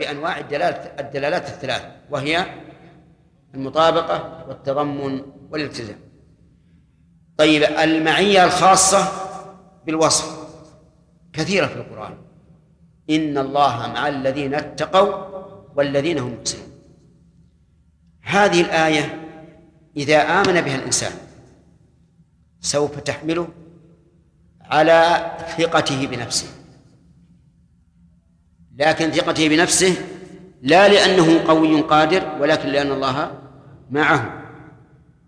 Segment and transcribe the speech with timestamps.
[0.00, 2.46] بأنواع الدلالات الدلالات الثلاث وهي
[3.54, 5.98] المطابقة والتضمن والالتزام.
[7.36, 9.08] طيب المعية الخاصة
[9.86, 10.40] بالوصف.
[11.32, 12.18] كثيرة في القرآن.
[13.10, 15.14] إن الله مع الذين اتقوا
[15.76, 16.66] والذين هم محسنون.
[18.22, 19.28] هذه الآية
[19.96, 21.12] إذا آمن بها الإنسان
[22.60, 23.48] سوف تحمله
[24.60, 26.59] على ثقته بنفسه.
[28.80, 29.94] لكن ثقته بنفسه
[30.62, 33.32] لا لأنه قوي قادر ولكن لأن الله
[33.90, 34.42] معه.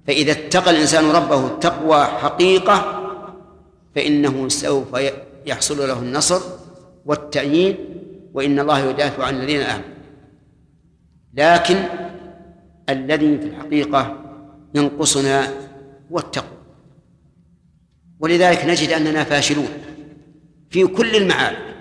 [0.06, 3.02] فإذا اتقى الإنسان ربه تقوى حقيقة
[3.94, 4.86] فإنه سوف
[5.46, 6.40] يحصل له النصر
[7.06, 7.76] والتأييد
[8.34, 9.88] وإن الله يدافع عن الذين آمنوا.
[11.34, 11.76] لكن
[12.88, 14.16] الذي في الحقيقة
[14.74, 15.48] ينقصنا
[16.12, 16.58] هو التقوى.
[18.20, 19.68] ولذلك نجد أننا فاشلون
[20.70, 21.71] في كل المعارك.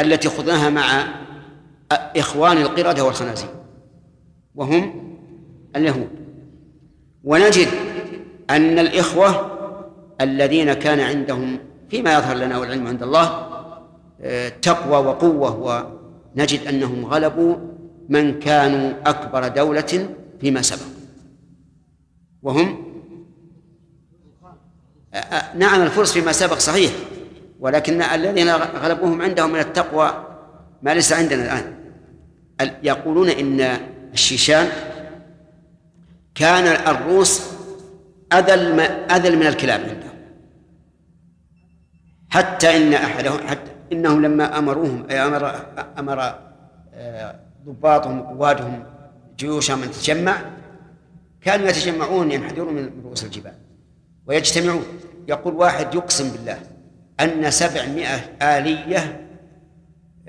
[0.00, 1.04] التي خضناها مع
[1.92, 3.48] إخوان القردة والخنازير
[4.54, 5.14] وهم
[5.76, 6.08] اليهود.
[7.24, 7.68] ونجد
[8.50, 9.58] أن الإخوة
[10.20, 11.58] الذين كان عندهم
[11.90, 13.48] فيما يظهر لنا والعلم عند الله
[14.20, 15.84] آه، تقوى وقوة
[16.36, 17.56] ونجد أنهم غلبوا
[18.08, 20.08] من كانوا أكبر دولة
[20.40, 20.86] فيما سبق.
[22.42, 22.84] وهم
[25.14, 26.92] آه، آه، نعم الفرس فيما سبق صحيح.
[27.60, 30.24] ولكن الذين غلبوهم عندهم من التقوى
[30.82, 31.74] ما ليس عندنا الآن.
[32.82, 33.60] يقولون إن
[34.12, 34.68] الشيشان
[36.34, 36.64] كان
[36.94, 37.42] الروس
[38.32, 40.18] أذل أذل من الكلاب عندهم.
[42.30, 45.54] حتى إن أحدهم حتى إنهم لما أمروهم أمر
[45.98, 46.34] أمر
[46.94, 47.34] آه،
[47.66, 48.84] ضباطهم وقوادهم
[49.38, 50.36] جيوشهم أن تتجمع
[51.40, 53.54] كانوا يتجمعون ينحدرون من رؤوس الجبال
[54.26, 54.84] ويجتمعون.
[55.28, 56.58] يقول واحد يقسم بالله
[57.20, 59.28] أن سبعمائة آلية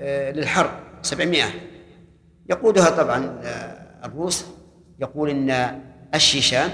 [0.00, 0.70] آه، للحرب.
[1.02, 1.50] سبعمائة.
[2.50, 4.46] يقودها طبعا آه، الروس.
[4.98, 5.80] يقول إن
[6.14, 6.70] الشيشان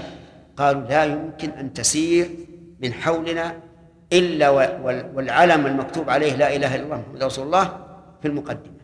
[0.57, 2.29] قالوا لا يمكن أن تسير
[2.79, 3.59] من حولنا
[4.13, 4.49] إلا
[5.13, 7.85] والعلم المكتوب عليه لا إله إلا الله محمد رسول الله
[8.21, 8.77] في المقدمة.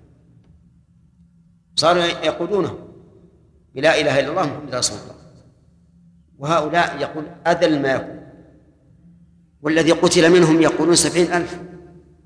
[1.76, 2.78] صاروا يقودونه
[3.76, 5.16] بلا إله إلا الله محمد رسول الله.
[6.40, 8.23] وهؤلاء يقول أذل ما يكون.
[9.64, 11.60] والذي قتل منهم يقولون سبعين ألف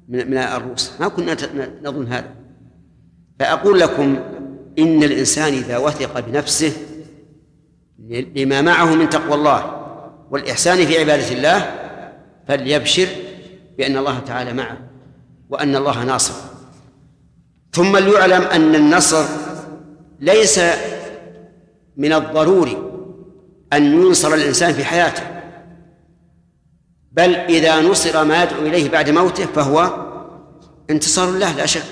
[0.07, 0.91] من الروس.
[0.99, 1.37] ما كنا
[1.83, 2.35] نظن هذا.
[3.39, 4.19] فأقول لكم
[4.79, 6.71] إن الإنسان إذا وثق بنفسه
[8.35, 9.87] لما معه من تقوى الله
[10.31, 11.71] والإحسان في عبادة الله
[12.47, 13.07] فليبشر
[13.77, 14.77] بأن الله تعالى معه
[15.49, 16.33] وأن الله ناصر.
[17.73, 19.25] ثم ليعلم أن النصر
[20.19, 20.59] ليس
[21.97, 22.77] من الضروري
[23.73, 25.36] أن ينصر الإنسان في حياته.
[27.17, 30.05] بل إذا نصر ما يدعو إليه بعد موته فهو
[30.89, 31.83] انتصار الله لا شك.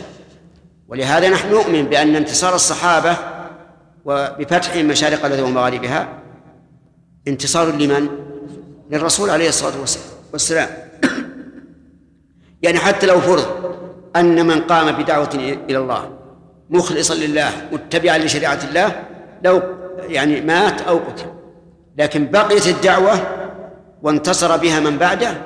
[0.88, 3.18] ولهذا نحن نؤمن بأن انتصار الصحابة
[4.06, 6.08] وبفتح مشارق الأرض ومغاربها
[7.28, 8.10] انتصار لمن؟
[8.92, 9.74] للرسول عليه الصلاة
[10.34, 10.70] والسلام.
[12.62, 13.46] يعني حتى لو فرض
[14.16, 15.30] أن من قام بدعوة
[15.70, 16.10] إلى الله
[16.70, 19.04] مخلصا لله متبعا لشريعة الله
[19.44, 19.62] لو
[20.00, 21.26] يعني مات أو قتل.
[21.98, 23.45] لكن بقيت الدعوة
[24.06, 25.42] وانتصر بها من بعده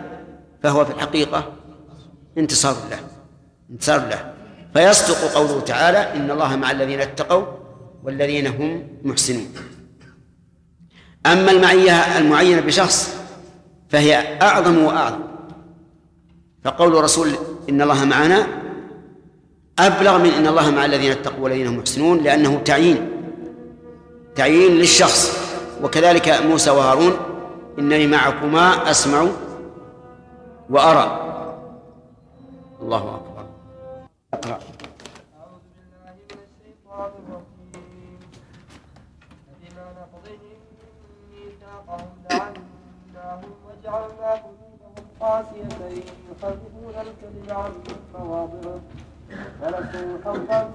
[0.63, 1.53] فهو في الحقيقة
[2.37, 2.99] انتصار له
[3.71, 4.33] انتصار له.
[4.73, 7.45] فيصدق قوله تعالى إن الله مع الذين اتقوا
[8.03, 9.47] والذين هم محسنون.
[11.25, 13.15] أما المعية المعينة بشخص
[13.89, 15.19] فهي أعظم وأعظم.
[16.63, 17.29] فقول رسول
[17.69, 18.47] إن الله معنا
[19.79, 23.09] أبلغ من إن الله مع الذين اتقوا والذين هم محسنون لأنه تعيين
[24.35, 25.37] تعيين للشخص.
[25.83, 27.28] وكذلك موسى وهارون
[27.77, 29.27] إنني معكما أسمع
[30.69, 31.05] وأرى.
[32.81, 33.45] الله أكبر.
[34.33, 34.59] أقرأ.
[43.69, 46.01] وجعلنا قلوبهم قاسية
[46.31, 47.71] يحرفون الكذب عن
[48.13, 48.81] مواضعه
[49.61, 50.71] ونسوا حظا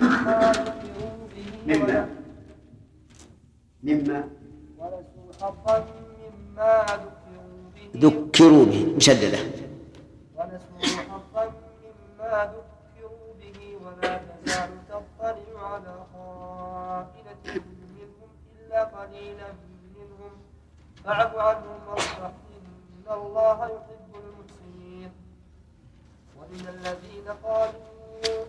[0.00, 0.52] مما.
[0.52, 2.08] ذكروا به مما.
[3.82, 4.28] مما
[4.78, 6.07] ونسوا حظا
[6.58, 9.38] ذكروا به ذكروا به مشددة.
[10.36, 11.44] ونسوا حظا
[11.82, 15.36] مما ذكروا به ولا تزال تطلع
[15.72, 17.44] على خائنة
[17.86, 19.48] منهم إلا قليلا
[19.96, 20.32] منهم
[21.04, 25.10] فاعف عنهم واصفح إن الله يحب المحسنين
[26.38, 28.44] ومن الذين قالوا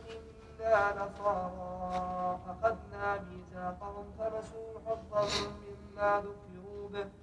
[0.59, 5.21] إنا نصارى أخذنا ميثاقهم فنسوا حظا
[5.61, 7.18] مما ذكروا به.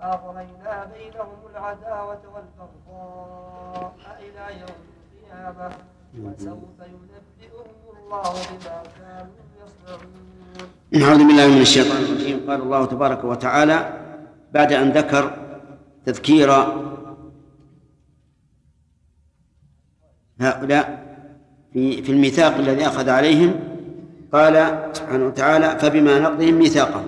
[0.00, 4.78] فأغرينا بينهم العداوة والبغضاء إلى يوم
[5.22, 5.76] القيامة.
[6.22, 7.66] وسوف ينبئهم
[7.96, 10.12] الله بما كانوا يصنعون.
[10.90, 12.50] نعوذ بالله من الشيطان الرجيم.
[12.50, 13.78] قال الله تبارك وتعالى
[14.52, 15.36] بعد أن ذكر
[16.06, 16.52] تذكير
[20.40, 21.08] هؤلاء
[21.72, 23.54] في في الميثاق الذي أخذ عليهم
[24.32, 24.54] قال
[24.92, 27.06] سبحانه وتعالى فبما نقضهم ميثاقهم.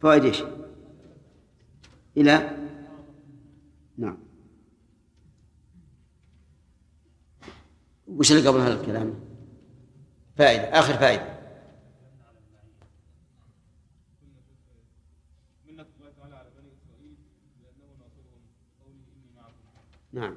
[0.00, 0.42] فوائد إيش؟
[2.18, 2.56] إلى
[3.98, 4.18] نعم.
[8.06, 9.14] وش اللي قبل هذا الكلام؟
[10.36, 11.38] فائدة آخر فائدة.
[20.12, 20.36] نعم.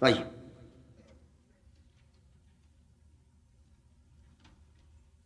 [0.00, 0.26] طيب.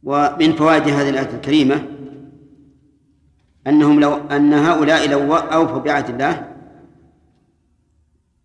[0.02, 1.95] ومن فوائد هذه الآية الكريمة
[3.66, 6.52] أنهم لو أن هؤلاء لو أوفوا بعهد الله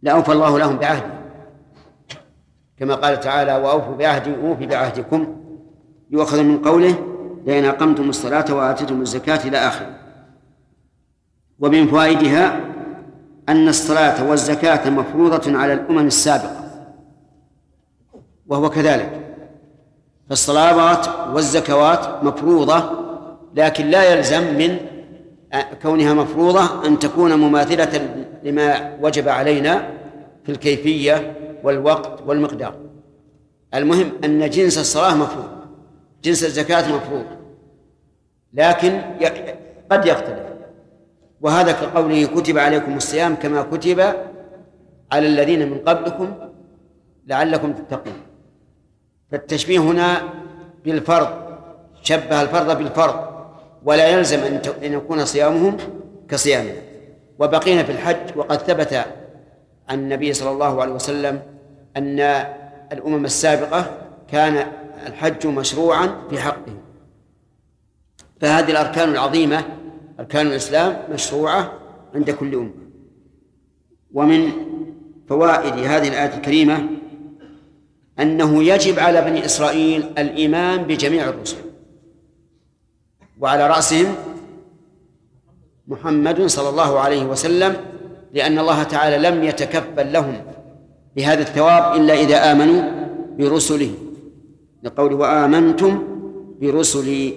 [0.01, 1.21] لأوفى الله لهم بعهده.
[2.77, 5.35] كما قال تعالى وأوفوا بعهدي أوفي بعهدكم
[6.09, 6.95] يؤخذ من قوله
[7.45, 9.95] لئن أقمتم الصلاة وآتيتم الزكاة إلى آخره.
[11.59, 12.59] ومن فوائدها
[13.49, 16.61] أن الصلاة والزكاة مفروضة على الأمم السابقة
[18.47, 19.21] وهو كذلك.
[20.29, 22.83] فالصلوات والزكوات مفروضة
[23.55, 24.90] لكن لا يلزم من
[25.81, 29.89] كونها مفروضة أن تكون مماثلة لما وجب علينا
[30.43, 32.75] في الكيفية والوقت والمقدار.
[33.73, 35.49] المهم أن جنس الصلاة مفروض
[36.23, 37.25] جنس الزكاة مفروض
[38.53, 39.01] لكن
[39.91, 40.51] قد يختلف.
[41.41, 43.99] وهذا كقوله كتب عليكم الصيام كما كتب
[45.11, 46.33] على الذين من قبلكم
[47.27, 48.13] لعلكم تتقون.
[49.31, 50.21] فالتشبيه هنا
[50.85, 51.27] بالفرض
[52.01, 53.31] شبه الفرض بالفرض.
[53.85, 54.39] ولا يلزم
[54.83, 55.77] أن يكون صيامهم
[56.29, 56.81] كصيامنا.
[57.39, 58.93] وبقينا في الحج وقد ثبت
[59.89, 61.41] عن النبي صلى الله عليه وسلم
[61.97, 62.19] أن
[62.91, 63.97] الأمم السابقة
[64.31, 64.67] كان
[65.07, 66.73] الحج مشروعا في حقه
[68.41, 69.65] فهذه الأركان العظيمة
[70.19, 71.73] أركان الإسلام مشروعة
[72.15, 72.71] عند كل أمة.
[74.13, 74.51] ومن
[75.29, 76.85] فوائد هذه الآية الكريمة
[78.19, 81.57] أنه يجب على بني إسرائيل الإيمان بجميع الرسل.
[83.41, 84.15] وعلى رأسهم
[85.87, 87.77] محمد صلى الله عليه وسلم
[88.33, 90.35] لأن الله تعالى لم يتكفل لهم
[91.15, 92.81] بهذا الثواب إلا إذا آمنوا
[93.37, 93.93] برسله.
[94.83, 96.03] لقوله وآمنتم
[96.61, 97.33] برسلي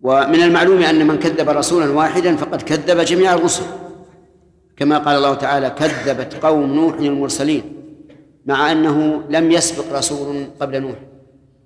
[0.00, 3.64] ومن المعلوم أن من كذب رسولا واحدا فقد كذب جميع الرسل.
[4.76, 7.62] كما قال الله تعالى كذبت قوم نوح المرسلين
[8.46, 11.09] مع أنه لم يسبق رسول قبل نوح.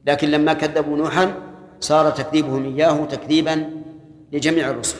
[0.06, 1.34] لكن لما كذبوا نوحا
[1.80, 3.70] صار تكذيبهم إياه تكذيبا
[4.32, 4.96] لجميع الرسل.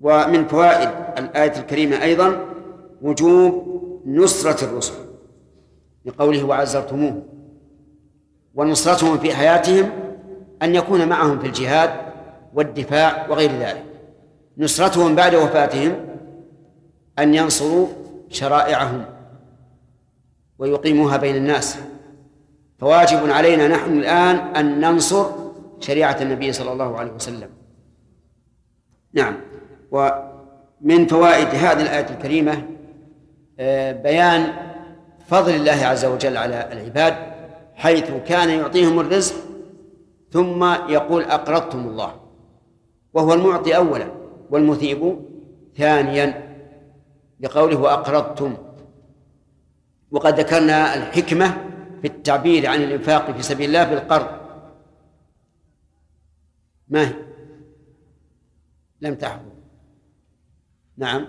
[0.00, 2.46] ومن فوائد الآية الكريمة أيضا
[3.02, 4.94] وجوب نصرة الرسل
[6.04, 7.22] لقوله وعزرتموه
[8.54, 9.90] ونصرتهم في حياتهم
[10.62, 11.90] أن يكون معهم في الجهاد
[12.54, 13.84] والدفاع وغير ذلك.
[14.58, 16.06] نصرتهم بعد وفاتهم
[17.18, 17.86] أن ينصروا
[18.28, 19.04] شرائعهم
[20.58, 21.78] ويقيموها بين الناس.
[22.82, 25.26] فواجب علينا نحن الآن أن ننصر
[25.80, 27.48] شريعة النبي صلى الله عليه وسلم.
[29.12, 29.36] نعم.
[29.90, 32.62] ومن فوائد هذه الآية الكريمة
[33.60, 34.52] آه، بيان
[35.26, 37.14] فضل الله عز وجل على العباد
[37.74, 39.34] حيث كان يعطيهم الرزق
[40.32, 42.14] ثم يقول أقرضتم الله.
[43.14, 44.06] وهو المعطي أولا
[44.50, 45.18] والمثيب
[45.76, 46.54] ثانيا
[47.40, 48.54] لقوله وأقرضتم
[50.10, 51.71] وقد ذكرنا الحكمة
[52.02, 54.26] في التعبير عن الإنفاق في سبيل الله بالقرض
[56.88, 57.14] ما هي؟
[59.00, 59.42] لم تحفظ
[60.96, 61.26] نعم.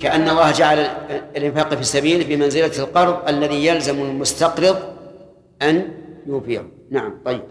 [0.00, 0.78] كأن الله جعل
[1.36, 4.96] الإنفاق في سبيله بمنزلة القرض الذي يلزم المستقرض
[5.62, 5.94] أن
[6.26, 6.70] يوفيه.
[6.90, 7.44] نعم طيب.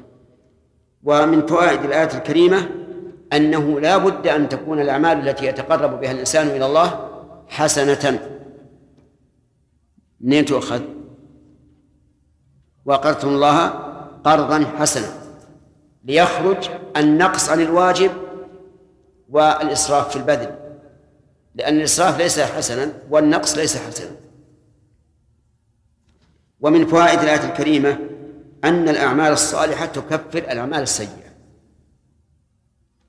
[1.03, 2.69] ومن فوائد الآية الكريمة
[3.33, 7.09] أنه لا بد أن تكون الأعمال التي يتقرب بها الإنسان إلى الله
[7.47, 8.19] حسنة.
[10.21, 10.81] منين تؤخذ؟
[12.85, 13.67] وأقرضتم الله
[14.23, 15.07] قرضا حسنا.
[16.03, 18.11] ليخرج النقص عن الواجب
[19.29, 20.55] والإسراف في البذل
[21.55, 24.11] لأن الإسراف ليس حسنا والنقص ليس حسنا.
[26.61, 27.99] ومن فوائد الآية الكريمة
[28.63, 31.26] أن الأعمال الصالحة تكفر الأعمال السيئة.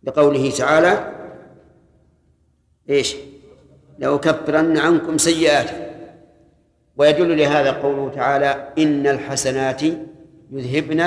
[0.02, 1.14] لقوله تعالى
[2.90, 3.16] إيش؟
[3.98, 5.88] لأكفرن عنكم سيئاتكم.
[6.96, 9.82] ويدل لهذا قوله تعالى إن الحسنات
[10.50, 11.00] يذهبن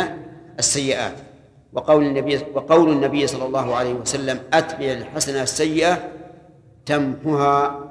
[0.60, 1.15] السيئات.
[1.74, 6.12] وقول النبي وقول النبي صلى الله عليه وسلم أتبع الحسنة السيئة
[6.86, 7.89] تمحها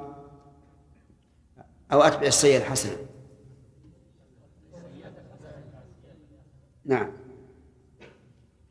[1.93, 2.97] أو أتبع السيئة الحسنة.
[6.85, 7.11] نعم.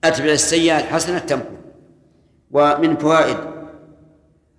[0.04, 1.59] أتبع السيئة الحسنة تمحو.
[2.50, 3.36] ومن فوائد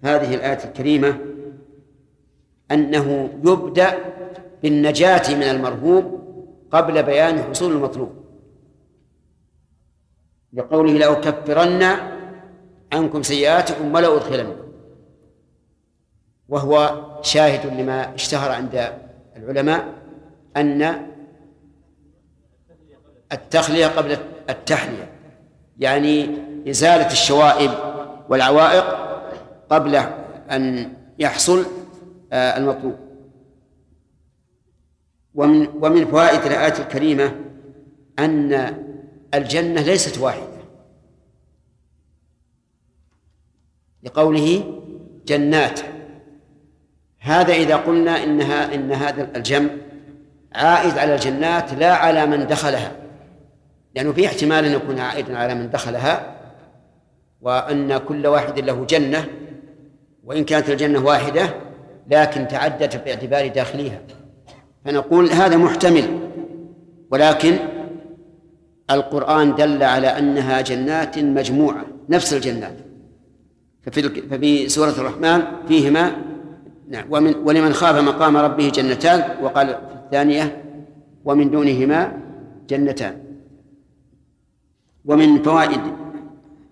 [0.03, 1.17] هذه الآية الكريمة
[2.71, 3.97] أنه يبدأ
[4.63, 6.21] بالنجاة من المرهوب
[6.71, 8.21] قبل بيان حصول المطلوب.
[10.53, 11.83] لقوله لأكفرن
[12.93, 14.71] عنكم سيئاتكم ولا أدخلنكم
[16.49, 18.93] وهو شاهد لما اشتهر عند
[19.37, 19.93] العلماء
[20.57, 21.07] أن
[23.31, 24.17] التخلية قبل
[24.49, 25.11] التحلية
[25.79, 26.29] يعني
[26.67, 27.71] إزالة الشوائب
[28.29, 28.85] والعوائق
[29.69, 29.95] قبل
[30.51, 31.65] أن يحصل
[32.33, 32.95] آه، المطلوب.
[35.35, 37.35] ومن ومن فوائد الآية الكريمة
[38.19, 38.75] أن
[39.33, 40.61] الجنة ليست واحدة.
[44.03, 44.77] لقوله
[45.25, 45.79] جنات.
[47.19, 49.69] هذا إذا قلنا إنها إن هذا الجمع
[50.53, 52.91] عائد على الجنات لا على من دخلها.
[53.95, 56.40] لأنه في احتمال أن يكون عائدا على من دخلها.
[57.41, 59.27] وأن كل واحد له جنة
[60.23, 61.53] وإن كانت الجنة واحدة
[62.11, 64.01] لكن تعدت باعتبار داخليها
[64.85, 66.19] فنقول هذا محتمل
[67.11, 67.57] ولكن
[68.91, 72.77] القرآن دل على أنها جنات مجموعة نفس الجنات.
[73.81, 76.11] ففي ففي سورة الرحمن فيهما
[76.89, 80.63] نعم ومن ولمن خاف مقام ربه جنتان وقال في الثانية
[81.25, 82.17] ومن دونهما
[82.69, 83.17] جنتان.
[85.05, 85.81] ومن فوائد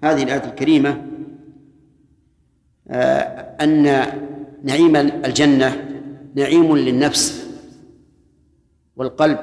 [0.03, 1.05] هذه الآية الكريمة
[2.91, 3.83] آه، أن
[4.63, 5.85] نعيم الجنة
[6.35, 7.45] نعيم للنفس
[8.95, 9.39] والقلب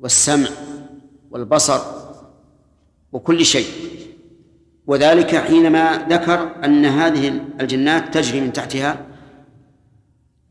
[0.00, 0.48] والسمع
[1.30, 1.80] والبصر
[3.12, 3.66] وكل شيء.
[4.86, 9.06] وذلك حينما ذكر أن هذه الجنات تجري من تحتها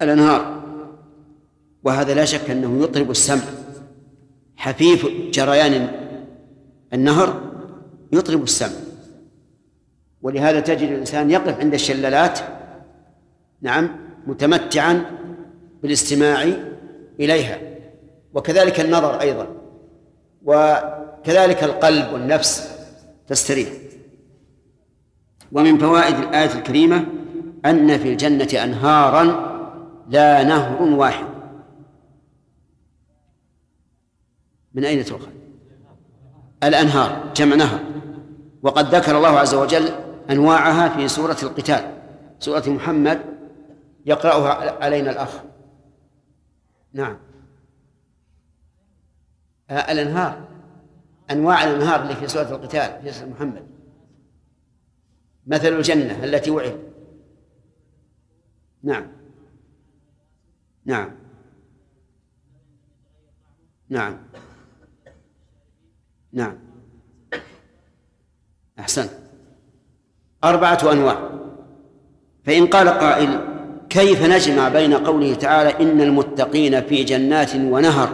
[0.02, 0.64] الأنهار.
[1.84, 3.44] وهذا لا شك أنه يطرب السمع.
[4.56, 5.92] حفيف جريان
[6.94, 7.42] النهر
[8.12, 8.85] يطرب السمع.
[10.26, 12.40] ولهذا تجد الإنسان يقف عند الشلالات
[13.62, 13.90] نعم
[14.28, 15.06] متمتعا
[15.82, 16.44] بالاستماع
[17.20, 17.60] إليها
[18.34, 19.48] وكذلك النظر أيضا
[20.46, 22.78] وكذلك القلب والنفس
[23.28, 23.70] تستريح.
[25.52, 27.06] ومن فوائد الآية الكريمة
[27.66, 29.24] أن في الجنة أنهارا
[30.10, 31.26] لا نهر واحد.
[34.74, 35.28] من أين تؤخذ؟
[36.64, 37.80] الأنهار جمع نهر.
[38.64, 42.02] وقد ذكر الله عز وجل أنواعها في سورة القتال.
[42.40, 43.22] سورة محمد
[44.06, 45.40] يقرأها علينا الأخ.
[46.94, 47.18] نعم.
[49.70, 50.48] آه الأنهار.
[51.32, 53.68] أنواع الأنهار اللي في سورة القتال في سورة محمد.
[55.48, 56.80] مثل الجنة التي وعد.
[58.84, 59.08] نعم.
[60.86, 61.12] نعم.
[63.90, 64.18] نعم.
[66.34, 66.58] نعم.
[68.80, 69.25] أحسنت.
[70.44, 71.30] أربعة أنواع.
[72.44, 73.40] فإن قال قائل
[73.90, 78.10] كيف نجمع بين قوله تعالى إن المتقين في جنات ونهر؟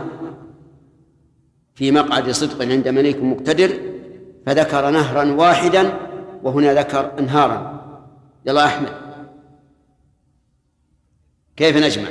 [1.75, 3.71] في مقعد صدق عند مليك مقتدر
[4.45, 5.93] فذكر نهرا واحدا
[6.43, 7.81] وهنا ذكر أنهارا.
[8.45, 8.93] يلا أحمد.
[11.55, 12.09] كيف نجمع؟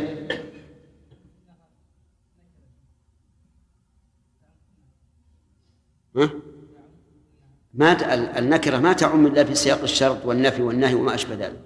[6.16, 6.30] ها؟
[7.74, 11.60] ما النكرة ما تعم إلا في سياق الشرط والنفي والنهي وما أشبه ذلك.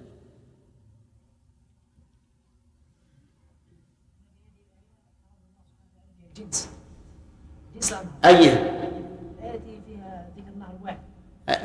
[8.25, 8.75] أي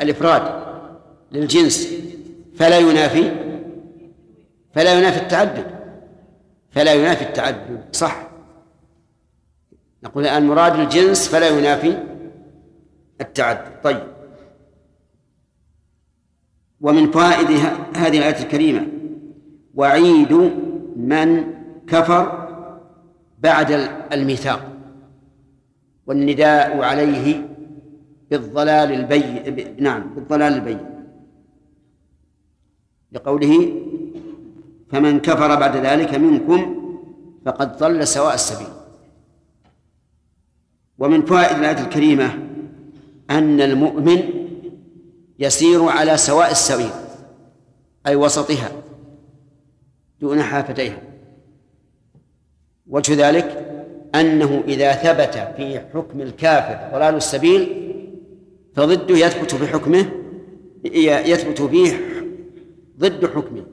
[0.02, 0.62] الإفراد
[1.32, 1.88] للجنس
[2.56, 3.30] فلا ينافي
[4.74, 5.80] فلا ينافي التعدد
[6.70, 8.30] فلا ينافي التعدد صح.
[10.02, 11.98] نقول الآن مراد الجنس فلا ينافي
[13.20, 13.82] التعدد.
[13.82, 14.19] طيب.
[16.80, 17.50] ومن فوائد
[17.96, 18.86] هذه الآية الكريمة
[19.74, 20.32] وعيد
[20.96, 21.44] من
[21.86, 22.48] كفر
[23.38, 23.70] بعد
[24.12, 24.72] الميثاق
[26.06, 27.48] والنداء عليه
[28.30, 29.42] بالضلال البين
[29.78, 30.80] نعم بالضلال البين
[33.12, 33.72] لقوله
[34.90, 36.76] فمن كفر بعد ذلك منكم
[37.46, 38.66] فقد ضل سواء السبيل.
[40.98, 42.38] ومن فوائد الآية الكريمة
[43.30, 44.39] أن المؤمن
[45.40, 46.90] يسير على سواء السبيل
[48.06, 48.72] أي وسطها
[50.20, 51.02] دون حافتيها.
[52.86, 53.66] وجه ذلك
[54.14, 57.92] أنه إذا ثبت في حكم الكافر ضلال السبيل
[58.74, 60.10] فضده يثبت بحكمه
[60.94, 61.96] يثبت فيه
[62.98, 63.66] ضد حكمه.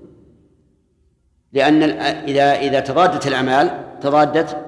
[1.53, 4.65] لأن إذا إذا تضادت الأعمال تضادت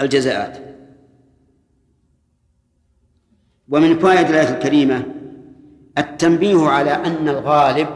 [0.00, 0.58] الجزاءات.
[3.68, 5.17] ومن فوائد الآية الكريمة
[5.98, 7.88] التنبيه على أن الغالب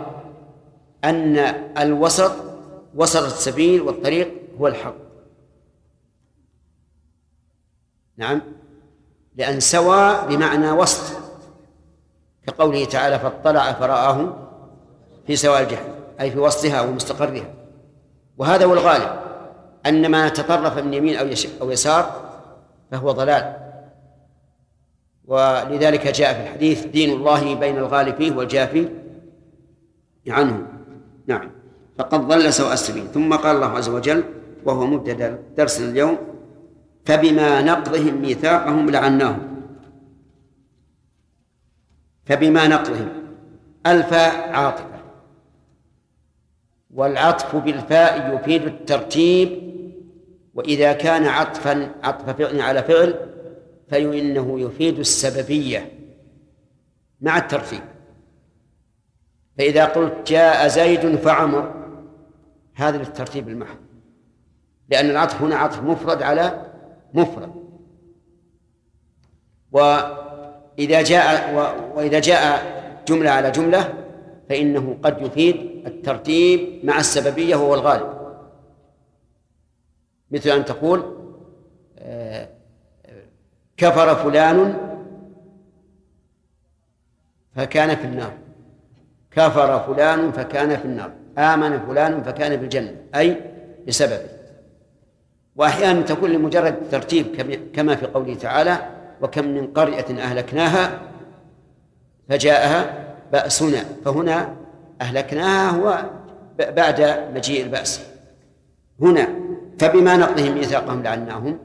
[1.05, 1.37] أن
[1.79, 2.33] الوسط
[2.95, 4.95] وسط السبيل والطريق هو الحق.
[8.17, 8.41] نعم؟
[9.37, 11.17] لأن سوى بمعنى وسط
[12.47, 14.37] كقوله تعالى فاطلع فرآه
[15.27, 17.55] في سواء الجحيم أي في وسطها ومستقرها
[18.39, 19.23] وهذا هو الغالب.
[19.87, 21.27] أن ما تطرف من يمين أو
[21.61, 22.33] أو يسار
[22.91, 23.62] فهو ضلال.
[25.25, 28.89] ولذلك جاء في الحديث دين الله بين الغالب فيه والجافي
[30.29, 30.67] عنه.
[31.27, 31.51] نعم.
[31.99, 33.09] فقد ضل سواء السبيل.
[33.09, 34.25] ثم قال الله عز وجل
[34.65, 36.19] وهو مبتدأ درس اليوم
[37.05, 39.63] فبما نقضهم ميثاقهم لعناهم.
[42.25, 43.09] فبما نقضهم.
[43.87, 45.03] الفاء عاطفة.
[46.95, 49.73] والعطف بالفاء يفيد الترتيب.
[50.55, 53.32] وإذا كان عطفا عطف فعل على فعل
[53.93, 55.93] فإنه يفيد السببية
[57.21, 57.81] مع الترتيب
[59.59, 61.75] فإذا قلت جاء زيد فعمر
[62.75, 63.77] هذا للترتيب المحض.
[64.89, 66.67] لأن العطف هنا عطف مفرد على
[67.15, 67.53] مفرد.
[69.73, 71.55] وإذا جاء
[71.97, 72.63] وإذا جاء
[73.09, 73.95] جملة على جملة
[74.49, 75.57] فإنه قد يفيد
[75.87, 78.37] الترتيب مع السببية وهو الغالب.
[80.31, 81.22] مثل أن تقول
[83.83, 84.75] كفر فلان
[87.57, 88.33] فكان في النار.
[89.31, 91.11] كفر فلان فكان في النار.
[91.39, 92.95] آمن فلان فكان في الجنة.
[93.15, 93.41] أي
[93.89, 94.29] بسببه
[95.57, 97.27] وأحيانا تكون لمجرد الترتيب
[97.75, 98.79] كما في قوله تعالى
[99.23, 101.01] وكم من قرية أهلكناها
[102.29, 103.85] فجاءها بأسنا.
[104.05, 104.55] فهنا
[105.01, 106.05] أهلكناها هو
[106.59, 108.01] بعد مجيء البأس.
[109.01, 109.29] هنا
[109.79, 111.59] فبما نقضهم ميثاقهم لعناهم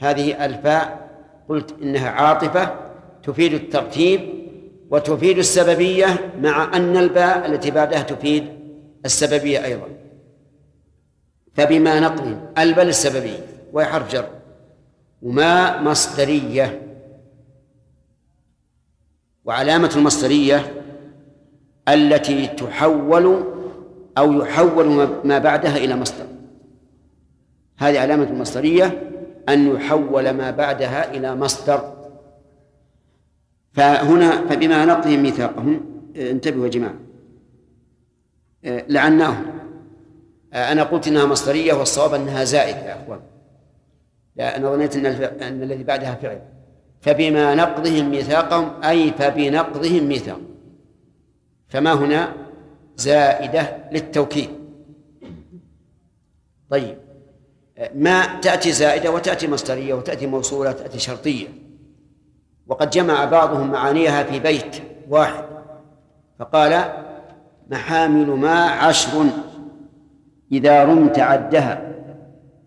[0.00, 1.10] هذه الفاء
[1.48, 2.74] قلت إنها عاطفة
[3.22, 4.20] تفيد الترتيب
[4.90, 8.44] وتفيد السببية مع أن الباء التي بعدها تفيد
[9.04, 9.86] السببية أيضا.
[11.54, 14.28] فبما نقضهم البل السببية وهي حرف جر
[15.22, 16.82] وما مصدرية
[19.44, 20.82] وعلامة المصدرية
[21.88, 23.44] التي تحول
[24.18, 26.26] أو يحول ما بعدها إلى مصدر.
[27.78, 29.10] هذه علامة المصدرية
[29.48, 31.96] أن يحول ما بعدها إلى مصدر.
[33.72, 35.80] فهنا فبما نقضهم ميثاقهم
[36.16, 36.94] انتبهوا يا جماعة.
[38.64, 39.46] لعناهم.
[40.54, 43.20] أنا قلت إنها مصدرية والصواب أنها زائدة يا أخوان.
[44.40, 45.06] أنا ظنيت أن,
[45.42, 46.42] أن الذي بعدها فعل.
[47.00, 50.40] فبما نقضهم ميثاقهم أي فبنقضهم ميثاق
[51.68, 52.32] فما هنا؟
[52.96, 54.50] زائدة للتوكيد.
[56.70, 56.98] طيب.
[57.94, 61.46] ما تأتي زائدة وتأتي مصدرية وتأتي موصولة تأتي شرطية.
[62.66, 64.76] وقد جمع بعضهم معانيها في بيت
[65.08, 65.44] واحد.
[66.38, 66.84] فقال
[67.70, 69.26] محامل ما عشر
[70.52, 71.92] إذا رمت عدها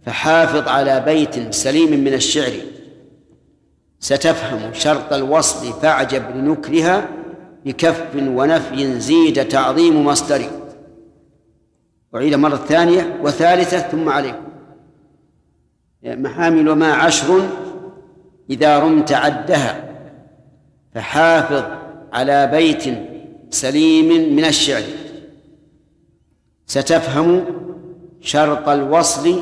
[0.06, 2.54] فحافظ على بيت سليم من الشعر.
[4.00, 7.10] ستفهم شرط الوصل فاعجب لنكرها
[7.66, 10.42] بكف ونفي زيد تعظيم مصدر
[12.16, 14.53] أعيد مرة ثانية وثالثة ثم عليكم.
[16.06, 17.50] محامل ما عشر
[18.50, 19.90] إذا رمت عدها
[20.94, 21.64] فحافظ
[22.14, 22.84] على بيت
[23.50, 24.84] سليم من الشعر.
[26.66, 27.46] ستفهم
[28.22, 29.40] شرط الوصل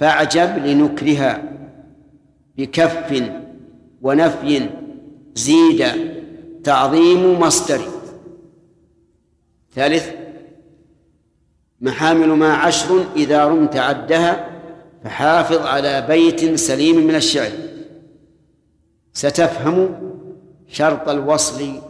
[0.00, 1.42] فاعجب لنكرها
[2.56, 3.22] بكف
[4.02, 4.68] ونفي
[5.34, 5.86] زيد
[6.64, 7.80] تعظيم مصدر.
[9.74, 10.10] ثالث
[11.80, 14.55] محامل ما عشر إذا رمت عدها
[15.04, 17.50] فحافظ على بيت سليم من الشعر.
[19.12, 19.98] ستفهم
[20.68, 21.80] شرط الوصل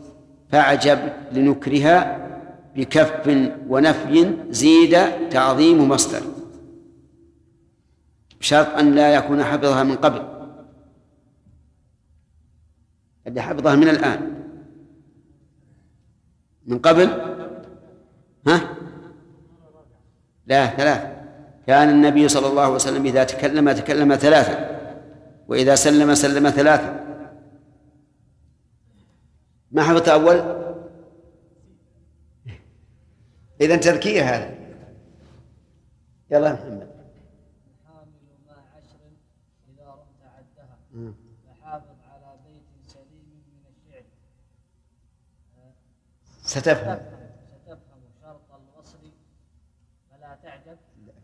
[0.48, 0.98] فاعجب
[1.32, 2.26] لنكرها
[2.76, 4.96] بكف ونفي زيد
[5.30, 6.22] تعظيم مصدر.
[8.40, 10.22] بشرط أن لا يكون حفظها من قبل.
[13.26, 14.44] اللي حفظها من الآن.
[16.66, 17.08] من قبل؟
[18.46, 18.76] ها؟
[20.46, 21.15] لا ثلاث
[21.66, 24.76] كان النبي صلى الله عليه وسلم إذا تكلم تكلم ثلاثا
[25.48, 27.06] وإذا سلم سلم ثلاثا.
[29.70, 30.66] ما حفظت أول؟
[33.60, 34.54] إذا تركية هذا.
[36.30, 36.96] يلا محمد.
[46.42, 47.15] ستفهم.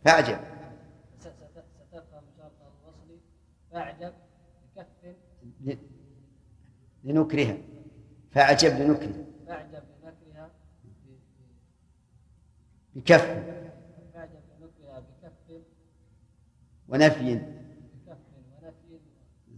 [0.06, 0.38] الوصل
[3.72, 4.12] فأعجب.
[4.76, 5.78] بكف
[7.04, 7.56] لنكرها.
[8.30, 10.50] فأعجب لنكره فاعجب بنكرها
[12.94, 13.22] ب- بكف.
[14.14, 15.62] فاعجب بنكرها بكف
[16.88, 17.34] ونفي.
[17.34, 18.18] بكف
[18.62, 19.00] ونفي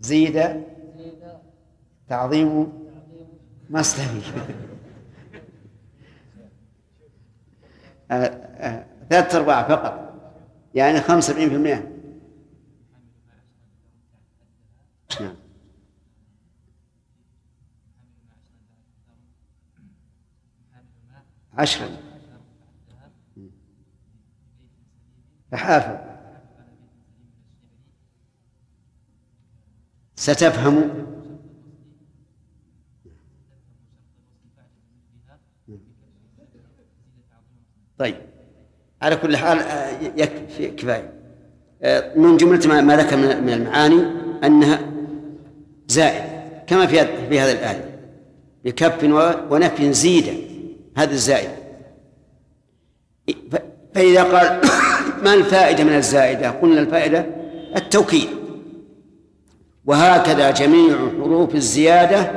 [0.01, 0.37] زيد.
[0.97, 1.39] زيد
[2.09, 2.85] تعظيم.
[3.71, 4.23] مصدري
[8.11, 10.14] آه، آه، ثلاثة أرباع فقط.
[10.75, 11.91] يعني خمسة وسبعين في المئة
[15.21, 15.37] نعم.
[21.59, 21.89] عشرا
[25.51, 26.15] فحافظ
[30.17, 31.05] ستفهم
[37.99, 38.34] طيب.
[39.05, 41.11] على كل حال آه، يكفي كفاية.
[41.83, 44.03] آه، من جملة ما ذكر من المعاني
[44.45, 44.79] أنها
[45.89, 46.23] زائد
[46.67, 47.85] كما في في هذه الآية.
[48.65, 49.05] بكف
[49.51, 50.25] ونفي زيد
[50.97, 51.49] هذا الزائد
[53.53, 53.57] ف-
[53.95, 54.61] فإذا قال
[55.25, 57.27] ما الفائدة من الزائدة؟ قلنا الفائدة
[57.77, 58.29] التوكيد.
[59.87, 62.31] وهكذا جميع حروف الزيادة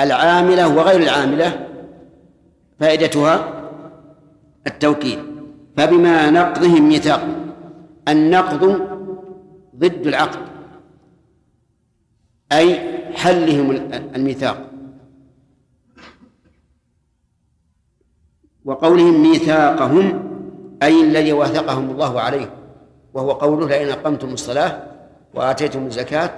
[0.00, 1.66] العاملة وغير العاملة
[2.80, 3.62] فائدتها
[4.66, 5.33] التوكيد.
[5.76, 7.50] فبما نقضهم ميثاقهم
[8.08, 8.80] النقض
[9.76, 10.40] ضد العقد
[12.52, 13.70] أي حلهم
[14.14, 14.70] الميثاق.
[18.64, 20.06] وقولهم ميثاقهم
[20.82, 22.50] أي الذي واثقهم الله عليه
[23.14, 24.82] وهو قوله لئن أقمتم الصلاة
[25.34, 26.30] وآتيتم الزكاة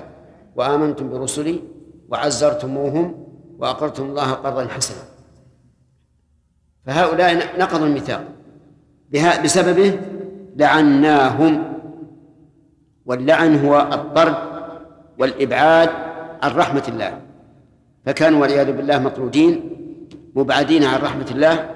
[0.57, 1.63] وآمنتم برسلي
[2.09, 3.27] وعزرتموهم
[3.59, 5.05] وأقرضتم الله قرضا حسنا.
[6.87, 8.36] فهؤلاء نقضوا الميثاق.
[9.13, 9.99] بسببه
[10.57, 11.63] لعناهم
[13.07, 14.37] واللعن هو الطرد
[15.19, 15.91] والإبعاد
[16.43, 17.21] عن رحمة الله.
[18.07, 19.71] فكانوا والعياذ بالله مطرودين
[20.35, 21.71] مبعدين عن رحمة الله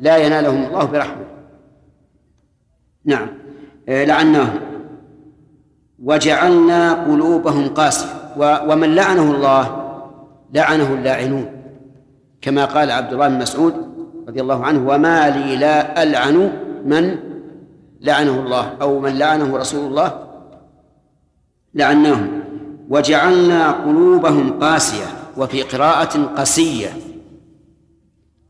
[0.00, 1.24] لا ينالهم الله برحمة
[3.04, 3.28] نعم.
[3.88, 4.60] آه، لعناهم.
[6.02, 8.22] وجعلنا قلوبهم قاسية.
[8.38, 9.82] ومن لعنه الله
[10.54, 11.46] لعنه اللاعنون
[12.42, 13.74] كما قال عبد الله بن مسعود
[14.28, 16.52] رضي الله عنه وما لي لا ألعن
[16.84, 17.18] من
[18.00, 20.28] لعنه الله أو من لعنه رسول الله.
[21.74, 22.42] لعناهم.
[22.88, 25.06] وجعلنا قلوبهم قاسية
[25.36, 26.96] وفي قراءة قسية.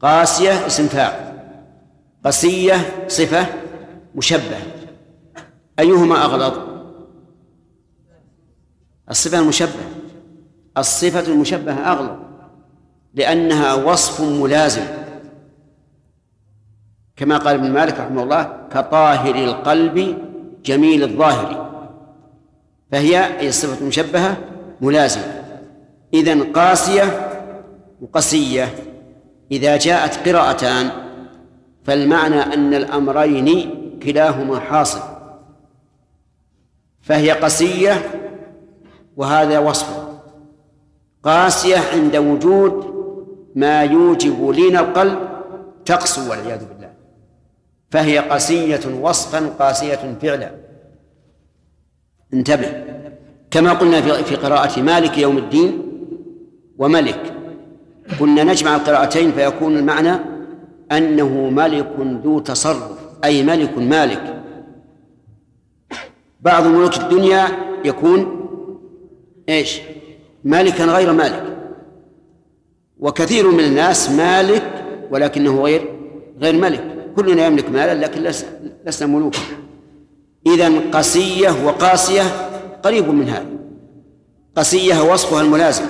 [0.02, 1.32] قاسية اسم فاعل.
[2.24, 2.76] قسية
[3.08, 3.46] صفة
[4.14, 4.62] مشبهة.
[5.78, 6.58] أيهما أغلظ؟
[9.10, 9.88] الصفة المشبهة.
[10.78, 12.16] الصفة المشبهة أغلظ
[13.14, 15.01] لأنها وصف ملازم.
[17.22, 20.18] كما قال ابن مالك رحمه الله كطاهر القلب
[20.64, 21.70] جميل الظاهر.
[22.92, 24.36] فهي أي الصفة المشبهة
[24.80, 25.42] ملازمة.
[26.14, 27.30] إذن قاسية
[28.00, 28.74] وقسية.
[29.52, 30.90] إذا جاءت قراءتان
[31.84, 33.70] فالمعنى أن الأمرين
[34.02, 35.00] كلاهما حاصل.
[37.00, 37.94] فهي قسية
[39.16, 39.88] وهذا وصف.
[41.24, 42.92] قاسية عند وجود
[43.54, 45.18] ما يوجب لين القلب
[45.84, 46.71] تقسو والعياذ بالله.
[47.92, 50.50] فهي قسية وصفا قاسية فعلا.
[52.34, 52.84] انتبه.
[53.50, 55.82] كما قلنا في قراءة مالك يوم الدين
[56.78, 57.34] وملك.
[58.20, 60.16] كنا نجمع القراءتين فيكون المعنى
[60.92, 61.92] أنه ملك
[62.24, 64.42] ذو تصرف أي ملك مالك.
[66.40, 67.48] بعض ملوك الدنيا
[67.84, 68.48] يكون
[69.48, 69.80] إيش؟
[70.44, 71.44] مالكا غير مالك.
[72.98, 75.88] وكثير من الناس مالك ولكنه غير
[76.40, 77.01] غير ملك.
[77.16, 78.46] كلنا يملك مالا لكن لس-
[78.86, 79.38] لسنا ملوكا
[80.46, 82.22] إذا قسية وقاسية
[82.82, 83.46] قريب من هذا.
[84.56, 85.84] قسية وصفها الملازم.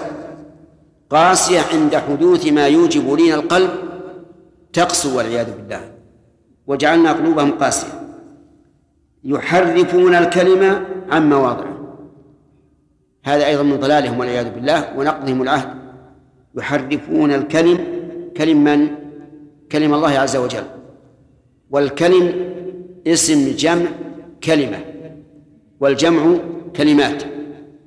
[1.11, 3.71] قاسية عند حدوث ما يوجب لين القلب
[4.73, 5.81] تقسو والعياذ بالله.
[6.67, 7.89] وجعلنا قلوبهم قاسية.
[9.25, 11.73] يحرفون الكلمة عن مواضعه.
[13.25, 15.69] هذا أيضا من ضلالهم والعياذ بالله ونقضهم العهد.
[16.55, 17.79] يحرفون الكلم
[18.37, 18.89] كلم من؟
[19.73, 20.65] كلم الله عز وجل.
[21.73, 22.55] والكلم
[23.07, 23.91] اسم جمع
[24.45, 24.79] كلمة
[25.81, 26.37] والجمع
[26.77, 27.23] كلمات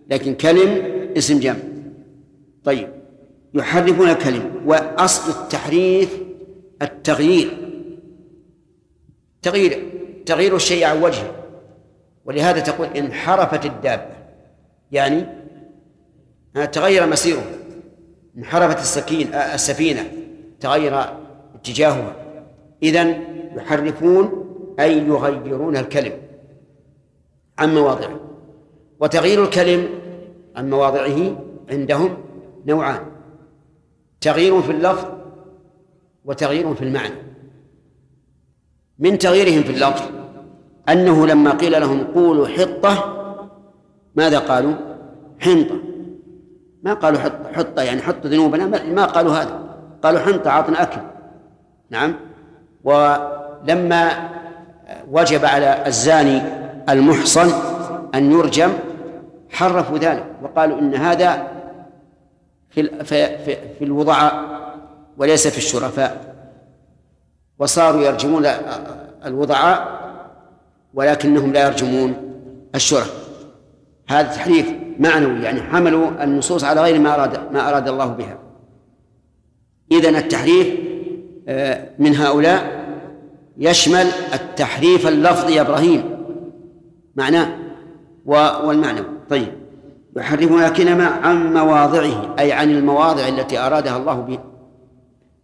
[0.09, 0.83] لكن كلم
[1.17, 1.57] اسم جمع.
[2.63, 2.89] طيب
[3.53, 6.17] يحرفون الكلم وأصل التحريف
[6.81, 7.57] التغيير.
[9.41, 9.91] تغيير
[10.25, 11.31] تغيير الشيء عن وجهه
[12.25, 14.15] ولهذا تقول انحرفت الدابة.
[14.91, 15.25] يعني
[16.71, 17.43] تغير مسيره.
[18.37, 20.11] انحرفت السكين السفينة
[20.59, 21.01] تغير
[21.63, 22.15] تجاهها
[22.83, 24.45] إذن يحرفون
[24.79, 26.13] أي يغيرون الكلم
[27.59, 28.19] عن مواضعه.
[28.99, 29.89] وتغيير الكلم
[30.55, 31.35] عن مواضعه
[31.69, 32.17] عندهم
[32.65, 33.05] نوعان
[34.21, 35.05] تغيير في اللفظ
[36.25, 37.15] وتغيير في المعنى.
[38.99, 40.03] من تغييرهم في اللفظ
[40.89, 43.15] أنه لما قيل لهم قولوا حطة
[44.15, 44.73] ماذا قالوا؟
[45.39, 45.75] حنطة.
[46.83, 49.77] ما قالوا حط حطة يعني حط ذنوبنا ما قالوا هذا.
[50.03, 51.01] قالوا حنطة عطنا أكل.
[51.89, 52.15] نعم.
[53.65, 54.29] ولما
[55.11, 56.41] وجب على الزاني
[56.89, 57.51] المحصن
[58.15, 58.73] أن يرجم
[59.49, 61.47] حرفوا ذلك وقالوا إن هذا
[62.69, 63.37] في في
[63.79, 64.45] في الوضعاء
[65.17, 66.35] وليس في الشرفاء.
[67.59, 68.45] وصاروا يرجمون
[69.25, 69.99] الوضعاء
[70.93, 72.15] ولكنهم لا يرجمون
[72.75, 73.27] الشرف.
[74.09, 78.37] هذا تحريف معنوي يعني حملوا النصوص على غير ما أراد ما أراد الله بها.
[79.91, 80.67] إذن التحريف
[81.47, 82.74] آه، من هؤلاء
[83.57, 86.17] يشمل التحريف اللفظي يا إبراهيم.
[87.15, 87.57] معناه؟
[88.25, 89.01] والمعنى.
[89.29, 89.53] طيب.
[90.17, 94.39] يحرفون الكلمة عن مواضعه أي عن المواضع التي أرادها الله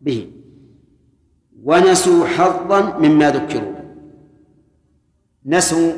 [0.02, 0.32] به.
[1.64, 3.74] ونسوا حظا مما ذكروا.
[5.46, 5.92] نسوا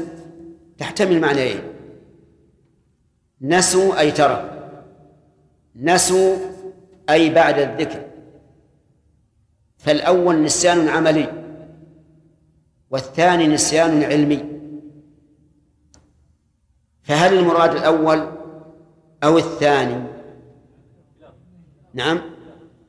[0.78, 1.60] تحتمل معنيين
[3.42, 4.50] نسوا أي تركوا
[5.76, 6.38] نسوا
[7.10, 8.02] أي بعد الذكر.
[9.78, 11.43] فالأول نسيان عملي.
[12.94, 14.46] والثاني نسيان علمي.
[17.04, 18.28] فهل المراد الأول
[19.24, 20.04] أو الثاني؟
[21.94, 22.22] نعم.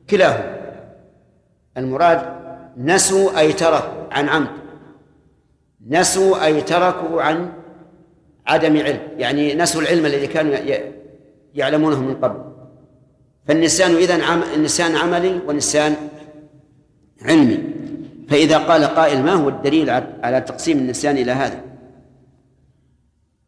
[0.09, 0.55] كلاهما.
[1.77, 2.21] المراد
[2.77, 4.47] نسوا أي تركوا عن عمد.
[5.87, 7.53] نسوا أي تركوا عن
[8.47, 8.99] عدم علم.
[9.17, 10.55] يعني نسوا العلم الذي كانوا
[11.53, 12.51] يعلمونه من قبل.
[13.47, 14.43] فالنسيان إذن عم...
[14.55, 15.95] النسيان عملي والنسيان
[17.21, 17.74] علمي.
[18.29, 19.89] فإذا قال قائل ما هو الدليل
[20.23, 21.61] على تقسيم النسيان إلى هذا؟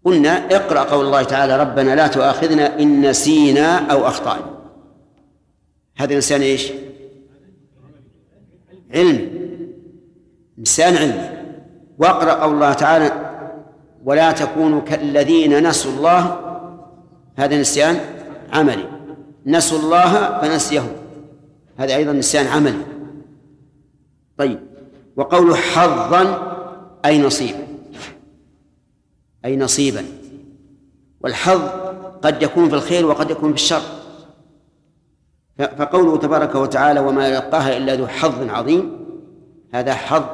[0.06, 4.58] قلنا اقرأ قول الله تعالى ربنا لا تؤاخذنا إن نسينا أو أخطأنا.
[5.98, 6.72] هذا نسيان إيش؟
[8.94, 9.30] علمي
[10.58, 11.30] نسيان علمي
[11.98, 13.12] واقرأ قول الله تعالى
[14.06, 16.40] ولا تكونوا كالذين نسوا الله
[17.36, 18.00] هذا نسيان
[18.54, 18.90] عملي.
[19.46, 20.92] نسوا الله فنسيهم.
[21.78, 22.86] هذا أيضا نسيان عملي.
[24.38, 24.67] طيب.
[25.18, 26.54] وقول حظا
[27.06, 27.68] أي نصيبا
[29.46, 30.06] أي نصيبا.
[31.22, 31.62] والحظ
[32.22, 33.82] قد يكون في الخير وقد يكون في الشر.
[35.58, 38.98] فقوله تبارك وتعالى وما يلقاها إلا ذو حظ عظيم.
[39.74, 40.26] هذا حظ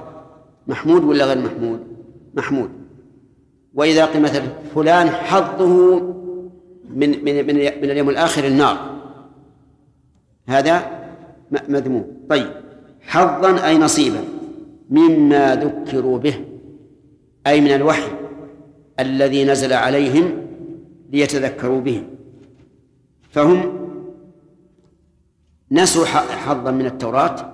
[0.68, 1.80] محمود ولا غير محمود؟
[2.34, 2.70] محمود.
[3.74, 4.44] وإذا قيل مثلا
[4.76, 6.00] فلان حظه
[6.90, 8.78] من من من, من اليوم الآخر النار.
[10.48, 11.04] هذا
[11.68, 12.08] مذموم.
[12.30, 12.52] طيب.
[13.02, 14.24] حظا أي نصيبا؟
[14.90, 16.46] مما ذكروا به
[17.48, 18.12] أي من الوحي
[19.00, 20.48] الذي نزل عليهم
[21.12, 22.04] ليتذكروا به.
[23.30, 23.90] فهم
[25.72, 27.54] نسوا حظا من التوراة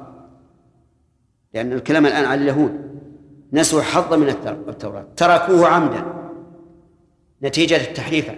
[1.54, 2.72] لأن الكلام الآن على اليهود.
[3.54, 4.30] نسوا حظا من
[4.68, 5.06] التوراة.
[5.15, 6.06] تركوه عمدا.
[7.44, 8.32] نتيجة التحريف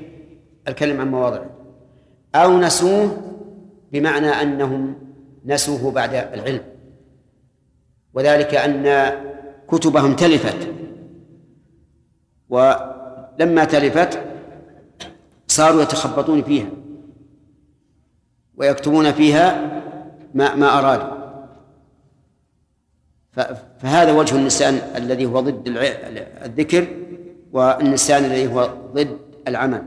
[0.68, 1.50] الكلم عن مواضعه.
[2.36, 3.18] أو نسوه
[3.92, 4.96] بمعنى أنهم
[5.46, 6.62] نسوه بعد العلم.
[8.14, 9.12] وذلك أن
[9.68, 10.68] كتبهم تلفت.
[12.50, 14.20] ولما تلفت
[15.48, 16.70] صاروا يتخبطون فيها
[18.58, 19.72] ويكتبون فيها
[20.34, 21.22] ما ما أرادوا.
[23.80, 25.68] فهذا وجه النسيان الذي هو ضد
[26.46, 26.88] الذكر
[27.52, 29.84] والنسيان الذي هو ضد العمل.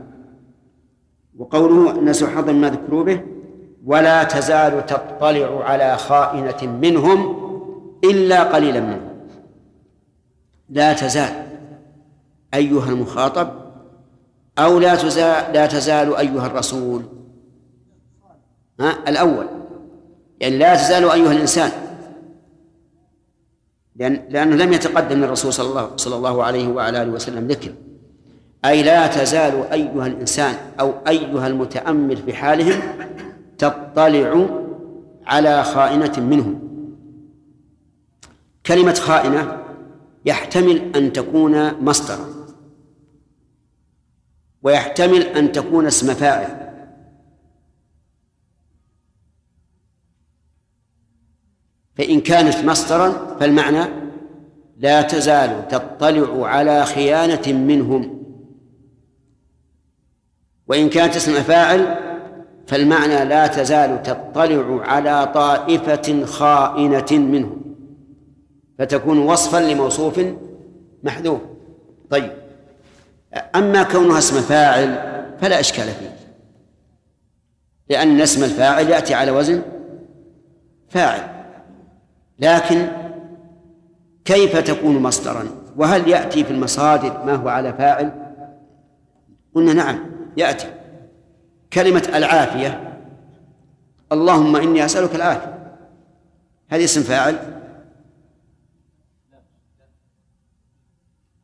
[1.37, 3.21] وقوله نسوا حظا ما ذكروا به
[3.85, 7.44] ولا تزال تطلع على خائنة منهم
[8.11, 9.15] إلا قليلا منهم
[10.69, 11.45] لا تزال
[12.53, 13.49] أيها المخاطب
[14.59, 17.01] أو لا تزال لا تزال أيها الرسول.
[18.79, 19.45] ها؟ الأول.
[20.39, 21.71] يعني لا تزال أيها الإنسان.
[23.95, 27.73] لأن لأنه لم يتقدم للرسول صلى الله صلى الله عليه وعلى آله وسلم ذكر.
[28.65, 32.81] أي لا تزال أيها الإنسان أو أيها المتأمل في حالهم
[33.57, 34.47] تطلع
[35.25, 36.64] على خائنة منهم.
[38.67, 39.63] كلمة خائنة
[40.25, 42.25] يحتمل أن تكون مصدرا.
[44.63, 46.65] ويحتمل أن تكون اسم فاعل.
[51.95, 53.89] فإن كانت مصدرا فالمعنى
[54.77, 58.25] لا تزال تطلع على خيانة منهم.
[60.67, 62.05] وإن كانت اسم فاعل
[62.67, 67.64] فالمعنى لا تزال تطلع على طائفة خائنة منهم.
[68.79, 70.21] فتكون وصفا لموصوف
[71.03, 71.41] محذوف.
[72.09, 72.31] طيب
[73.55, 76.15] أما كونها اسم فاعل فلا إشكال فيه
[77.89, 79.61] لأن اسم الفاعل يأتي على وزن
[80.89, 81.35] فاعل.
[82.39, 82.87] لكن
[84.25, 88.11] كيف تكون مصدرا؟ وهل يأتي في المصادر ما هو على فاعل؟
[89.55, 90.05] قلنا نعم
[90.37, 90.67] يأتي.
[91.73, 93.01] كلمة العافية
[94.11, 95.77] اللهم إني أسألك العافية
[96.69, 97.35] هذه اسم فاعل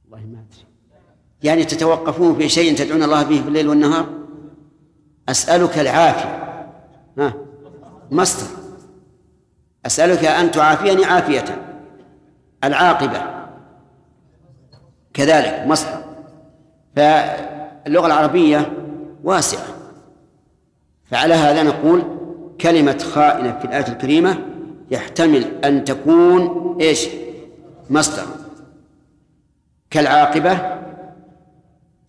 [0.03, 0.65] والله ما أدري
[1.43, 4.05] يعني تتوقفون في شيء تدعون الله به في الليل والنهار؟
[5.29, 6.63] أسألك العافية.
[7.17, 7.33] ها؟
[8.11, 8.47] مصدر.
[9.85, 11.45] أسألك أن تعافيني عافية.
[12.63, 13.21] العاقبة.
[15.13, 16.03] كذلك مصدر.
[16.95, 18.73] فاللغة العربية
[19.23, 19.65] واسعة.
[21.11, 22.03] فعلى هذا نقول
[22.61, 24.37] كلمة خائنة في الآية الكريمة
[24.91, 27.07] يحتمل أن تكون إيش؟
[27.89, 28.25] مصدر.
[29.89, 30.80] كالعاقبة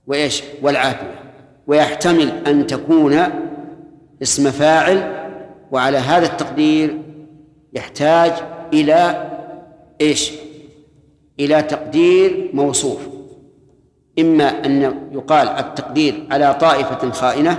[0.07, 1.23] وإيش؟ والعافية.
[1.67, 3.19] ويحتمل أن تكون
[4.23, 5.27] اسم فاعل
[5.71, 6.99] وعلى هذا التقدير
[7.73, 8.33] يحتاج
[8.73, 9.31] إلى
[10.01, 10.33] إيش؟
[11.41, 13.01] إلى تقدير موصوف.
[14.19, 17.59] إما أن يقال التقدير على طائفة خائنة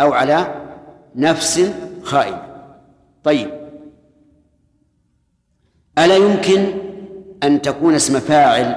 [0.00, 0.54] أو على
[1.16, 2.42] نفس خائنة.
[3.24, 3.50] طيب.
[5.98, 6.66] ألا يمكن
[7.42, 8.76] أن تكون اسم فاعل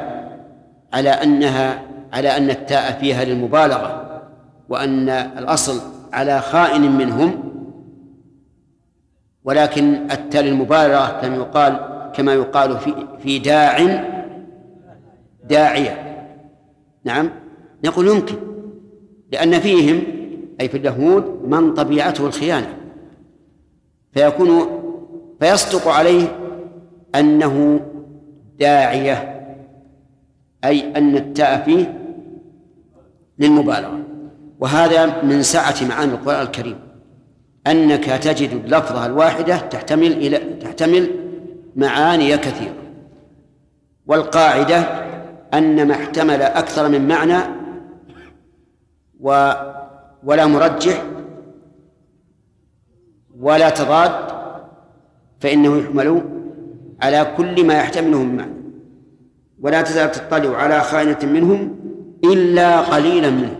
[0.93, 1.84] على أنها
[2.15, 4.21] على أن التاء فيها للمبالغة
[4.69, 5.81] وأن الأصل
[6.13, 7.43] على خائن منهم
[9.43, 11.79] ولكن التاء للمبالغة كما يقال
[12.13, 13.77] كما يقال في في داع
[15.43, 16.25] داعية.
[17.03, 17.29] نعم؟
[17.85, 18.35] نقول يمكن
[19.31, 20.03] لأن فيهم
[20.61, 22.77] أي في اليهود من طبيعته الخيانة.
[24.13, 24.67] فيكون
[25.39, 26.39] فيصدق عليه
[27.15, 27.79] أنه
[28.59, 29.35] داعية
[30.65, 32.04] أي أن التاء فيه
[33.39, 33.99] للمبالغة.
[34.59, 36.79] وهذا من سعة معاني القرآن الكريم.
[37.67, 41.09] أنك تجد اللفظة الواحدة تحتمل إلى تحتمل
[41.75, 42.73] معاني كثيرة.
[44.07, 44.77] والقاعدة
[45.53, 47.37] أن ما احتمل أكثر من معنى
[49.19, 49.51] و
[50.23, 51.03] ولا مرجح
[53.39, 54.11] ولا تضاد
[55.39, 56.21] فإنه يحمل
[57.01, 58.55] على كل ما يحتمله من معنى.
[59.61, 61.84] ولا تزال تطلع على خائنة منهم
[62.33, 63.55] إلا قليلا منهم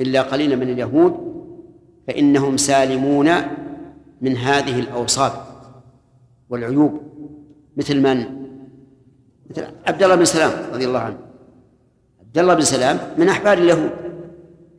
[0.00, 1.34] إلا قليلا من اليهود
[2.08, 3.30] فإنهم سالمون
[4.20, 5.32] من هذه الأوصاف
[6.50, 7.00] والعيوب.
[7.76, 8.26] مثل من؟
[9.50, 11.18] مثل عبد الله بن سلام رضي الله عنه.
[12.20, 13.90] عبد الله بن سلام من أحبار اليهود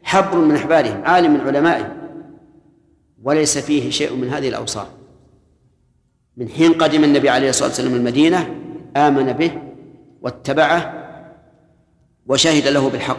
[0.04, 1.90] حبر من أحبارهم عالم من علمائهم.
[3.24, 4.88] وليس فيه شيء من هذه الأوصاف.
[6.38, 8.56] من حين قدم النبي عليه الصلاة والسلام المدينة
[8.98, 9.52] آمن به
[10.22, 11.05] واتبعه
[12.28, 13.18] وشهد له بالحق.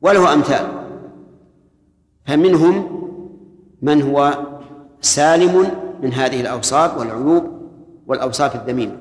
[0.00, 0.66] وله أمثال.
[2.26, 2.74] فمنهم
[3.82, 4.46] من هو
[5.00, 5.70] سالم
[6.02, 7.70] من هذه الأوصاف والعيوب
[8.06, 8.98] والأوصاف الذميمة.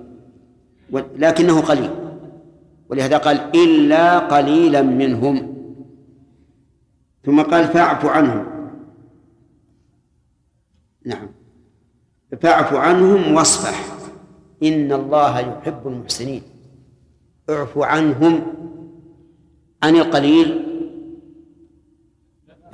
[1.18, 1.90] لكنه قليل.
[2.90, 5.54] ولهذا قال إلا قليلا منهم.
[7.26, 8.46] ثم قال فاعف عنهم.
[11.06, 11.28] نعم.
[12.42, 13.86] فاعف عنهم واصفح.
[14.64, 16.53] إن الله يحب المحسنين.
[17.50, 18.54] اعف عنهم
[19.84, 20.66] عن القليل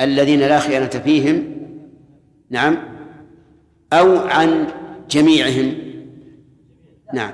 [0.02, 1.44] الذين لا خيانة فيهم
[2.50, 2.78] نعم
[3.94, 4.68] أو عن
[5.10, 5.74] جميعهم.
[7.14, 7.32] نعم.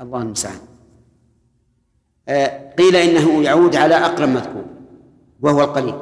[0.00, 0.58] الله المستعان.
[2.28, 4.64] آه، قيل إنه يعود على أقرب مذكور
[5.40, 5.94] وهو القليل.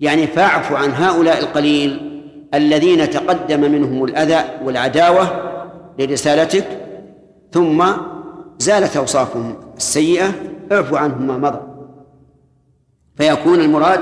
[0.00, 2.20] يعني فاعف عن هؤلاء القليل
[2.54, 5.52] الذين تقدم منهم الأذى والعداوة
[5.98, 6.81] لرسالتك
[7.52, 7.92] ثم
[8.58, 10.34] زالت أوصافهم السيئة
[10.72, 11.60] اعفوا عنهم ما مضى.
[13.16, 14.00] فيكون المراد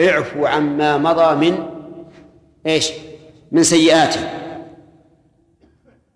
[0.00, 1.66] اعفوا عما مضى من
[2.66, 2.92] إيش؟
[3.52, 4.20] من سيئاته.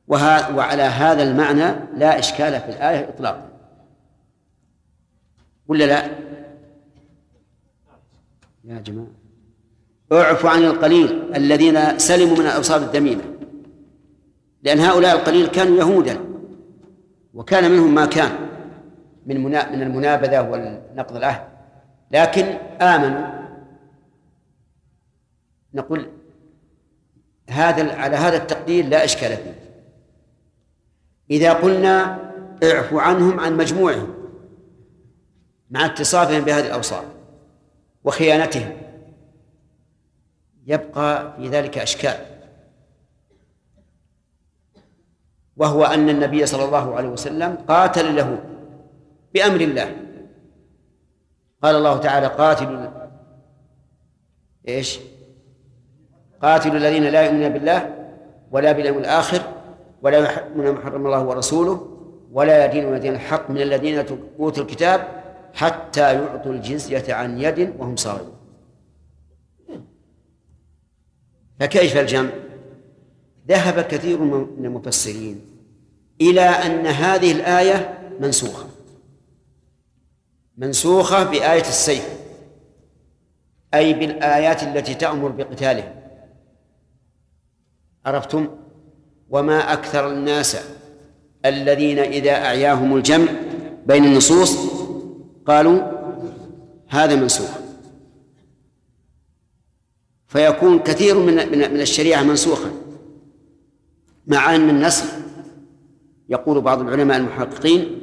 [0.09, 3.49] وعلى هذا المعنى لا إشكال في الآية إطلاقا.
[5.69, 6.11] ولا لا؟
[8.65, 9.07] يا جماعة.
[10.13, 13.23] اعفوا عن القليل الذين سلموا من الأوصاف الذميمة
[14.63, 16.30] لأن هؤلاء القليل كانوا يهودا.
[17.35, 18.33] وكان منهم ما كان
[19.27, 21.45] من من المنابذة والنقض العهد.
[22.11, 22.45] لكن
[22.81, 23.41] آمنوا.
[25.75, 26.11] نقول
[27.51, 29.61] هذا على هذا التقدير لا إشكال فيه.
[31.31, 32.19] إذا قلنا
[32.65, 34.15] اعفوا عنهم عن مجموعهم
[35.71, 37.05] مع اتصافهم بهذه الأوصاف
[38.05, 38.77] وخيانتهم
[40.67, 42.40] يبقى في ذلك أشكال.
[45.61, 48.41] وهو أن النبي صلى الله عليه وسلم قاتل اليهود
[49.35, 49.97] بأمر الله
[51.63, 52.89] قال الله تعالى قاتلوا
[54.69, 55.01] إيش؟
[56.43, 57.95] قاتلوا الذين لا يؤمنون بالله
[58.51, 59.43] ولا باليوم الآخر
[60.03, 61.87] ولا يحرمون ما حرم الله ورسوله
[62.33, 64.05] ولا يدينون دين الحق من الذين
[64.39, 65.09] أوتوا الكتاب
[65.55, 68.37] حتى يعطوا الجزية عن يد وهم صاغرون
[71.61, 72.31] فكيف الجمع؟
[73.49, 75.50] ذهب كثير من المفسرين
[76.21, 78.67] إلى أن هذه الآية منسوخة.
[80.57, 82.09] منسوخة بآية السيف
[83.75, 85.95] أي بالآيات التي تأمر بقتالهم.
[88.07, 88.49] عرفتم؟
[89.31, 90.57] وما أكثر الناس
[91.45, 93.33] الذين إذا أعياهم الجمع
[93.87, 94.57] بين النصوص
[95.47, 95.81] قالوا
[96.89, 97.51] هذا منسوخ.
[100.29, 102.71] فيكون كثير من من الشريعة منسوخا
[104.27, 105.05] مع أن النسخ
[106.31, 108.01] يقول بعض العلماء المحققين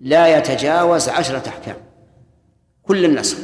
[0.00, 1.76] لا يتجاوز عشرة أحكام.
[2.82, 3.38] كل النسخ.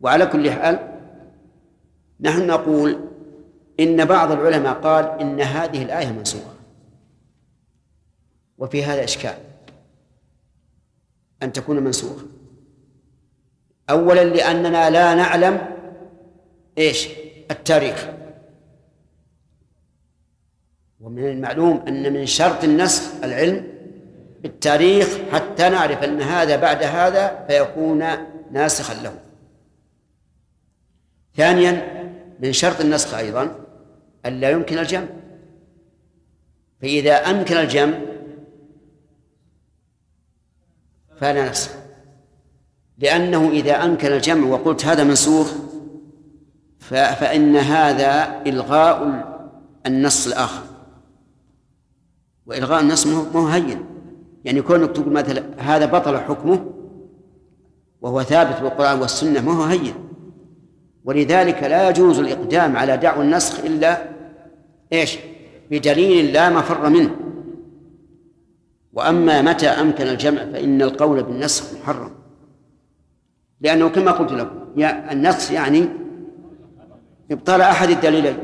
[0.00, 0.98] وعلى كل حال
[2.20, 3.00] نحن نقول
[3.80, 6.54] إن بعض العلماء قال إن هذه الآية منسوخة
[8.58, 9.34] وفي هذا إشكال.
[11.42, 12.26] أن تكون منسوخة
[13.90, 15.76] أولا لأننا لا نعلم
[16.78, 17.08] إيش؟
[17.50, 18.17] التاريخ.
[21.08, 23.66] ومن المعلوم أن من شرط النسخ العلم
[24.42, 28.04] بالتاريخ حتى نعرف أن هذا بعد هذا فيكون
[28.52, 29.14] ناسخا له.
[31.36, 32.04] ثانيا
[32.40, 33.54] من شرط النسخ أيضا
[34.26, 35.06] أن لا يمكن الجمع.
[36.82, 37.98] فإذا أمكن الجمع
[41.20, 41.70] فلا نسخ.
[42.98, 45.52] لأنه إذا أمكن الجمع وقلت هذا منسوخ
[46.80, 49.24] فإن هذا إلغاء
[49.86, 50.67] النص الآخر.
[52.48, 53.84] وإلغاء النص ما هو هين.
[54.44, 56.64] يعني كونك تقول مثلا هذا بطل حكمه
[58.00, 59.94] وهو ثابت بالقرآن والسنة ما هو هين.
[61.04, 64.08] ولذلك لا يجوز الإقدام على دعوى النسخ إلا
[64.92, 65.18] إيش؟
[65.70, 67.16] بدليل لا مفر منه.
[68.92, 72.10] وأما متى أمكن الجمع فإن القول بالنسخ محرم.
[73.60, 75.88] لأنه كما قلت لكم يا النسخ يعني
[77.30, 78.36] إبطال أحد الدليلين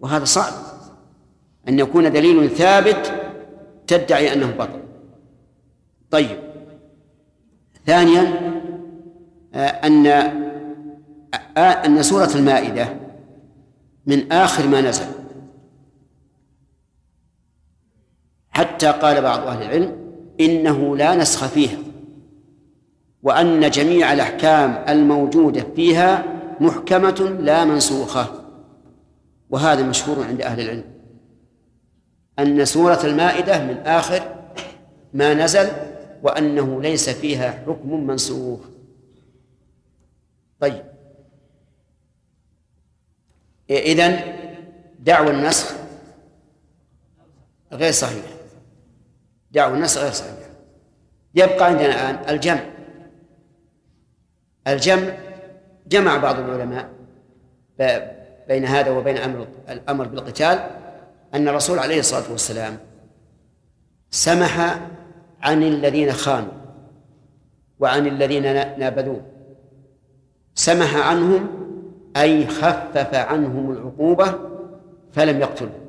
[0.00, 0.52] وهذا صعب.
[1.68, 3.25] أن يكون دليل ثابت
[3.86, 4.80] تدعي أنه بطل.
[6.10, 6.38] طيب.
[7.86, 8.52] ثانيا
[9.54, 10.06] آه، أن
[11.56, 12.88] آه، أن سورة المائدة
[14.06, 15.06] من آخر ما نزل.
[18.50, 19.96] حتى قال بعض أهل العلم
[20.40, 21.78] إنه لا نسخ فيها
[23.22, 26.24] وأن جميع الأحكام الموجودة فيها
[26.60, 28.26] محكمة لا منسوخة
[29.50, 30.95] وهذا مشهور عند أهل العلم.
[32.38, 34.36] أن سورة المائدة من آخر
[35.14, 35.68] ما نزل
[36.22, 38.60] وأنه ليس فيها حكم منسوخ.
[40.60, 40.84] طيب.
[43.70, 44.20] إذن
[44.98, 45.74] دعوى النسخ
[47.72, 48.24] غير صحيح.
[49.52, 50.32] دعوى النسخ غير صحيح.
[51.34, 52.64] يبقى عندنا الآن الجمع.
[54.66, 55.16] الجمع
[55.86, 56.90] جمع بعض العلماء
[58.48, 60.85] بين هذا وبين أمر الأمر بالقتال.
[61.36, 62.78] أن الرسول عليه الصلاة والسلام
[64.10, 64.80] سمح
[65.42, 66.52] عن الذين خانوا
[67.80, 68.42] وعن الذين
[68.78, 69.22] نابذوه.
[70.54, 71.48] سمح عنهم
[72.16, 74.34] أي خفف عنهم العقوبة
[75.12, 75.86] فلم يقتلهم.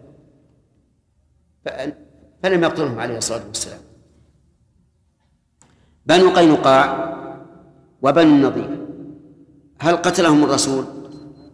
[2.43, 3.79] فلم يقتلهم عليه الصلاة والسلام.
[6.05, 7.13] بنو قينقاع
[8.01, 8.87] وبنو النضير
[9.79, 10.85] هل قتلهم الرسول؟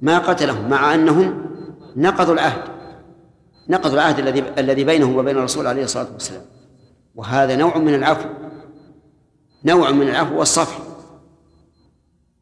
[0.02, 1.46] ما قتلهم مع أنهم
[1.96, 2.73] نقضوا العهد.
[3.70, 6.46] نقض العهد الذي الذي بينه وبين الرسول عليه الصلاة والسلام.
[7.16, 8.30] وهذا نوع من العفو.
[9.66, 10.80] نوع من العفو والصفح.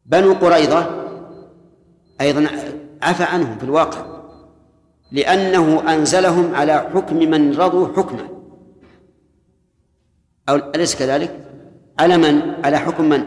[0.06, 1.04] بنو قريظة
[2.20, 2.46] أيضا
[3.02, 4.06] عفى عنهم في الواقع
[5.12, 8.28] لأنه أنزلهم على حكم من رضوا حكمه.
[10.48, 11.46] أو أليس كذلك؟
[11.98, 13.24] على من؟ على حكم من؟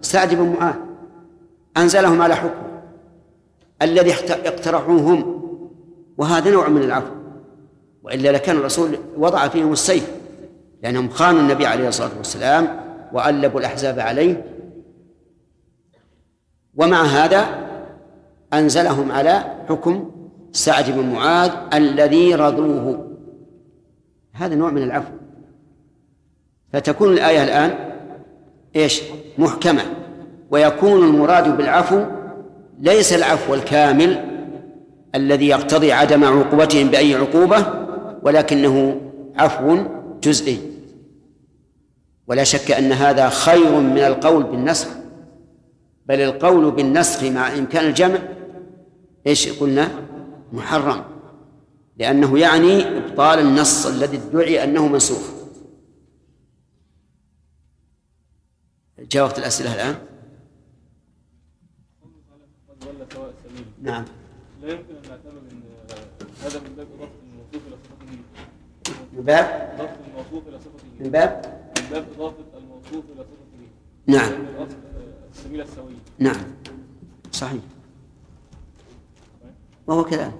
[0.00, 0.74] سعد بن معاذ.
[1.76, 2.62] أنزلهم على حكم.
[3.82, 5.41] الذي اقترحوه هم
[6.18, 7.14] وهذا نوع من العفو.
[8.02, 10.10] وإلا لكان الرسول وضع فيهم السيف
[10.82, 12.80] لأنهم خانوا النبي عليه الصلاة والسلام
[13.12, 14.44] وألبوا الأحزاب عليه.
[16.74, 17.46] ومع هذا
[18.52, 20.10] أنزلهم على حكم
[20.52, 23.16] سعد بن معاذ الذي رضوه.
[24.32, 25.12] هذا نوع من العفو.
[26.72, 27.74] فتكون الآية الآن
[28.76, 29.02] إيش؟
[29.38, 29.82] محكمة.
[30.50, 32.04] ويكون المراد بالعفو
[32.80, 34.31] ليس العفو الكامل
[35.14, 37.66] الذي يقتضي عدم عقوبتهم بأي عقوبة
[38.22, 39.00] ولكنه
[39.36, 39.84] عفو
[40.22, 40.72] جزئي.
[42.26, 44.88] ولا شك أن هذا خير من القول بالنسخ.
[46.06, 48.18] بل القول بالنسخ مع إمكان الجمع
[49.26, 49.88] إيش قلنا؟
[50.52, 51.04] محرم.
[51.96, 55.30] لأنه يعني إبطال النص الذي ادعي أنه منسوخ.
[58.98, 59.96] جاء وقت الأسئلة الآن.
[63.82, 64.04] نعم.
[64.62, 65.01] لا يمكن
[66.44, 68.06] هذا من باب إضافة الموصوف إلى صفته
[69.12, 73.42] من باب؟ إضافة الموصوف إلى صفته من باب؟ من باب إضافة الموصوف إلى صفته
[74.06, 74.32] نعم.
[75.34, 75.94] السبيل السوي.
[76.18, 76.42] نعم.
[77.32, 77.62] صحيح.
[79.86, 80.34] وهو كذلك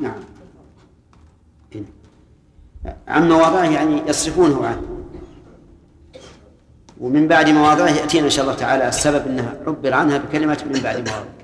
[0.00, 0.24] نعم.
[3.08, 4.89] عن مواضعه يعني يصرفونه عنه.
[7.00, 10.96] ومن بعد مواضعه يأتينا إن شاء الله تعالى السبب أنها عبر عنها بكلمة من بعد
[11.08, 11.34] مواضعه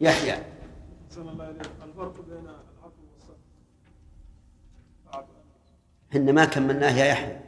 [0.00, 0.34] يحيى.
[1.84, 3.36] الفرق بين العفو والصبر
[6.10, 7.40] إحنا ما كملناه يا يحيى.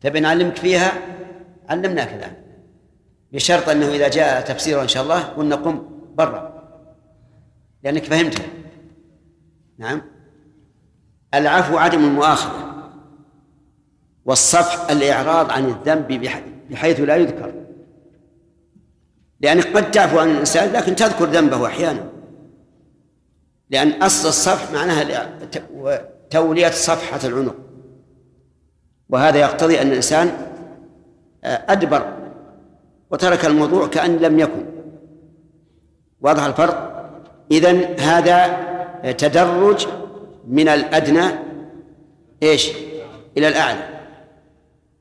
[0.00, 0.92] تبي نعلمك فيها؟
[1.68, 2.36] علمناك الآن.
[3.32, 6.54] بشرط أنه إذا جاء تفسيره إن شاء الله قلنا قم برا.
[7.82, 8.46] لأنك فهمتها.
[9.78, 10.13] نعم.
[11.34, 12.64] العفو عدم المؤاخذة
[14.24, 16.28] والصفح الإعراض عن الذنب
[16.70, 17.52] بحيث لا يذكر.
[19.40, 22.06] لأنك قد تعفو عن الإنسان لكن تذكر ذنبه أحيانا.
[23.70, 25.30] لأن أصل الصفح معناها
[26.30, 27.56] تولية صفحة العنق.
[29.08, 30.32] وهذا يقتضي أن الإنسان
[31.44, 32.16] أدبر
[33.10, 34.66] وترك الموضوع كأن لم يكن.
[36.20, 36.90] واضح الفرق؟
[37.50, 38.56] إذن هذا
[39.12, 39.86] تدرج
[40.46, 41.24] من الأدنى
[42.42, 42.70] إيش؟
[43.36, 43.88] إلى الأعلى.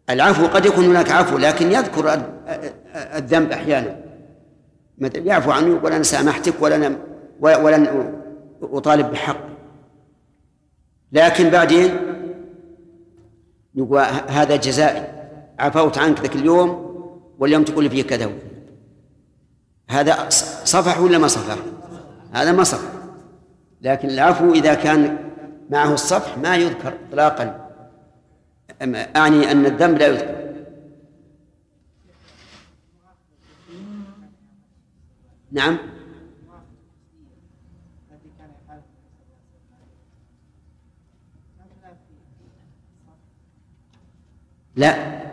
[0.10, 2.24] العفو قد يكون هناك عفو لكن يذكر
[2.96, 4.00] الذنب أحيانا.
[5.16, 6.98] يعفو عني ولا سامحتك ولا
[7.42, 8.14] ولن
[8.62, 9.38] أطالب بحق.
[11.12, 11.98] لكن بعدين
[13.76, 15.08] يقول هذا جزائي.
[15.60, 16.94] عفوت عنك ذاك اليوم
[17.40, 18.30] واليوم تقول فيه كذا.
[19.90, 20.30] هذا
[20.64, 21.58] صفح ولا ما صفح؟
[22.32, 22.90] هذا ما صفح.
[23.82, 25.18] لكن العفو إذا كان
[25.70, 27.70] معه الصفح ما يذكر إطلاقا.
[29.16, 30.44] أعني أن الذنب لا يذكر.
[35.52, 35.78] نعم.
[44.76, 45.24] لا.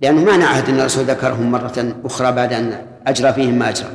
[0.00, 3.90] لأنه ما نعهد أن الرسول ذكرهم مرة أخرى بعد أن أجرى فيهم ما أجرى.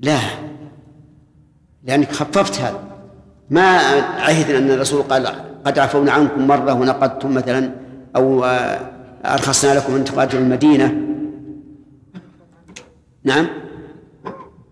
[0.00, 0.41] لا.
[1.84, 2.80] لأنك خففت هذا
[3.50, 3.76] ما
[4.18, 5.26] عهد أن الرسول قال
[5.64, 7.74] قد عفونا عنكم مرة ونقضتم مثلا
[8.16, 8.44] أو
[9.24, 10.94] أرخصنا لكم أن تقاتلوا المدينة.
[13.24, 13.48] نعم.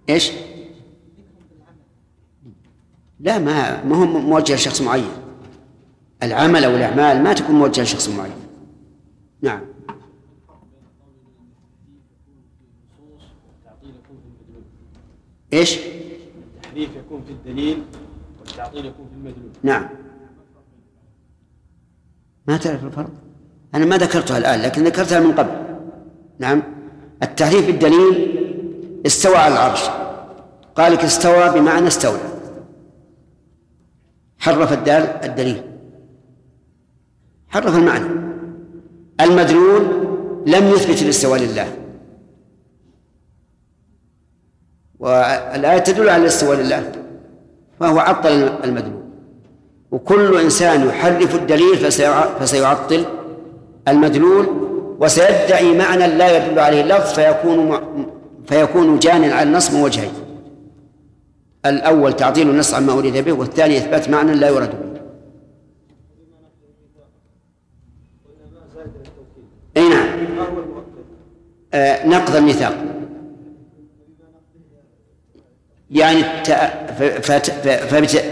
[0.08, 0.32] إيش؟
[3.20, 5.10] لا ما ما هو موجه لشخص معين.
[6.22, 8.32] العمل أو الأعمال ما تكون موجهة لشخص معين.
[9.42, 9.60] نعم.
[15.52, 15.78] إيش؟
[16.70, 17.82] التحريف يكون في الدليل
[18.40, 19.50] والتعطيل يكون في المدلول.
[19.62, 19.88] نعم.
[22.46, 23.10] ما تعرف الفرق؟
[23.74, 25.50] أنا ما ذكرتها الآن لكن ذكرتها من قبل.
[26.38, 26.62] نعم.
[27.22, 28.40] التحريف الدليل
[29.06, 29.80] استوى على العرش.
[30.74, 32.20] قال لك استوى بمعنى استولى.
[34.38, 35.62] حرف الدال الدليل.
[37.48, 38.06] حرف المعنى.
[39.20, 39.82] المدلول
[40.46, 41.79] لم يثبت الاستواء لله.
[45.00, 46.92] والآية تدل على الاستواء لله
[47.80, 48.30] فهو عطل
[48.64, 49.00] المدلول
[49.90, 51.76] وكل إنسان يحرف الدليل
[52.40, 53.04] فسيعطل
[53.88, 54.46] المدلول
[55.00, 57.80] وسيدعي معنى لا يدل عليه اللفظ فيكون
[58.46, 60.12] فيكون جانا على النص من وجهين.
[61.66, 65.00] الأول تعطيل النص عما أريد به والثاني إثبات معنى لا يراد به.
[69.76, 70.08] أي نعم.
[71.74, 72.89] آه نقض الميثاق.
[75.90, 76.22] يعني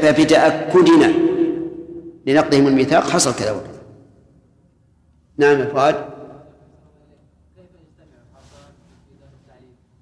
[0.00, 1.12] فبتأكدنا
[2.26, 3.82] لنقضهم الميثاق حصل كذا وكذا.
[5.38, 6.04] نعم يا فؤاد.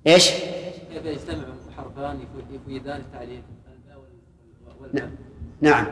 [0.06, 0.30] إيش؟
[0.92, 1.44] كيف يجتمع
[1.76, 3.42] حرفان يفيدان التعليل
[5.60, 5.86] نعم.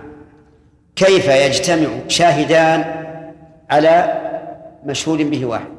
[0.96, 3.04] كيف يجتمع شاهدان
[3.70, 4.20] على
[4.84, 5.73] مشهود به واحد؟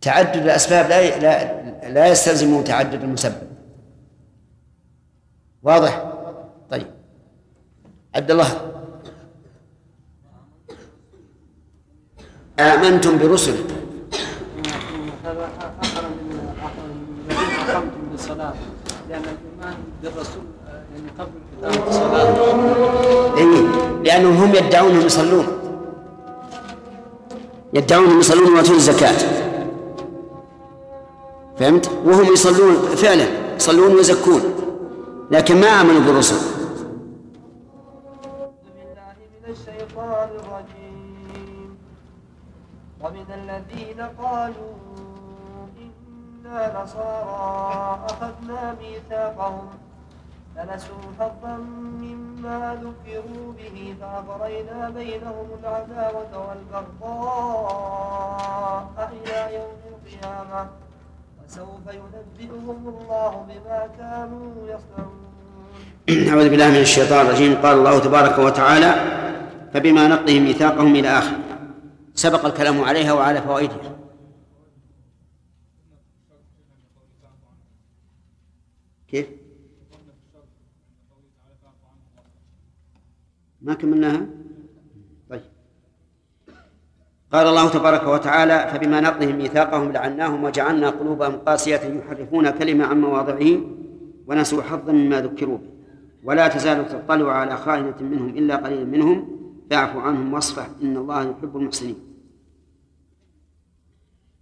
[0.00, 3.48] تعدد الأسباب لا لا, لا يستلزم تعدد المسبب.
[5.62, 6.12] واضح؟
[6.70, 6.86] طيب.
[8.14, 8.72] عبد الله.
[12.60, 13.56] آمنتم برسل.
[18.18, 18.54] بالصلاه
[19.08, 20.42] لأن الايمان بالرسول
[20.92, 25.46] يعني قبل الصلاه إيه؟ لأنهم هم يدعون أنهم يصلون
[27.74, 29.47] يدعون أنهم يصلون ويؤتون الزكاة.
[31.58, 34.42] فهمت؟ وهم يصلون فعلا يصلون ويزكون
[35.30, 36.58] لكن ما آمنوا بالرسل.
[43.00, 44.74] ومن الذين قالوا
[45.78, 49.68] إنا نصارى أخذنا ميثاقهم.
[50.56, 51.56] فنسوا حظا
[52.02, 57.82] مما ذكروا به فأغرينا بينهم العداوة والبغضاء
[59.12, 60.62] إلى يوم القيامة.
[61.48, 65.28] وسوف ينبئهم الله بما كانوا يصنعون
[66.28, 68.94] أعوذ بالله من الشيطان الرجيم قال الله تبارك وتعالى
[69.74, 71.38] فبما نقضهم ميثاقهم إلى آخره
[72.14, 73.96] سبق الكلام عليها وعلى فوائدها
[79.08, 79.26] كيف؟
[83.62, 84.37] ما كملناها؟
[87.32, 93.60] قال الله تبارك وتعالى فبما نقضهم ميثاقهم لعناهم وجعلنا قلوبهم قاسية يحرفون كلمة عن مواضعه
[94.26, 95.68] ونسوا حظا مما ذكروا به.
[96.24, 99.38] ولا تزال تطلع على خائنة منهم إلا قليلا منهم.
[99.70, 101.96] فاعف عنهم واصفح إن الله يحب المحسنين.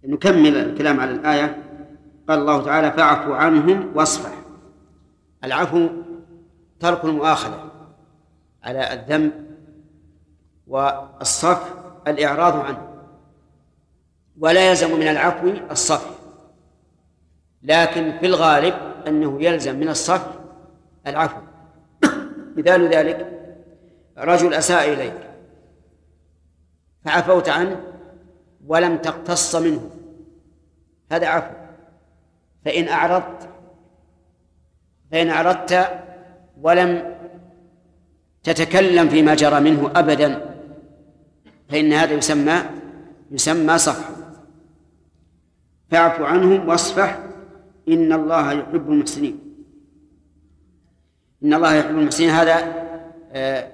[0.05, 1.63] نكمل الكلام على الآية.
[2.29, 4.31] قال الله تعالى فاعف عنهم واصفح.
[5.43, 5.87] العفو
[6.79, 7.71] ترك المؤاخذة
[8.63, 9.31] على الذنب
[10.67, 12.87] والصفح الإعراض عنه.
[14.39, 16.09] ولا يلزم من العفو الصفح.
[17.63, 18.73] لكن في الغالب
[19.07, 20.31] أنه يلزم من الصفح
[21.07, 21.41] العفو.
[22.57, 23.27] مثال ذلك
[24.17, 25.17] رجل أساء إليك
[27.05, 27.81] فعفوت عنه
[28.67, 29.89] ولم تقتص منه.
[31.11, 31.53] هذا عفو.
[32.65, 33.49] فإن أعرضت
[35.11, 35.89] فإن أعرضت
[36.61, 37.15] ولم
[38.43, 40.56] تتكلم فيما جرى منه أبدا
[41.69, 42.63] فإن هذا يسمى
[43.31, 44.09] يسمى صفح.
[45.91, 47.19] فاعف عنهم واصفح
[47.89, 49.39] إن الله يحب المحسنين.
[51.43, 52.29] إن الله يحب المحسنين.
[52.29, 52.87] هذا
[53.31, 53.67] آه،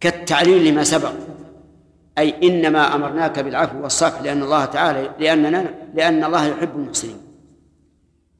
[0.00, 1.12] كالتعليل لما سبق.
[2.18, 7.18] أي إنما أمرناك بالعفو والصفح لأن الله تعالى لأننا لأن الله يحب المحسنين.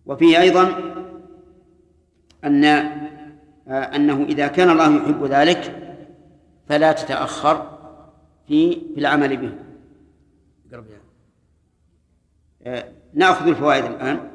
[0.07, 0.95] وفيه أيضا
[2.45, 5.95] أن آه، أنه إذا كان الله يحب ذلك
[6.69, 7.78] فلا تتأخر.
[8.49, 9.53] في في العمل به.
[12.63, 14.31] آه، نأخذ الفوائد الآن.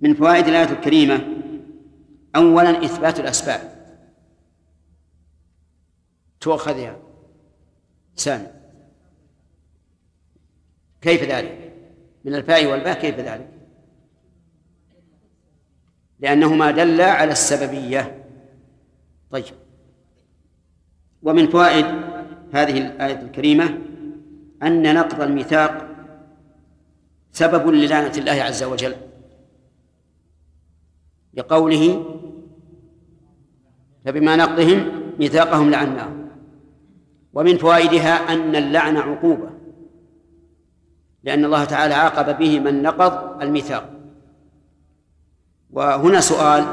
[0.00, 1.26] من فوائد الآية الكريمة
[2.36, 3.72] أولا إثبات الأسباب.
[6.40, 6.96] تؤخذ يا
[8.16, 8.46] سامي
[11.00, 11.72] كيف ذلك؟
[12.24, 13.48] من الفاء والباء كيف ذلك؟
[16.20, 18.24] لأنهما دلا على السببية.
[19.30, 19.54] طيب.
[21.22, 22.11] ومن فوائد
[22.52, 23.78] هذه الآية الكريمة
[24.62, 25.88] أن نقض الميثاق
[27.32, 28.94] سبب للعنة الله عز وجل.
[31.34, 32.04] لقوله
[34.04, 36.28] فبما نقضهم ميثاقهم لعناهم.
[37.34, 39.50] ومن فوائدها أن اللعن عقوبة
[41.24, 43.90] لأن الله تعالى عاقب به من نقض الميثاق.
[45.70, 46.64] وهنا سؤال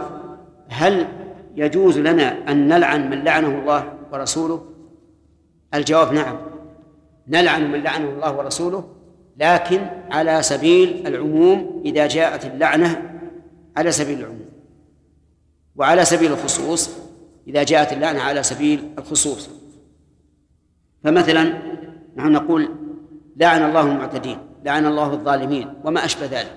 [0.70, 1.08] هل
[1.56, 4.79] يجوز لنا أن نلعن من لعنه الله ورسوله؟
[5.74, 6.38] الجواب نعم.
[7.28, 8.95] نلعن من لعنه الله ورسوله
[9.38, 13.20] لكن على سبيل العموم إذا جاءت اللعنة
[13.78, 14.49] على سبيل العموم.
[15.76, 16.89] وعلى سبيل الخصوص
[17.47, 19.49] إذا جاءت اللعنة على سبيل الخصوص.
[21.03, 21.43] فمثلا
[22.15, 22.70] نحن نقول
[23.38, 26.55] لعن الله المعتدين لعن الله الظالمين وما أشبه ذلك.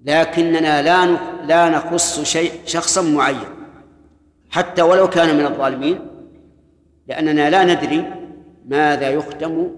[0.00, 1.06] لكننا لا
[1.46, 3.48] لا نخص شيء شخصا معين.
[4.50, 6.00] حتى ولو كان من الظالمين
[7.08, 8.04] لأننا لا ندري
[8.66, 9.70] ماذا يختم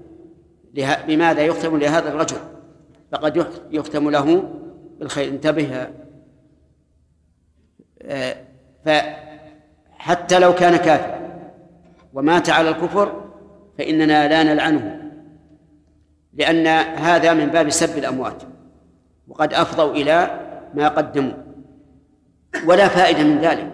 [0.75, 0.97] له...
[1.07, 2.37] بماذا يختم لهذا الرجل.
[3.13, 4.43] فقد يختم له
[4.99, 5.29] بالخير.
[5.29, 5.89] انتبه.
[8.03, 8.37] آه،
[8.85, 11.21] فحتى لو كان كافرا
[12.15, 13.25] ومات على الكفر
[13.79, 15.11] فإننا لا نلعنه
[16.35, 16.67] لأن
[16.97, 18.43] هذا من باب سب الأموات
[19.29, 20.41] وقد أفضوا إلى
[20.75, 21.33] ما قدموا.
[22.67, 23.73] ولا فائدة من ذلك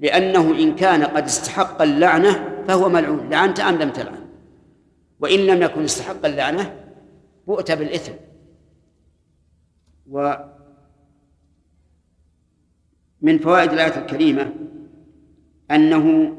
[0.00, 4.26] لأنه إن كان قد استحق اللعنة فهو ملعون لعنت أم لم تلعن؟
[5.20, 6.74] وإن لم يكن استحق اللعنة
[7.46, 8.12] بؤت بالإثم.
[10.10, 10.34] و
[13.20, 14.52] من فوائد الآية الكريمة
[15.70, 16.36] أنه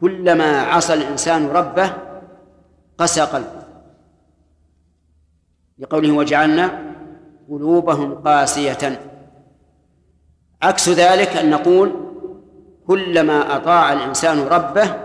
[0.00, 1.92] كلما عصى الإنسان ربه
[2.98, 3.64] قسى قلبه.
[5.78, 6.94] لقوله وجعلنا
[7.48, 9.00] قلوبهم قاسية.
[10.62, 12.13] عكس ذلك أن نقول
[12.86, 14.96] كلما أطاع الإنسان ربه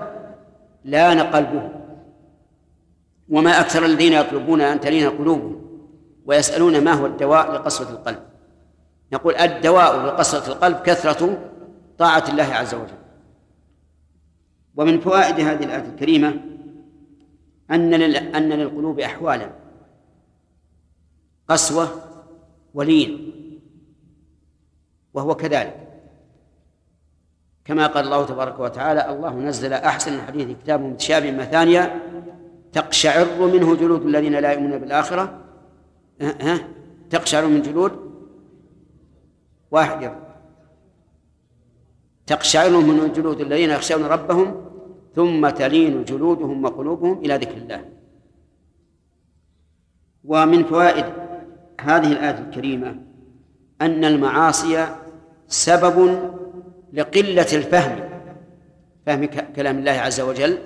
[0.83, 1.69] لأن قلبه.
[3.29, 5.61] وما أكثر الذين يطلبون أن تلين قلوبهم
[6.25, 8.19] ويسألون ما هو الدواء لقسوة القلب.
[9.13, 11.51] نقول الدواء لقسوة القلب كثرة
[11.97, 12.99] طاعة الله عز وجل.
[14.75, 16.39] ومن فوائد هذه الآية الكريمة
[17.71, 17.93] أن
[18.35, 19.49] أن للقلوب أحوالا.
[21.49, 22.01] قسوة
[22.73, 23.33] ولين.
[25.13, 25.88] وهو كذلك.
[27.69, 32.01] كما قال الله تبارك وتعالى الله نزل أحسن الحديث كتاب متشابه مثانيا
[32.73, 35.39] تقشعر منه جلود الذين لا يؤمنون بالآخرة.
[36.21, 36.59] ها
[37.09, 37.91] تقشعر من جلود؟
[39.71, 40.13] واحد
[42.27, 44.65] تقشعر من جلود الذين يخشون ربهم
[45.15, 47.85] ثم تلين جلودهم وقلوبهم إلى ذكر الله.
[50.23, 51.05] ومن فوائد
[51.81, 52.95] هذه الآية الكريمة
[53.81, 54.87] أن المعاصي
[55.47, 56.19] سبب
[56.93, 58.09] لقلة الفهم
[59.05, 59.25] فهم
[59.55, 60.57] كلام الله عز وجل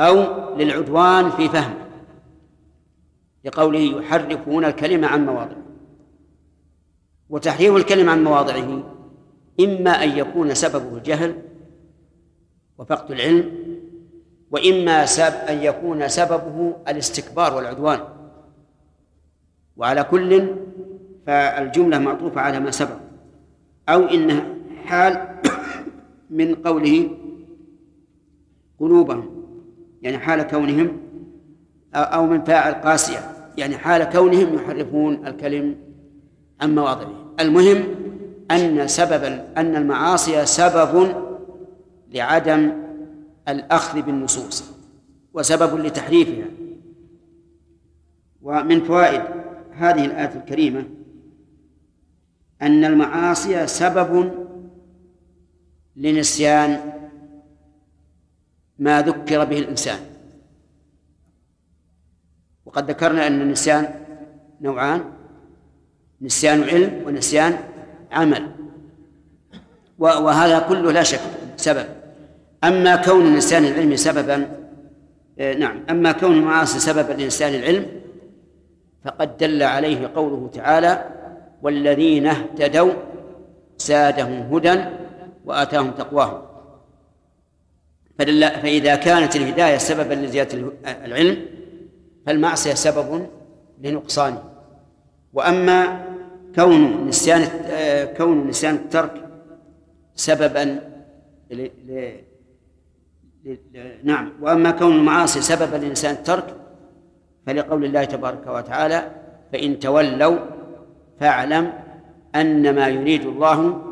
[0.00, 0.16] أو
[0.56, 1.88] للعدوان في فهمه
[3.44, 5.62] لقوله يحرفون الكلمة عن مواضعه.
[7.28, 8.82] وتحريف الكلمة عن مواضعه
[9.60, 11.42] إما أن يكون سببه الجهل
[12.78, 13.52] وفقد العلم
[14.50, 18.00] وإما سب أن يكون سببه الاستكبار والعدوان.
[19.76, 20.54] وعلى كل
[21.26, 22.96] فالجملة معطوفة على ما سبق
[23.88, 24.57] أو إنها
[24.88, 25.28] حال
[26.30, 27.10] من قوله
[28.80, 29.44] قلوبهم
[30.02, 30.96] يعني حال كونهم
[31.94, 33.18] أو من فاعل قاسية
[33.56, 35.76] يعني حال كونهم يحرفون الكلم
[36.60, 37.34] عن مواضعه.
[37.40, 37.84] المهم
[38.50, 39.24] أن سبب
[39.56, 41.14] أن المعاصي سبب
[42.12, 42.72] لعدم
[43.48, 44.64] الأخذ بالنصوص
[45.34, 46.46] وسبب لتحريفها.
[48.42, 49.22] ومن فوائد
[49.72, 50.84] هذه الآية الكريمة
[52.62, 54.47] أن المعاصي سبب
[55.98, 56.92] لنسيان
[58.78, 59.98] ما ذكر به الإنسان.
[62.66, 63.84] وقد ذكرنا أن النسيان
[64.60, 65.04] نوعان
[66.22, 67.58] نسيان علم ونسيان
[68.12, 68.44] عمل.
[69.98, 71.20] وهذا كله لا شك
[71.56, 71.86] سبب.
[72.64, 74.58] أما كون النسيان العلم سببا
[75.40, 75.82] آه، نعم.
[75.90, 77.86] أما كون المعاصي سببا لنسيان العلم
[79.04, 81.04] فقد دل عليه قوله تعالى
[81.62, 82.92] والذين اهتدوا
[83.78, 84.84] زادهم هدى
[85.48, 86.42] وآتاهم تقواهم.
[88.18, 90.72] فإذا كانت الهداية سببا لزيادة
[91.04, 91.46] العلم
[92.26, 93.26] فالمعصية سبب
[93.82, 94.42] لنقصانه
[95.32, 96.04] وأما
[96.54, 97.48] كون نسيان
[98.16, 99.28] كون نسيان الترك
[100.14, 100.80] سببا
[101.50, 101.70] ل...
[101.86, 102.12] ل...
[103.44, 103.54] ل...
[104.04, 104.32] نعم.
[104.40, 106.56] وأما كون المعاصي سببا لنسيان الترك
[107.46, 109.10] فلقول الله تبارك وتعالى
[109.52, 110.38] فإن تولوا
[111.20, 111.72] فاعلم
[112.34, 113.82] أنما يريد الله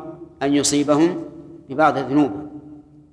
[0.41, 1.23] أن يصيبهم
[1.69, 2.49] ببعض ذنوبهم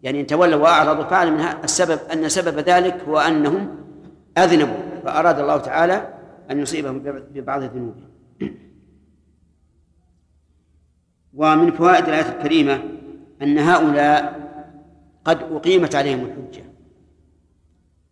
[0.03, 3.77] يعني إن تولوا وأعرضوا فاعلم السبب أن سبب ذلك هو أنهم
[4.39, 6.15] أذنبوا فأراد الله تعالى
[6.51, 6.99] أن يصيبهم
[7.35, 8.11] ببعض ذنوبهم
[11.35, 12.83] ومن فوائد الآية الكريمة
[13.43, 14.45] أن هؤلاء
[15.25, 16.65] قد أقيمت عليهم الحجة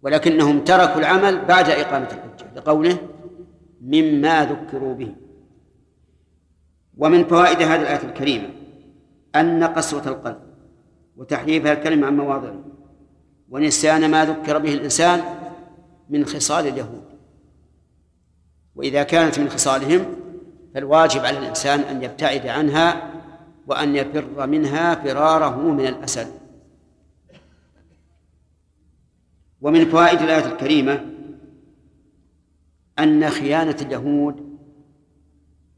[0.02, 2.98] ولكنهم تركوا العمل بعد إقامة الحجة لقوله
[3.80, 5.14] مما ذكروا به.
[6.98, 8.48] ومن فوائد هذه الآية الكريمة
[9.36, 10.42] أن قسوة القلب
[11.16, 12.64] وتحريفها الكلمة عن مواضعه.
[13.50, 15.20] ونسيان ما ذكر به الإنسان
[16.10, 17.04] من خصال اليهود.
[18.74, 20.06] وإذا كانت من خصالهم
[20.74, 23.12] فالواجب على الإنسان أن يبتعد عنها
[23.66, 26.42] وأن يفر منها فراره من الأسد.
[29.60, 31.06] ومن فوائد الآية الكريمة
[32.98, 34.58] أن خيانة اليهود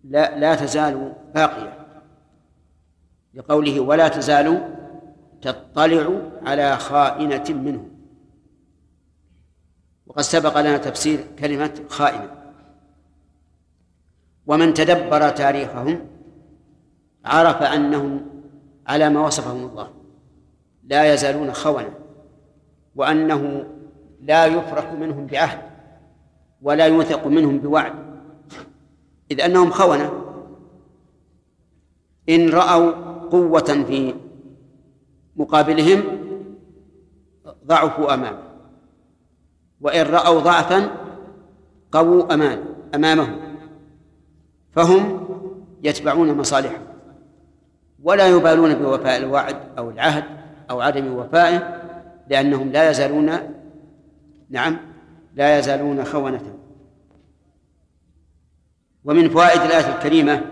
[0.05, 1.84] لا, لا تزال باقية.
[3.35, 4.77] لقوله ولا تزال
[5.43, 7.91] تطلع على خائنة منهم
[10.07, 12.31] وقد سبق لنا تفسير كلمة خائنة.
[14.47, 16.07] ومن تدبر تاريخهم
[17.25, 18.27] عرف أنهم
[18.87, 19.91] على ما وصفهم الله.
[20.85, 21.95] لا يزالون خونة
[22.95, 23.65] وأنه
[24.21, 25.59] لا يفرح منهم بعهد
[26.63, 27.95] ولا يوثق منهم بوعد.
[29.31, 30.25] إذ أنهم خونة.
[32.29, 34.15] إن رأوا قوة في
[35.37, 36.03] مقابلهم
[37.67, 38.39] ضعفوا أمامه.
[39.81, 40.91] وإن رأوا ضعفا
[41.93, 42.65] قووا أمان
[42.95, 43.37] أمامهم.
[44.73, 45.27] فهم
[45.83, 46.87] يتبعون مصالحهم.
[48.03, 50.25] ولا يبالون بوفاء الوعد أو العهد
[50.71, 51.81] أو عدم وفائه
[52.29, 53.39] لأنهم لا يزالون
[54.51, 54.77] نعم
[55.35, 56.55] لا يزالون خونة.
[59.05, 60.43] ومن فوائد الآية الكريمة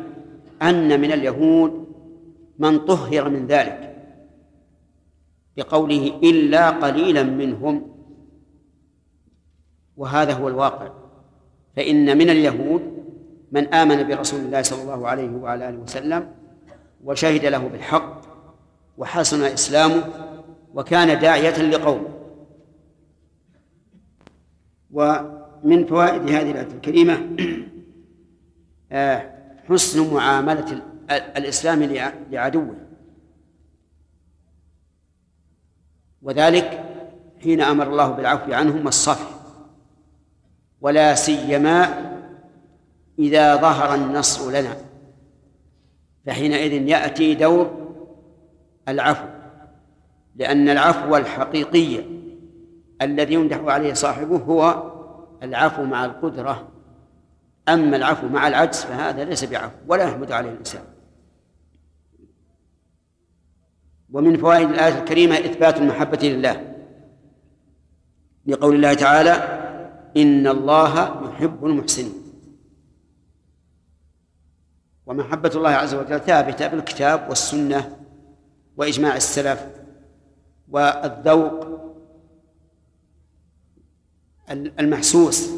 [0.63, 1.82] أن من اليهود
[2.59, 3.97] من طهر من ذلك.
[5.57, 7.93] بقوله إلا قليلا منهم.
[9.97, 10.93] وهذا هو الواقع.
[11.77, 13.05] فإن من اليهود
[13.53, 16.35] من آمن برسول الله صلى الله عليه وعلى آله وسلم
[17.05, 18.21] وشهد له بالحق
[18.99, 20.05] وحسن إسلامه
[20.75, 22.09] وكان داعية لقومه.
[24.93, 27.37] ومن فوائد هذه الآية الكريمة
[28.93, 29.31] آه،
[29.69, 30.83] حسن معاملة
[31.17, 31.83] الإسلام
[32.31, 32.77] لعدوه.
[36.23, 36.85] وذلك
[37.43, 39.29] حين أمر الله بالعفو عنهم والصفح.
[40.81, 41.89] ولا سيما
[43.19, 44.77] إذا ظهر النصر لنا.
[46.27, 47.95] فحينئذ يأتي دور
[48.89, 49.27] العفو.
[50.37, 52.05] لأن العفو الحقيقي
[53.03, 54.93] الذي يمدح عليه صاحبه هو
[55.43, 56.69] العفو مع القدرة.
[57.69, 60.92] أما العفو مع العجز فهذا ليس بعفو ولا يحمد عليه الإنسان.
[64.13, 66.75] ومن فوائد الآية الكريمة إثبات المحبة لله.
[68.47, 69.31] لقول الله تعالى
[70.17, 72.13] إن الله يحب المحسنين.
[75.07, 77.97] ومحبة الله عز وجل ثابتة بالكتاب والسنة
[78.77, 79.67] وإجماع السلف
[80.69, 81.67] والذوق
[84.51, 85.51] المحسوس.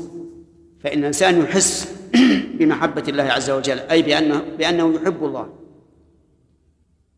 [0.81, 1.95] فإن الإنسان يحس
[2.59, 5.49] بمحبة الله عز وجل أي بأنه بأنه يحب الله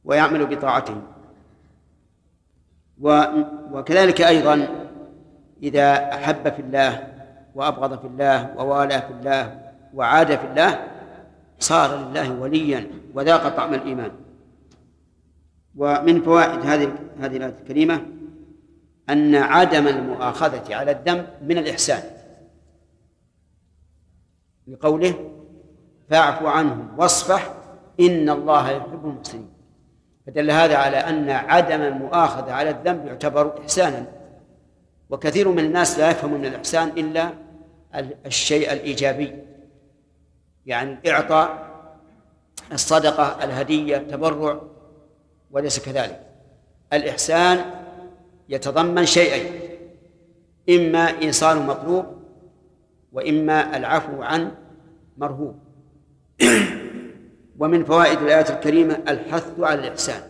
[0.04, 1.15] ويعمل بطاعته.
[3.00, 4.68] وكذلك أيضا
[5.62, 7.12] إذا أحب في الله
[7.54, 9.60] وأبغض في الله ووالى في الله
[9.94, 10.86] وعاد في الله
[11.58, 14.10] صار لله وليا وذاق طعم الإيمان.
[15.76, 18.06] ومن فوائد هذه هذه الآية الكريمة
[19.10, 22.02] أن عدم المؤاخذة على الذنب من الإحسان.
[24.68, 25.30] لقوله
[26.10, 27.54] فاعف عنهم واصفح
[28.00, 29.55] إن الله يحب المحسنين.
[30.26, 34.06] فدل هذا على أن عدم المؤاخذة على الذنب يعتبر إحسانا.
[35.10, 37.30] وكثير من الناس لا يفهم من الإحسان إلا
[38.26, 39.32] الشيء الإيجابي.
[40.66, 41.66] يعني الإعطاء
[42.72, 44.60] الصدقة الهدية التبرع
[45.50, 46.20] وليس كذلك.
[46.92, 47.64] الإحسان
[48.48, 49.52] يتضمن شيئين
[50.70, 52.06] إما إيصال مطلوب
[53.12, 54.52] وإما العفو عن
[55.16, 55.58] مرهوب.
[57.58, 60.22] ومن فوائد الآية الكريمة الحث على الإحسان.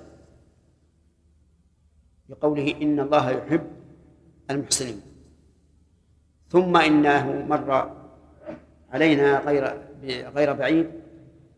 [2.29, 3.67] بقوله إن الله يحب
[4.51, 5.01] المحسنين.
[6.49, 7.97] ثم إنه مر
[8.91, 9.83] علينا غير
[10.35, 10.91] غير بعيد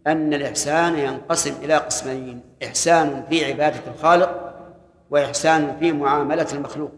[0.06, 4.54] أن الإحسان ينقسم إلى قسمين إحسان في عبادة الخالق
[5.10, 6.92] وإحسان في معاملة المخلوق.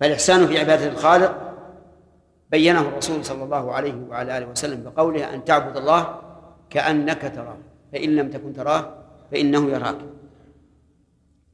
[0.00, 1.45] فالإحسان في عبادة الخالق
[2.56, 6.20] بينه الرسول صلى الله عليه وعلى آله وسلم بقوله أن تعبد الله
[6.70, 7.56] كأنك تراه
[7.92, 8.94] فإن لم تكن تراه
[9.32, 9.96] فإنه يراك.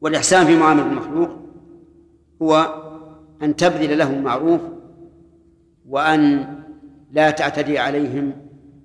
[0.00, 1.30] والإحسان في معاملة المخلوق
[2.42, 2.74] هو
[3.42, 4.60] أن تبذل لهم معروف
[5.88, 6.46] وأن
[7.12, 8.32] لا تعتدي عليهم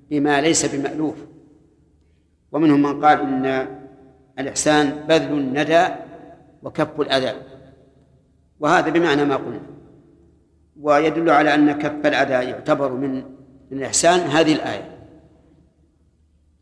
[0.09, 1.15] بما ليس بمألوف.
[2.51, 3.67] ومنهم من قال إن
[4.39, 5.85] الإحسان بذل الندى
[6.63, 7.33] وكف الأذى.
[8.59, 9.76] وهذا بمعنى ما قلنا.
[10.81, 13.23] ويدل على أن كف الأذى يعتبر من
[13.71, 14.97] من الإحسان هذه الآية.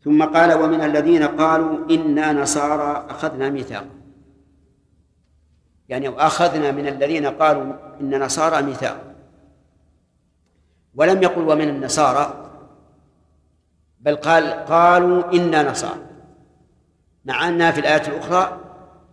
[0.04, 3.90] ثم قال ومن الذين قالوا إنا نصارى أخذنا ميثاقا
[5.88, 9.14] يعني أخذنا من الذين قالوا إن نصارى ميثاقا
[10.94, 12.50] ولم يقل ومن النصارى
[14.00, 16.00] بل قال قالوا إنا نصارى.
[17.24, 18.60] مع أنها في الآية الأخرى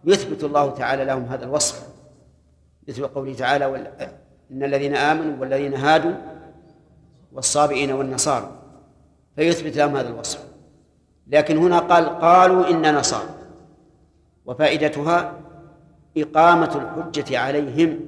[0.03, 1.87] يثبت الله تعالى لهم هذا الوصف.
[2.87, 3.65] مثل قوله تعالى
[4.53, 6.13] إن الذين آمنوا والذين هادوا
[7.31, 8.51] والصابئين والنصارى
[9.35, 10.43] فيثبت لهم هذا الوصف.
[11.27, 13.29] لكن هنا قال قالوا إن نصارى.
[14.45, 15.39] وفائدتها
[16.17, 17.99] إقامة الحجة عليهم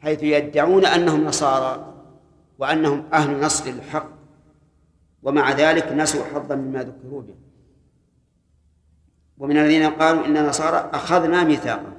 [0.00, 1.94] حيث يدعون أنهم نصارى
[2.58, 4.08] وأنهم أهل نصر الحق
[5.22, 7.34] ومع ذلك نسوا حظا مما ذكروا به.
[9.38, 11.95] ومن الذين قالوا إن نصارى أخذنا ميثاقا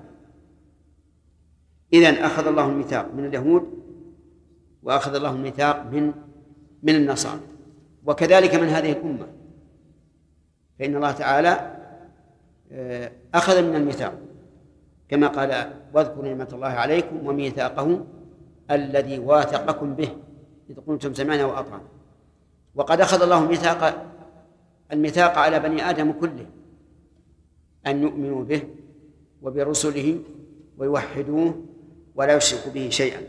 [1.94, 3.64] إذن أخذ الله الميثاق من اليهود
[4.84, 6.14] وأخذ الله الميثاق من
[6.84, 7.42] من النصارى.
[8.06, 9.28] وكذلك من هذه الأمة.
[10.80, 11.78] فإن الله تعالى
[12.72, 14.14] آه، أخذ من الميثاق.
[15.10, 18.06] كما قال واذكروا نعمة الله عليكم وميثاقه
[18.72, 20.10] الذي واثقكم به
[20.70, 21.88] إذ قلتم سمعنا وأطعنا.
[22.76, 24.08] وقد أخذ الله ميثاق
[24.92, 26.46] الميثاق على بني آدم كله
[27.88, 28.62] أن يؤمنوا به
[29.42, 30.20] وبرسله
[30.78, 31.67] ويوحدوه
[32.18, 33.22] ولا يشركوا به شيئا.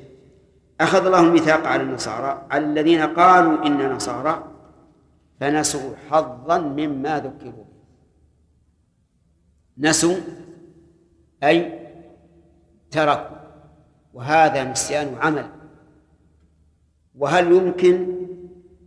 [0.80, 2.47] أخذ الله الميثاق على النصارى.
[2.53, 4.53] الذين قالوا إن نصارى
[5.41, 7.78] فنسوا حظا مما ذكروا به.
[9.78, 10.16] نسوا
[11.45, 11.89] أي
[12.91, 13.36] تركوا.
[14.14, 15.51] وهذا نسيان عمل.
[17.18, 18.14] وهل يمكن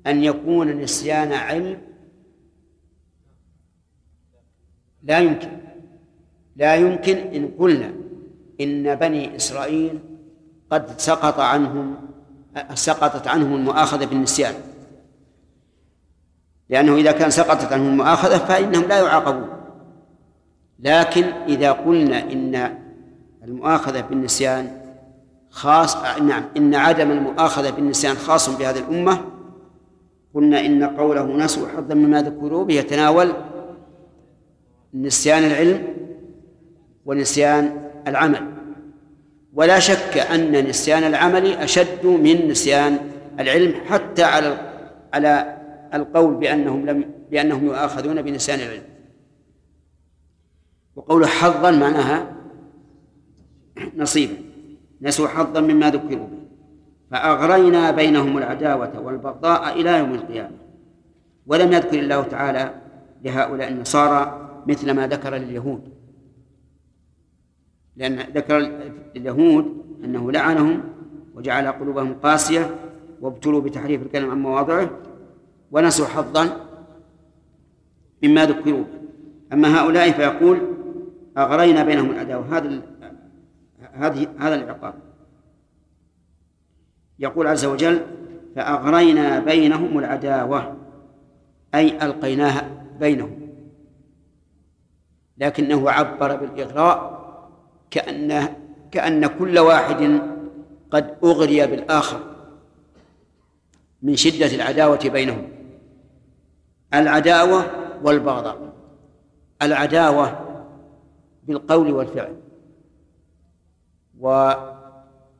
[0.07, 1.81] أن يكون نسيان علم؟
[5.03, 5.57] لا يمكن.
[6.55, 8.00] لا يمكن إن قلنا
[8.63, 9.99] إن بني إسرائيل
[10.71, 11.95] قد سقط عنهم
[12.73, 14.53] سقطت عنهم المؤاخذة بالنسيان.
[16.69, 19.49] لأنه إذا كان سقطت عنهم المؤاخذة فإنهم لا يعاقبون.
[20.79, 22.77] لكن إذا قلنا إن
[23.43, 24.81] المؤاخذة بالنسيان
[25.49, 29.25] خاص نعم إن عدم المؤاخذة بالنسيان خاص بهذه الأمة
[30.33, 33.33] قلنا إن قوله نسوا حظا مما ذكروا به يتناول
[34.93, 35.87] نسيان العلم
[37.05, 38.53] ونسيان العمل.
[39.53, 42.97] ولا شك أن نسيان العمل أشد من نسيان
[43.39, 44.57] العلم حتى على
[45.13, 45.57] على
[45.93, 48.83] القول بأنهم لم بأنهم يؤاخذون بنسيان العلم.
[50.95, 52.33] وقول حظا معناها
[53.97, 54.33] نصيبا
[55.01, 56.41] نسوا حظا مما ذكروا به.
[57.11, 60.57] فأغرينا بينهم العداوة والبغضاء إلى يوم القيامة.
[61.47, 62.73] ولم يذكر الله تعالى
[63.23, 66.00] لهؤلاء النصارى مثل ما ذكر لليهود.
[67.95, 68.57] لأن ذكر
[69.15, 70.83] لليهود أنه لعنهم
[71.35, 72.75] وجعل قلوبهم قاسية
[73.21, 74.89] وابتلوا بتحريف الكلم عن مواضعه
[75.71, 76.67] ونسوا حظا
[78.23, 78.83] مما ذكروا
[79.53, 80.61] أما هؤلاء فيقول
[81.37, 82.57] أغرينا بينهم العداوة.
[82.57, 82.81] هذا
[83.93, 84.93] هذه هذا العقاب.
[87.19, 88.01] يقول عز وجل
[88.55, 90.77] فأغرينا بينهم العداوة
[91.75, 93.41] أي ألقيناها بينهم.
[95.37, 97.20] لكنه عبر بالإغراء
[97.91, 98.55] كأنه
[98.91, 100.21] كأن كل واحد
[100.91, 102.19] قد أغري بالآخر
[104.01, 105.49] من شدة العداوة بينهم.
[106.93, 107.65] العداوة
[108.03, 108.73] والبغضاء
[109.61, 110.39] العداوة
[111.43, 112.35] بالقول والفعل.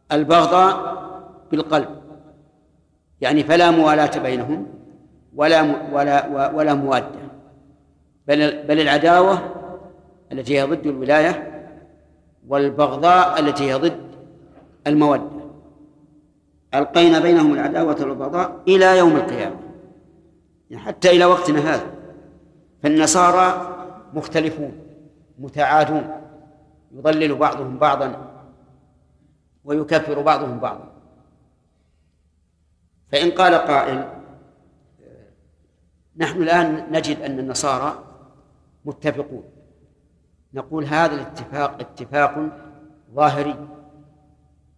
[0.10, 1.02] والبغضاء
[1.52, 2.02] بالقلب.
[3.22, 4.68] يعني فلا موالاة بينهم
[5.36, 7.22] ولا ولا ولا موادة.
[8.28, 9.41] بل بل العداوة
[10.32, 11.51] التي هي ضد الولاية
[12.47, 14.11] والبغضاء التي هي ضد
[14.87, 15.41] المودة
[16.73, 19.55] ألقينا بينهم العداوة والبغضاء إلى يوم القيامة
[20.69, 21.93] يعني حتى إلى وقتنا هذا
[22.83, 23.77] فالنصارى
[24.13, 24.71] مختلفون
[25.39, 26.21] متعادون
[26.91, 28.31] يضلل بعضهم بعضا
[29.63, 30.91] ويكفر بعضهم بعضا.
[33.11, 34.07] فإن قال قائل
[36.17, 38.03] نحن الآن نجد أن النصارى
[38.85, 39.43] متفقون
[40.54, 42.49] نقول هذا الاتفاق اتفاق
[43.14, 43.56] ظاهري.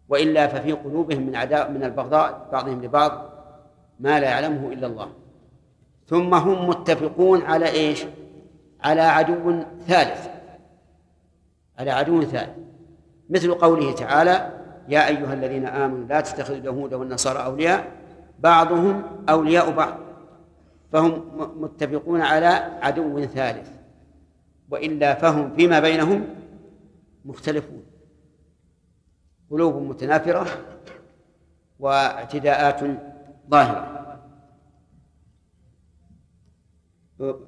[0.09, 3.29] وإلا ففي قلوبهم من عداء من البغضاء بعضهم لبعض
[3.99, 5.09] ما لا يعلمه إلا الله.
[6.07, 8.05] ثم هم متفقون على إيش؟
[8.83, 10.27] على عدو ثالث.
[11.79, 12.57] على عدو ثالث.
[13.29, 14.51] مثل قوله تعالى
[14.89, 17.91] يا أيها الذين آمنوا لا تتخذوا اليهود والنصارى أولياء.
[18.39, 19.93] بعضهم أولياء بعض.
[20.91, 21.23] فهم
[21.57, 22.47] متفقون على
[22.81, 23.72] عدو ثالث.
[24.73, 26.35] وإلا فهم فيما بينهم
[27.25, 27.83] مختلفون.
[29.51, 30.47] قلوب متنافرة
[31.79, 32.79] واعتداءات
[33.49, 33.99] ظاهرة.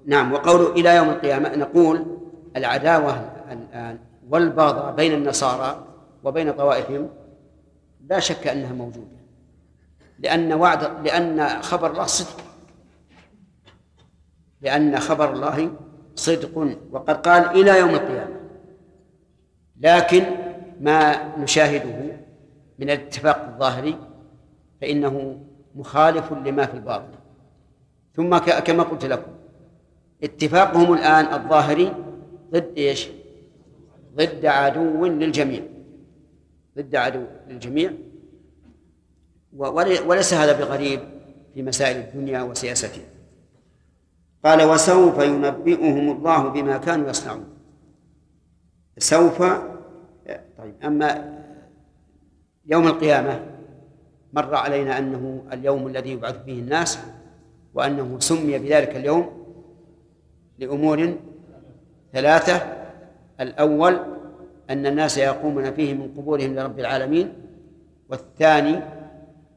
[0.06, 2.20] نعم وقول إلى يوم القيامة نقول
[2.56, 3.14] العداوة
[3.52, 4.00] الآن
[4.30, 5.88] والبغضاء بين النصارى
[6.24, 7.10] وبين طوائفهم
[8.10, 9.18] لا شك أنها موجودة.
[10.20, 12.44] لأن وعد لأن خبر الله صدق.
[14.62, 15.72] لأن خبر الله
[16.16, 18.36] صدق وقد قال إلى يوم القيامة.
[19.82, 20.24] لكن
[20.82, 22.18] ما نشاهده
[22.80, 23.96] من الاتفاق الظاهري
[24.82, 25.40] فإنه
[25.76, 27.14] مخالف لما في الباطن.
[28.14, 29.32] ثم كما قلت لكم
[30.24, 31.94] اتفاقهم الآن الظاهري
[32.52, 33.08] ضد إيش؟
[34.16, 35.64] ضد عدو للجميع.
[36.78, 37.92] ضد عدو للجميع.
[39.54, 41.00] وليس هذا بغريب
[41.54, 43.15] في مسائل الدنيا وسياستها
[44.46, 47.46] قال وسوف ينبئهم الله بما كانوا يصنعون.
[48.98, 49.44] سوف
[50.58, 51.40] طيب أما
[52.66, 53.46] يوم القيامة
[54.34, 57.00] مر علينا أنه اليوم الذي يبعث فيه الناس
[57.74, 59.46] وأنه سمي بذلك اليوم
[60.60, 61.16] لأمور
[62.14, 62.86] ثلاثة.
[63.40, 64.00] الأول
[64.70, 67.34] أن الناس يقومون فيه من قبورهم لرب العالمين.
[68.10, 68.80] والثاني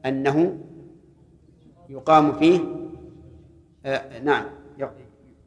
[0.05, 0.57] أنه
[1.89, 2.59] يقام فيه
[3.85, 4.58] آه نعم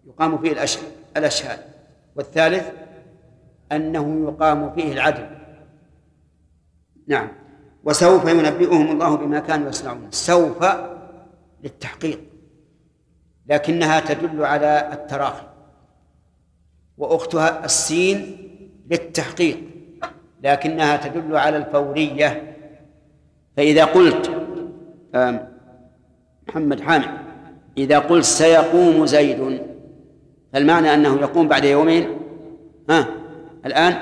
[0.06, 0.52] يقام فيه
[1.16, 1.58] الأشهاد.
[2.16, 2.70] والثالث
[3.72, 5.26] أنه يقام فيه العدل.
[7.06, 7.28] نعم.
[7.84, 10.08] وسوف ينبئهم الله بما كانوا يصنعون.
[10.10, 10.64] سوف
[11.64, 12.20] للتحقيق.
[13.46, 15.46] لكنها تدل على التراخي.
[16.98, 18.38] وأختها السين
[18.90, 19.60] للتحقيق.
[20.42, 22.56] لكنها تدل على الفورية.
[23.56, 24.30] فإذا قلت
[26.48, 27.22] محمد حامد
[27.78, 29.62] إذا قلت سيقوم زيد
[30.52, 32.08] فالمعنى أنه يقوم بعد يومين؟
[32.90, 33.06] ها؟
[33.66, 33.96] الآن؟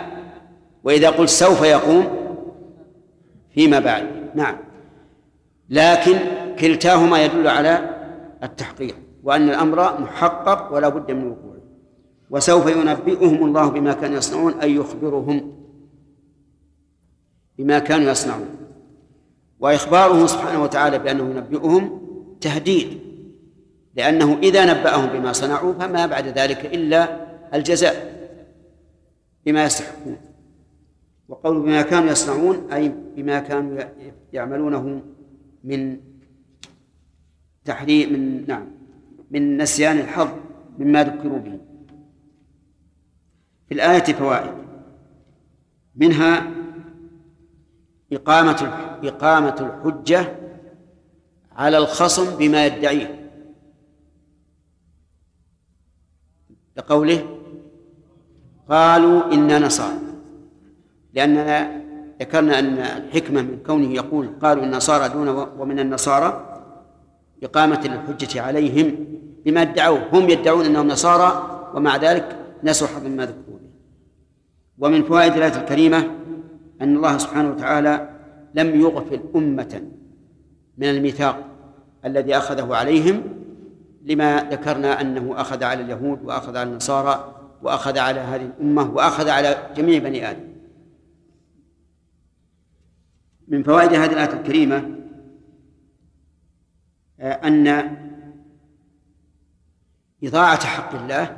[0.85, 2.09] وإذا قلت سوف يقوم
[3.55, 4.07] فيما بعد.
[4.35, 4.57] نعم.
[5.71, 6.17] لكن
[6.59, 7.91] كلتاهما يدل على
[8.43, 11.61] التحقيق وأن الأمر محقق ولا بد من وقوعه.
[12.31, 15.53] وسوف ينبئهم الله بما كانوا يصنعون أي يخبرهم
[17.59, 18.49] بما كانوا يصنعون.
[19.61, 22.01] وإخباره سبحانه وتعالى بأنه ينبئهم
[22.41, 23.10] تهديد.
[24.01, 27.95] لأنه إذا نبأهم بما صنعوا فما بعد ذلك إلا الجزاء
[29.47, 30.17] بما يستحقون.
[31.29, 33.83] وقول بما كانوا يصنعون أي بما كانوا
[34.33, 35.03] يعملونه
[35.65, 36.01] من
[37.65, 38.67] تحريم من نعم
[39.31, 40.29] من نسيان الحظ
[40.79, 41.59] مما ذكروا به.
[43.69, 44.55] في الآية فوائد.
[45.97, 46.51] منها
[48.13, 48.73] إقامة
[49.05, 50.37] إقامة الحجة
[51.53, 53.20] على الخصم بما يدعيه.
[56.81, 57.21] لقوله
[58.71, 59.99] قالوا إنا نصارى.
[61.15, 61.81] لأننا
[62.21, 65.29] ذكرنا أن الحكمة من كونه يقول قالوا النصارى دون
[65.59, 66.47] ومن النصارى
[67.43, 69.07] إقامة الحجة عليهم
[69.45, 70.03] بما ادعوه.
[70.13, 71.31] هم يدعون أنهم نصارى
[71.75, 73.59] ومع ذلك نسوا حظا ما ذكروا
[74.79, 76.11] ومن فوائد الآية الكريمة
[76.83, 78.09] أن الله سبحانه وتعالى
[78.55, 79.83] لم يغفل أمة
[80.79, 81.45] من الميثاق
[82.05, 83.23] الذي أخذه عليهم
[84.01, 89.71] لما ذكرنا أنه أخذ على اليهود وأخذ على النصارى وأخذ على هذه الأمة وأخذ على
[89.77, 90.51] جميع بني آدم.
[93.49, 94.97] من فوائد هذه الآية الكريمة
[97.21, 97.97] آه، أن
[100.25, 101.37] إضاعة حق الله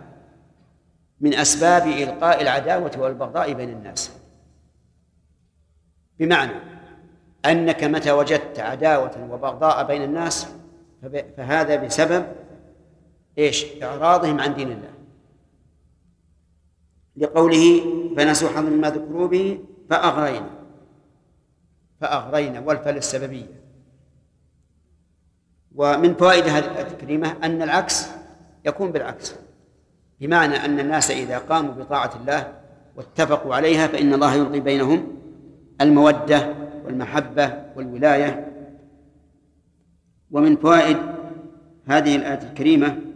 [1.21, 4.13] من أسباب إلقاء العداوة والبغضاء بين الناس.
[6.19, 6.53] بمعنى
[7.45, 10.49] أنك متى وجدت عداوة وبغضاء بين الناس
[11.37, 12.27] فهذا بسبب
[13.39, 14.93] إيش؟ إعراضهم عن دين الله.
[17.17, 17.85] لقوله
[18.17, 19.59] فنسوا حظا مما ذكروا به
[19.91, 20.51] فأغرينا.
[22.01, 23.63] فأغرينا والفل السببية.
[25.75, 28.07] ومن فوائد هذه الآية الكريمة أن العكس
[28.65, 29.35] يكون بالعكس.
[30.21, 32.61] بمعنى أن الناس إذا قاموا بطاعة الله
[32.97, 35.17] واتفقوا عليها فإن الله يلقي بينهم
[35.81, 36.55] المودة
[36.85, 38.49] والمحبة والولاية.
[40.31, 40.97] ومن فوائد
[41.87, 43.12] هذه الآية الكريمة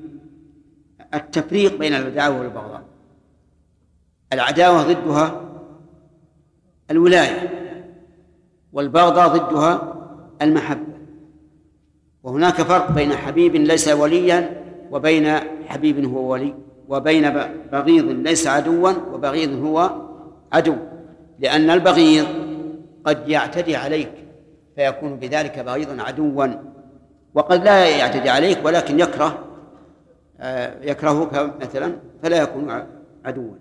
[1.15, 2.83] التفريق بين العداوة والبغضاء.
[4.33, 5.41] العداوة ضدها
[6.91, 7.51] الولاية
[8.73, 9.97] والبغضاء ضدها
[10.43, 10.97] المحبة.
[12.23, 15.29] وهناك فرق بين حبيب ليس وليا وبين
[15.67, 16.55] حبيب هو ولي
[16.89, 17.31] وبين
[17.73, 19.91] بغيض ليس عدوا وبغيض هو
[20.53, 20.77] عدو.
[21.39, 22.27] لأن البغيض
[23.05, 24.13] قد يعتدي عليك
[24.77, 26.47] فيكون بذلك بغيضا عدوا
[27.35, 29.39] وقد لا يعتدي عليك ولكن يكره
[30.83, 32.87] يكرهك مثلا فلا يكون
[33.25, 33.55] عدوا.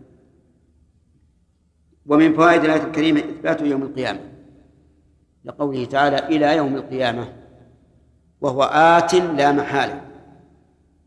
[2.05, 4.19] ومن فوائد الآية الكريمة إثبات يوم القيامة.
[5.45, 7.33] لقوله تعالى إلى يوم القيامة
[8.41, 10.01] وهو آت لا محالة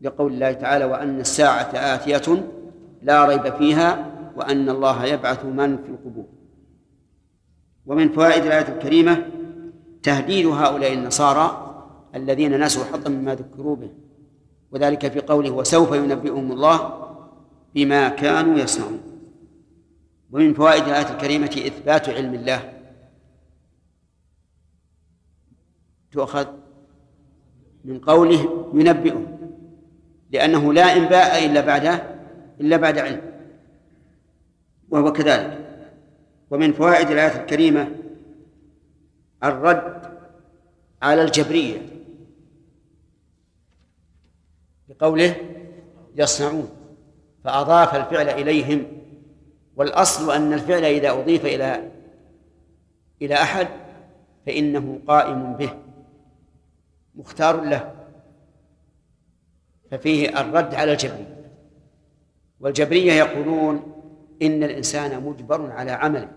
[0.01, 2.43] لقول الله تعالى وأن الساعة آتية
[3.01, 6.25] لا ريب فيها وأن الله يبعث من في القبور.
[7.85, 9.25] ومن فوائد الآية الكريمة
[10.03, 11.75] تهديد هؤلاء النصارى
[12.15, 13.91] الذين نسوا حظا مما ذكروا به.
[14.71, 17.05] وذلك في قوله وسوف ينبئهم الله
[17.75, 19.01] بما كانوا يصنعون.
[20.31, 22.73] ومن فوائد الآية الكريمة إثبات علم الله.
[26.11, 26.47] تؤخذ
[27.85, 29.37] من قوله ينبئهم
[30.31, 31.85] لأنه لا إنباء إلا بعد
[32.61, 33.21] إلا بعد علم
[34.89, 35.65] وهو كذلك.
[36.51, 37.91] ومن فوائد الآية الكريمة
[39.43, 40.01] الرد
[41.01, 41.98] على الجبرية.
[44.99, 45.35] بقوله
[46.15, 46.69] يصنعون
[47.43, 48.85] فأضاف الفعل إليهم
[49.75, 51.91] والأصل أن الفعل إذا أضيف إلى
[53.21, 53.67] إلى أحد
[54.45, 55.73] فإنه قائم به
[57.15, 57.95] مختار له
[59.91, 61.39] ففيه الرد على الجبرية
[62.59, 63.93] والجبرية يقولون
[64.41, 66.31] إن الإنسان مجبر على عمله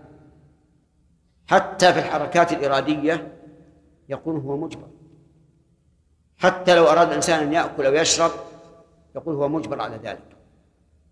[1.47, 3.33] حتى في الحركات الإرادية
[4.09, 4.87] يقول هو مجبر.
[6.37, 8.31] حتى لو أراد الإنسان أن يأكل أو يشرب
[9.15, 10.37] يقول هو مجبر على ذلك.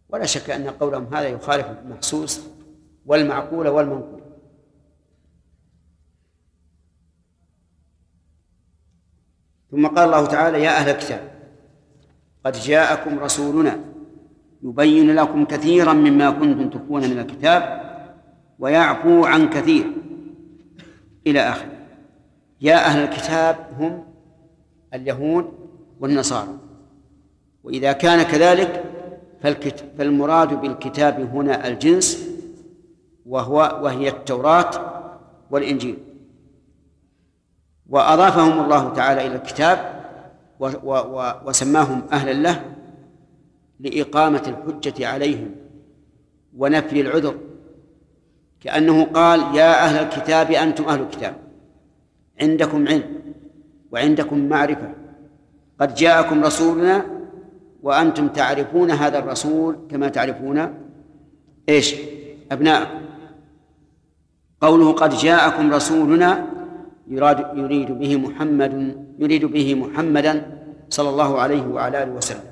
[0.10, 2.42] ولا شك أن قولهم هذا يخالف المحسوس
[3.06, 4.22] والمعقول والمنقول.
[9.72, 11.32] ثم قال الله تعالى يا أهل الكتاب
[12.46, 13.80] قد جاءكم رسولنا
[14.64, 17.82] يبين لكم كثيرا مما كنتم تخفون من الكتاب
[18.60, 19.92] ويعفو عن كثير
[21.28, 21.72] إلى آخره.
[22.62, 24.06] يا أهل الكتاب هم
[24.94, 25.54] اليهود
[26.00, 26.58] والنصارى.
[27.64, 28.84] وإذا كان كذلك
[29.98, 32.30] فالمراد بالكتاب هنا الجنس
[33.26, 34.72] وهو وهي التوراة
[35.52, 35.98] والإنجيل.
[37.90, 40.02] وأضافهم الله تعالى إلى الكتاب
[41.46, 42.76] وسماهم أهلا له
[43.80, 45.56] لإقامة الحجة عليهم
[46.58, 47.38] ونفي العذر.
[48.62, 51.36] كأنه قال يا أهل الكتاب أنتم أهل الكتاب
[52.42, 53.22] عندكم علم
[53.92, 54.94] وعندكم معرفة.
[55.80, 57.21] قد جاءكم رسولنا
[57.84, 60.74] وأنتم تعرفون هذا الرسول كما تعرفون
[61.70, 61.96] إيش؟
[62.52, 63.02] أبناءكم
[64.62, 66.48] قوله قد جاءكم رسولنا
[67.08, 70.58] يراد يريد به محمد يريد به محمدا
[70.90, 72.52] صلى الله عليه وعلى آله وسلم.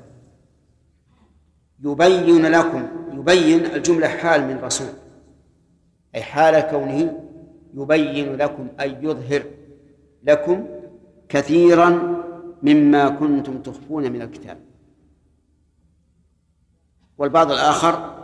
[1.84, 2.82] يبين لكم
[3.12, 4.92] يبين الجملة حال من رسول.
[6.14, 7.20] أي حال كونه
[7.74, 9.42] يبين لكم أي يظهر
[10.24, 10.66] لكم
[11.28, 11.88] كثيرا
[12.62, 14.58] مما كنتم تخفون من الكتاب.
[17.20, 18.14] والبعض الآخر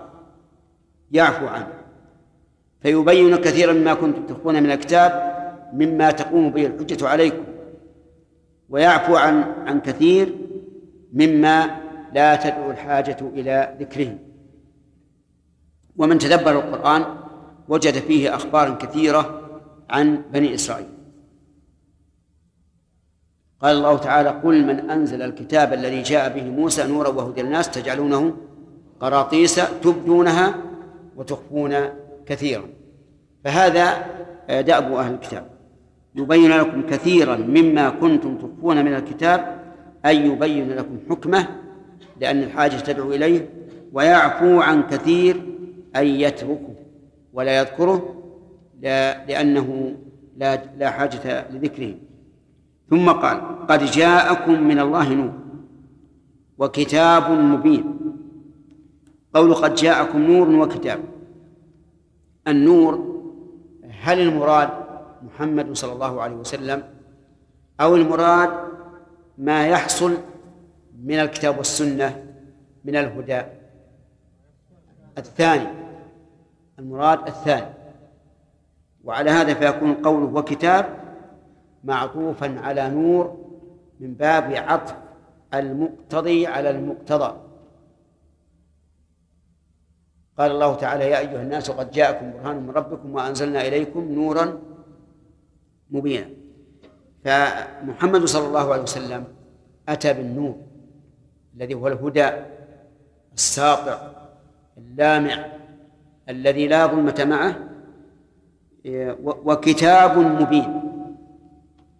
[1.12, 1.68] يعفو عنه.
[2.80, 5.36] فيبين كثيرا مما كنتم تخفون من الكتاب
[5.72, 7.44] مما تقوم به الحجة عليكم
[8.68, 10.34] ويعفو عن عن كثير
[11.12, 11.80] مما
[12.14, 14.18] لا تدعو الحاجة إلى ذكره.
[15.96, 17.04] ومن تدبر القرآن
[17.68, 19.42] وجد فيه أخبارا كثيرة
[19.90, 20.88] عن بني إسرائيل.
[23.62, 28.36] قال الله تعالى قل من أنزل الكتاب الذي جاء به موسى نورا وهدى للناس تجعلونه
[29.00, 30.54] قراطيس تبدونها
[31.16, 31.74] وتخفون
[32.26, 32.64] كثيرا.
[33.44, 34.06] فهذا
[34.48, 35.46] دأب أهل الكتاب.
[36.14, 39.60] يبين لكم كثيرا مما كنتم تخفون من الكتاب
[40.06, 41.48] أي يبين لكم حكمه
[42.20, 43.48] لأن الحاجة تدعو إليه
[43.92, 45.42] ويعفو عن كثير
[45.96, 46.74] أي يتركه
[47.32, 48.14] ولا يذكره
[49.28, 49.96] لأنه
[50.36, 51.94] لا لا حاجة لذكره.
[52.90, 55.32] ثم قال قد جاءكم من الله نور
[56.58, 58.05] وكتاب مبين.
[59.36, 61.00] قول قد جاءكم نور وكتاب.
[62.48, 63.16] النور
[64.02, 64.70] هل المراد
[65.22, 66.82] محمد صلى الله عليه وسلم
[67.80, 68.50] أو المراد
[69.38, 70.16] ما يحصل
[71.04, 72.24] من الكتاب والسنة
[72.84, 73.42] من الهدى؟
[75.18, 75.68] الثاني
[76.78, 77.74] المراد الثاني.
[79.04, 80.86] وعلى هذا فيكون قوله وكتاب
[81.84, 83.36] معطوفا على نور
[84.00, 84.94] من باب عطف
[85.54, 87.45] المقتضي على المقتضى.
[90.38, 94.58] قال الله تعالى يا أيها الناس قد جاءكم برهان من ربكم وأنزلنا إليكم نورا
[95.90, 96.28] مبينا.
[97.24, 99.24] فمحمد صلى الله عليه وسلم
[99.88, 100.56] أتى بالنور
[101.56, 102.30] الذي هو الهدى
[103.34, 104.12] الساطع
[104.78, 105.46] اللامع
[106.28, 107.52] الذي لا ظلمة معه
[109.22, 110.82] وكتاب مبين.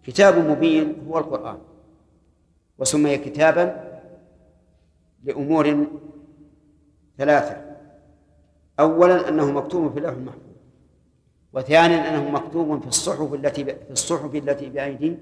[0.03, 1.57] كتاب مبين هو القرآن.
[2.77, 3.99] وسمي كتابا
[5.23, 5.87] لأمور
[7.17, 7.66] ثلاثة.
[8.79, 10.41] أولا أنه مكتوب في اللوح المحفوظ
[11.53, 15.17] وثانيا أنه مكتوب في الصحف التي في الصحف التي بأيدي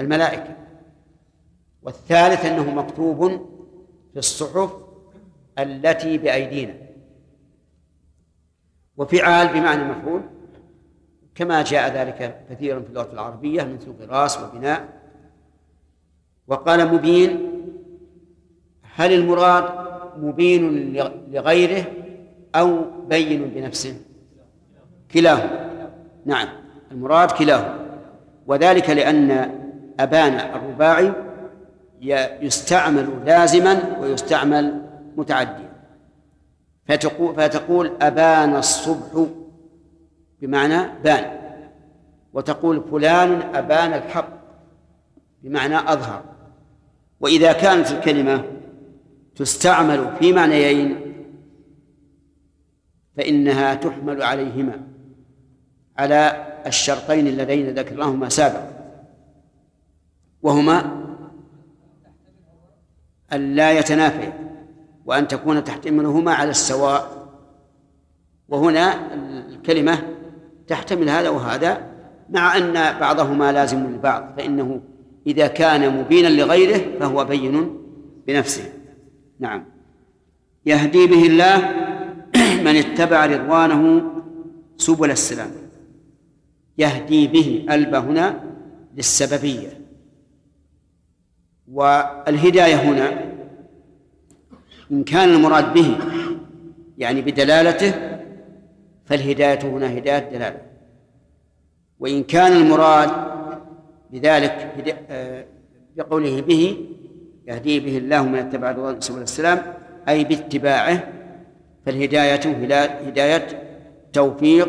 [0.00, 0.56] الملائكة
[1.82, 3.28] والثالث أنه مكتوب
[4.12, 4.72] في الصحف
[5.58, 6.74] التي بأيدينا.
[8.96, 10.22] وفعال بمعنى مفعول
[11.34, 14.88] كما جاء ذلك كثيرا في اللغة العربية مثل قراص وبناء.
[16.46, 17.52] وقال مبين
[18.82, 19.64] هل المراد
[20.16, 20.92] مبين
[21.32, 21.84] لغيره؟
[22.58, 23.94] أو بين بنفسه
[25.14, 25.70] كلاهما.
[26.26, 26.48] نعم.
[26.92, 27.78] المراد كلاهما.
[28.46, 29.50] وذلك لأن
[30.00, 31.12] أبان الرباعي
[32.42, 34.82] يستعمل لازما ويستعمل
[35.16, 35.68] متعديا.
[36.86, 39.26] فتقول, فتقول أبان الصبح
[40.40, 41.24] بمعنى بان.
[42.32, 44.28] وتقول فلان أبان الحق
[45.42, 46.22] بمعنى أظهر.
[47.20, 48.44] وإذا كانت الكلمة
[49.36, 51.07] تستعمل في معنيين
[53.18, 54.80] فإنها تحمل عليهما
[55.98, 58.70] على الشرطين اللذين ذكرناهما سابقا
[60.42, 61.04] وهما
[63.32, 64.32] أن لا يتنافيا
[65.06, 67.28] وأن تكون تحتملهما على السواء.
[68.48, 69.14] وهنا
[69.48, 69.98] الكلمة
[70.66, 71.86] تحتمل هذا وهذا
[72.30, 74.80] مع أن بعضهما لازم للبعض فإنه
[75.26, 77.78] إذا كان مبينا لغيره فهو بين
[78.26, 78.72] بنفسه.
[79.40, 79.64] نعم.
[80.66, 81.87] يهدي به الله
[82.68, 84.02] من اتبع رضوانه
[84.76, 85.50] سبل السلام
[86.78, 88.44] يهدي به ألب هنا
[88.96, 89.80] للسببية.
[91.72, 93.24] والهداية هنا
[94.92, 95.98] إن كان المراد به
[96.98, 97.92] يعني بدلالته
[99.06, 100.60] فالهداية هنا هداية دلالة
[102.00, 103.10] وإن كان المراد
[104.12, 104.54] بذلك
[105.10, 105.44] آه،
[105.96, 106.76] بقوله به
[107.46, 109.74] يهدي به الله من اتبع رضوان سبل السلام
[110.08, 111.17] أي باتباعه
[111.88, 112.44] فالهداية
[113.08, 113.46] هداية
[114.12, 114.68] توفيق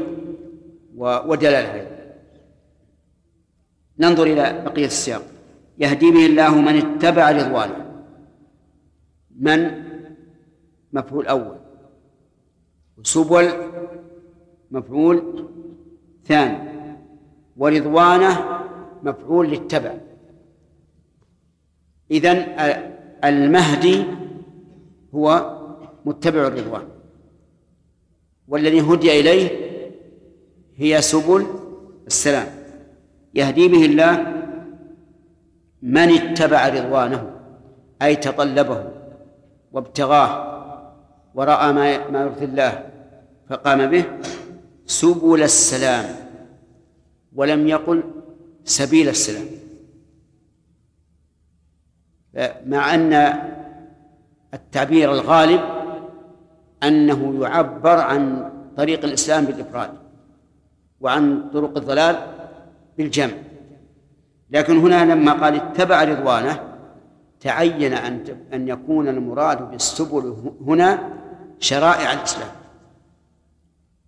[0.98, 1.88] ودلالة
[4.00, 5.22] ننظر إلى بقية السياق.
[5.78, 8.04] يهدي به الله من اتبع رضوانه.
[9.40, 9.84] من؟
[10.94, 11.58] مفعول أول.
[12.98, 13.52] وسبل؟
[14.72, 15.46] مفعول
[16.26, 16.58] ثاني.
[17.58, 18.34] ورضوانه؟
[19.04, 19.94] مفعول للتبع.
[22.12, 22.36] إذن
[23.24, 24.04] المهدي
[25.16, 25.56] هو
[26.06, 26.99] متبع الرضوان.
[28.50, 29.50] والذي هدي إليه
[30.78, 31.48] هي سبل
[32.08, 32.48] السلام.
[33.34, 34.14] يهدي به الله
[35.82, 37.32] من اتبع رضوانه
[38.02, 38.92] أي تطلبه
[39.72, 40.32] وابتغاه
[41.36, 42.90] ورأى ما ما يرضي الله
[43.50, 44.06] فقام به.
[44.86, 46.06] سبل السلام
[47.36, 48.04] ولم يقل
[48.64, 49.46] سبيل السلام.
[52.66, 53.14] مع أن
[54.54, 55.79] التعبير الغالب
[56.84, 59.90] أنه يعبر عن طريق الإسلام بالإفراد
[61.02, 62.16] وعن طرق الضلال
[62.98, 63.34] بالجمع.
[64.52, 66.64] لكن هنا لما قال اتبع رضوانه
[67.40, 68.24] تعين أن
[68.54, 70.36] أن يكون المراد بالسبل
[70.66, 71.10] هنا
[71.60, 72.50] شرائع الإسلام.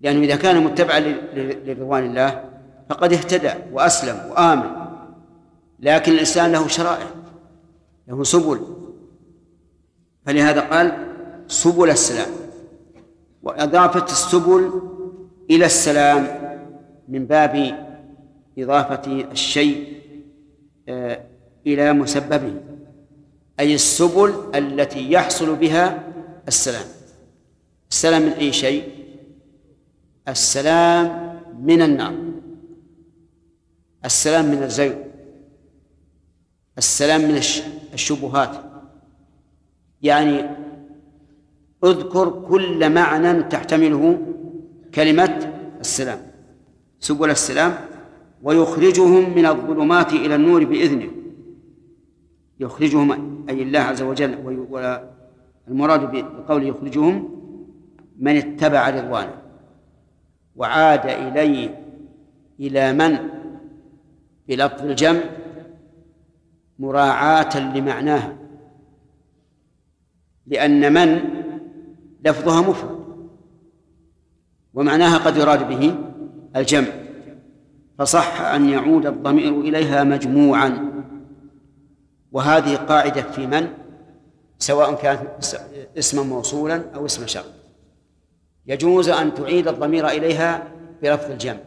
[0.02, 1.00] لأنه إذا كان متبعا
[1.36, 2.44] لرضوان الله
[2.90, 4.70] فقد اهتدى وأسلم وآمن.
[5.80, 7.08] لكن الإنسان له شرائع
[8.08, 8.62] له سبل.
[10.26, 11.08] فلهذا قال
[11.48, 12.41] سبل السلام.
[13.44, 14.82] وإضافة السبل
[15.50, 16.28] إلى السلام
[17.08, 17.88] من باب
[18.58, 20.02] إضافة الشيء
[20.90, 21.24] آه،
[21.68, 22.54] إلى مسببه
[23.60, 26.04] أي السبل التي يحصل بها
[26.48, 26.86] السلام.
[27.92, 28.90] السلام من أي شيء؟
[30.28, 32.16] السلام من النار.
[34.06, 34.94] السلام من الزيغ.
[36.78, 37.42] السلام من
[37.94, 38.56] الشبهات.
[40.02, 40.61] يعني
[41.84, 44.22] اذكر كل معنى تحتمله
[44.96, 46.20] كلمة السلام.
[47.00, 47.74] سبل السلام
[48.44, 51.08] ويخرجهم من الظلمات إلى النور بإذنه.
[52.60, 53.12] يخرجهم
[53.50, 54.36] أي الله عز وجل
[55.68, 57.42] والمراد بقوله يخرجهم
[58.20, 59.42] من اتبع رضوانه.
[60.56, 61.84] وعاد إليه
[62.60, 63.18] إلى من؟
[64.48, 65.22] بلفظ الجمع
[66.80, 68.38] مراعاة لمعناها.
[70.48, 71.41] لأن من؟
[72.26, 73.00] لفظها مفرد.
[74.74, 75.96] ومعناها قد يراد به
[76.56, 76.88] الجمع.
[77.98, 80.92] فصح أن يعود الضمير إليها مجموعا.
[82.32, 83.68] وهذه قاعدة في من؟
[84.60, 85.28] سواء كان
[85.98, 87.46] اسما موصولا أو اسم شرط.
[88.68, 90.68] يجوز أن تعيد الضمير إليها
[91.02, 91.60] بلفظ الجمع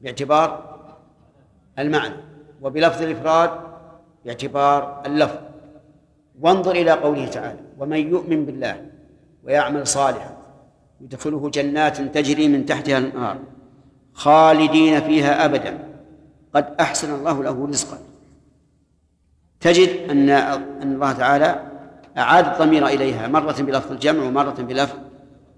[0.00, 0.74] باعتبار
[1.78, 2.14] المعنى
[2.62, 3.50] وبلفظ الإفراد
[4.24, 5.38] باعتبار اللفظ.
[6.40, 8.86] وانظر إلى قوله تعالى ومن يؤمن بالله
[9.46, 10.36] ويعمل صالحا.
[11.00, 13.38] يدخله جنات تجري من تحتها الأنهار.
[14.12, 15.78] خالدين فيها أبدا.
[16.54, 17.98] قد أحسن الله له رزقا.
[19.60, 21.70] تجد أن أن الله تعالى
[22.18, 24.98] أعاد الضمير إليها مرة بلفظ الجمع ومرة بلفظ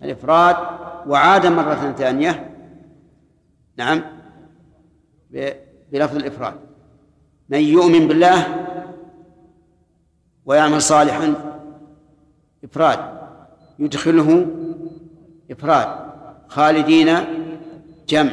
[0.03, 0.57] الإفراد
[1.07, 2.51] وعاد مرة ثانية
[3.77, 4.03] نعم
[5.93, 6.55] بلفظ الإفراد.
[7.49, 8.67] من يؤمن بالله
[10.45, 11.35] ويعمل صالحا
[12.65, 13.16] إفراد.
[13.79, 14.47] يدخله
[15.51, 15.89] إفراد
[16.49, 17.15] خالدين
[18.09, 18.33] جمع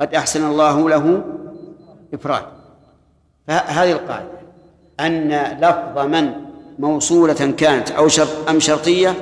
[0.00, 1.24] قد أحسن الله له
[2.14, 2.42] إفراد.
[3.46, 4.28] فهذه القاعدة
[5.00, 6.32] أن لفظ من
[6.78, 9.14] موصولة كانت أو شرط أم شرطية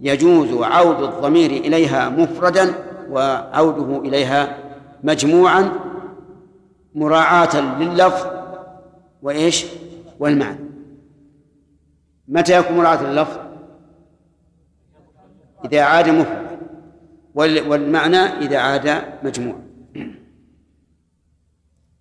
[0.00, 2.74] يجوز عود الضمير إليها مفردا
[3.10, 4.56] وعوده إليها
[5.04, 5.72] مجموعا
[6.94, 8.26] مراعاة لللفظ
[9.22, 9.66] وإيش؟
[10.20, 10.58] والمعنى.
[12.28, 13.45] متى يكون مراعاة لللفظ؟
[15.66, 16.46] إذا عاد مفرد.
[17.34, 19.56] والمعنى إذا عاد مجموع.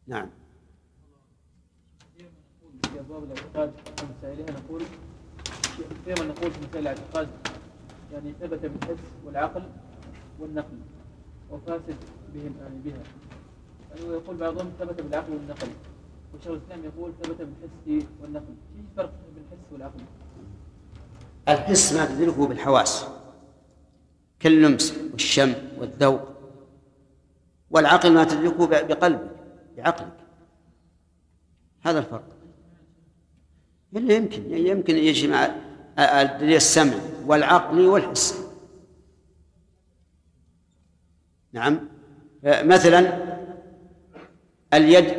[0.08, 0.30] نعم.
[2.84, 3.72] في ابواب الاعتقاد
[4.50, 4.84] نقول
[6.06, 7.28] دائما نقول في مسائل الاعتقاد
[8.14, 9.64] يعني ثبت بالحس والعقل
[10.40, 10.78] والنقل.
[11.52, 11.96] وفاسد
[12.34, 13.04] بهم يعني بها
[13.90, 15.68] يعني يقول بعضهم ثبت بالعقل والنقل
[16.34, 18.56] وشيخ الاسلام يقول ثبت بالحس والنقل.
[18.76, 20.00] في فرق بين الحس والعقل
[21.50, 23.06] الحس ما تدركه بالحواس
[24.45, 26.22] كاللمس والشم والذوق.
[27.72, 29.30] والعقل ما تدركه بقلبك
[29.77, 30.17] بعقلك.
[31.81, 32.27] هذا الفرق.
[33.95, 35.49] إلا يمكن يمكن يجمع
[36.41, 36.93] السمع
[37.26, 38.45] والعقل والحس.
[41.53, 41.89] نعم.
[42.43, 43.17] مثلا
[44.73, 45.13] اليد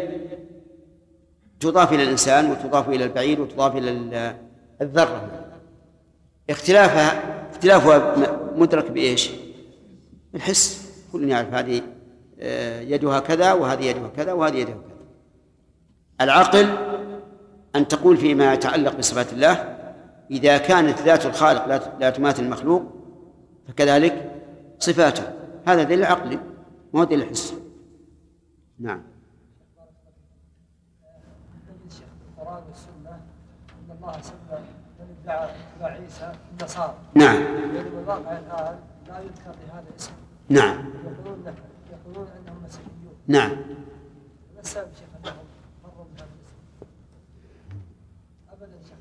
[1.61, 4.37] تضاف إلى الإنسان وتضاف إلى البعير وتضاف إلى
[4.81, 5.31] الذرة.
[6.51, 9.31] اختلافها اختلافها مدرك بإيش؟
[10.33, 11.83] بالحس كل يعرف هذه
[12.41, 14.97] آه، يدها كذا وهذه يدها كذا وهذه يدها كذا.
[16.21, 16.67] العقل
[17.77, 19.77] أن تقول فيما يتعلق بصفات الله
[20.31, 21.67] إذا كانت ذات الخالق
[22.01, 22.83] لا تماثل المخلوق
[23.69, 24.33] فكذلك
[24.79, 25.23] صفاته.
[25.67, 26.39] هذا دليل عقلي
[26.93, 27.55] ما هو دليل حسي
[28.79, 29.03] نعم.
[32.39, 32.63] القرآن
[33.91, 34.76] أن الله سمى
[35.81, 36.95] عيسى النصارى.
[37.15, 37.43] نعم.
[37.43, 38.79] يعني الواقع الآن
[39.09, 40.13] لا يذكر بهذا الاسم
[40.49, 40.85] نعم.
[41.05, 41.45] يقولون
[41.93, 43.15] يقولون أنهم مسيحيون.
[43.27, 43.51] نعم.
[44.55, 45.45] ما السبب شيخ أنهم
[45.85, 46.57] مروا بهذا الاسم؟
[48.53, 48.99] أبدا شيخ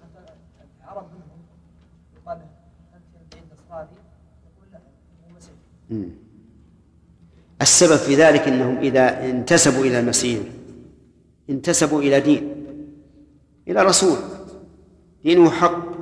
[0.84, 1.39] العرب منهم
[2.15, 2.39] يقال
[2.95, 3.89] أنت نصراني
[4.45, 6.10] يقول لا هو مسيحي.
[7.61, 10.39] السبب في ذلك إنهم إذا انتسبوا إلى المسيح
[11.49, 12.65] انتسبوا إلى دين
[13.68, 14.18] إلى رسول.
[15.23, 15.95] دينه حق.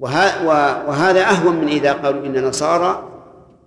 [0.00, 3.08] وهذا أهون من إذا قالوا إن نصارى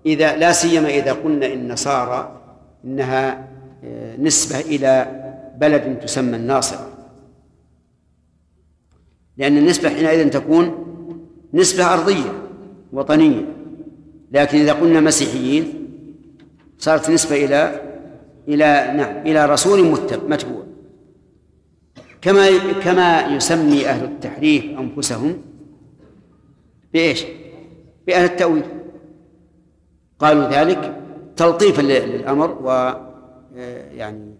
[0.05, 2.41] إذا لا سيما إذا قلنا إن نصارى
[2.85, 3.47] إنها
[3.83, 5.23] آه، نسبة إلى
[5.57, 6.87] بلد تسمى الناصره
[9.37, 10.85] لأن النسبة حينئذ تكون
[11.53, 12.33] نسبة أرضية
[12.93, 13.45] وطنية.
[14.31, 15.73] لكن إذا قلنا مسيحيين
[16.77, 17.81] صارت نسبة إلى
[18.47, 19.83] إلى نعم إلى رسول
[20.29, 20.63] متبوع.
[22.21, 22.47] كما
[22.83, 25.37] كما يسمي أهل التحريف أنفسهم
[26.93, 27.25] بإيش؟
[28.07, 28.63] بأهل التأويل.
[30.19, 31.03] قالوا ذلك
[31.35, 32.69] تلطيفا للأمر و
[33.55, 34.35] آه، يعني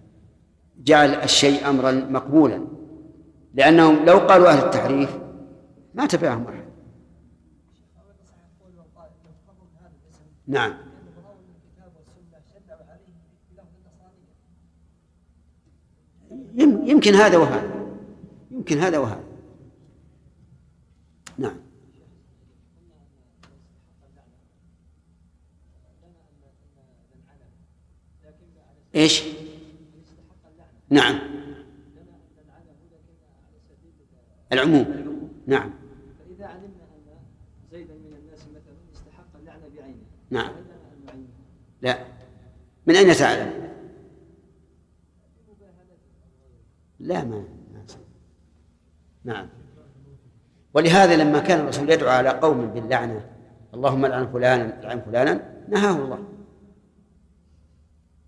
[0.84, 2.68] جعل الشيء أمرا مقبولا.
[3.54, 5.18] لأنهم لو قالوا أهل التحريف
[5.94, 6.64] ما تبعهم أحد.
[10.48, 10.74] نعم.
[16.86, 17.74] يمكن هذا وهذا.
[18.54, 19.24] يمكن هذا وهذا
[21.38, 21.58] نعم
[28.96, 29.24] إيش؟
[30.90, 31.20] نعم.
[34.52, 34.86] العموم.
[35.48, 35.74] نعم.
[36.20, 37.18] فإذا علمنا أن
[37.72, 39.98] زيدا من الناس مثلا يستحق اللعنة بعينه
[40.30, 40.52] نعم.
[41.82, 42.00] لا.
[42.86, 43.64] من أين تعلم؟
[47.00, 47.44] لا ما
[49.24, 49.50] نعم.
[50.74, 53.30] ولهذا لما كان الرسول يدعو على قوم باللعنة
[53.74, 56.33] اللهم لعن فلانا لعن فلانا نهاه الله.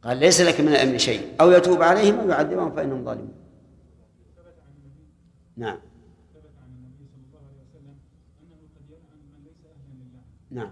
[0.05, 1.21] قال ليس لك من الأمر شيء.
[1.41, 3.33] أو يتوب عليهم أو يعذبهم فإنهم ظالمون.
[5.57, 5.77] نعم.
[10.51, 10.69] نعم.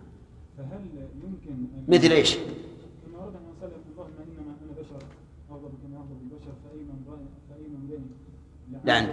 [0.57, 0.81] فهل
[1.23, 2.38] يمكن مثل إيش؟
[8.85, 9.05] لعن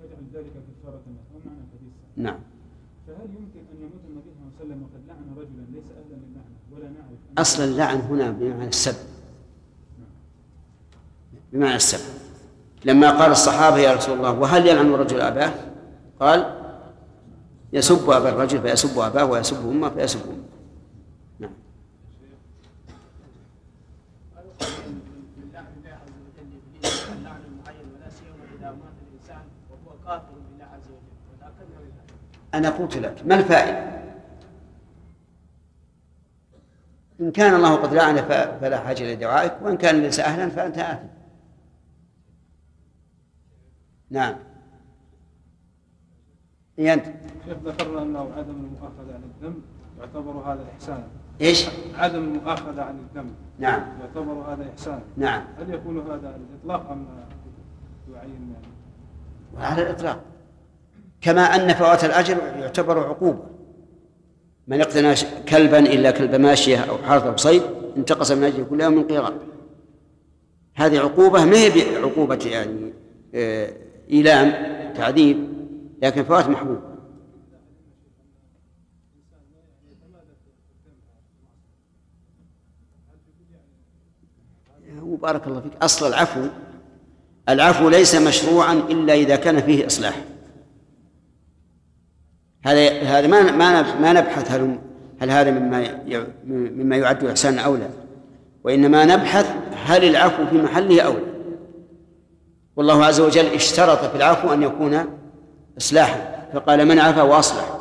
[0.00, 2.38] فاجعل ذلك كفارة له معنى الحديث نعم.
[3.06, 6.56] فهل يمكن أن يموت النبي صلى الله عليه وسلم وقد لعن رجلا ليس أهلا للعنة
[6.72, 8.94] ولا نعرف أصل اللعن هنا بمعنى السب.
[11.56, 12.00] بمعنى السب
[12.84, 15.50] لما قال الصحابة يا رسول الله وهل يلعن الرجل أباه؟
[16.20, 16.60] قال
[17.72, 20.46] يسب أبا الرجل فيسب أباه ويسب أمه فيسب أمه.
[32.54, 33.96] أنا قلت لك ما الفائدة؟
[37.20, 38.16] إن كان الله قد لعن
[38.60, 41.15] فلا حاجة إلى دعائك وإن كان ليس أهلا فأنت آثم.
[44.10, 44.34] نعم.
[46.78, 47.04] إيه أنت؟
[47.48, 49.62] شيخ ذكرنا أنه عدم المؤاخذة عن الذنب
[49.98, 51.06] يعتبر هذا إحسانا
[51.40, 53.34] إيش؟ عدم المؤاخذة عن الذنب.
[53.58, 53.82] نعم.
[54.00, 55.44] يعتبر هذا إحسانا نعم.
[55.58, 57.06] هل يكون هذا على الإطلاق أم
[58.14, 60.20] يعين يعني؟ على الإطلاق.
[61.20, 63.56] كما أن فوات الأجر يعتبر عقوبة.
[64.68, 65.14] من اقتنى
[65.48, 67.62] كلبا إلا كلب ماشية أو حرث أو صيد
[67.96, 69.32] انتقص من أجله كل يوم من قيراط
[70.74, 72.92] هذه عقوبة ما هي عقوبة يعني
[73.34, 73.72] آه،
[74.10, 74.52] إيلام
[74.94, 75.48] تعذيب
[76.02, 76.78] لكن فوات محبوب.
[85.22, 85.72] بارك الله فيك.
[85.82, 86.48] أصل العفو
[87.48, 90.24] العفو ليس مشروعا إلا إذا كان فيه إصلاح.
[92.64, 94.78] هذا هذا ما ما ما نبحث هل
[95.18, 96.04] هل هذا مما
[96.46, 97.88] مما يعد احسانا أو لا.
[98.64, 99.54] وإنما نبحث
[99.86, 101.35] هل العفو في محله أو لا.
[102.76, 105.04] والله عز وجل اشترط في العفو أن يكون
[105.78, 106.36] اصلاحا.
[106.52, 107.78] فقال من عفا وأصلح.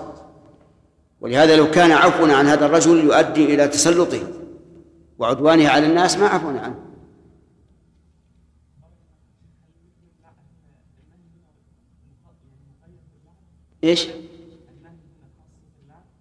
[1.22, 4.20] ولهذا لو كان عفونا عن هذا الرجل يؤدي إلى تسلطه
[5.20, 6.76] وعدوانه على الناس ما عفونا عنه.
[13.84, 14.08] إيش؟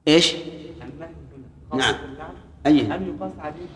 [0.09, 0.37] إيش؟
[1.75, 1.95] نعم.
[2.67, 3.67] أي هل يقاس عليه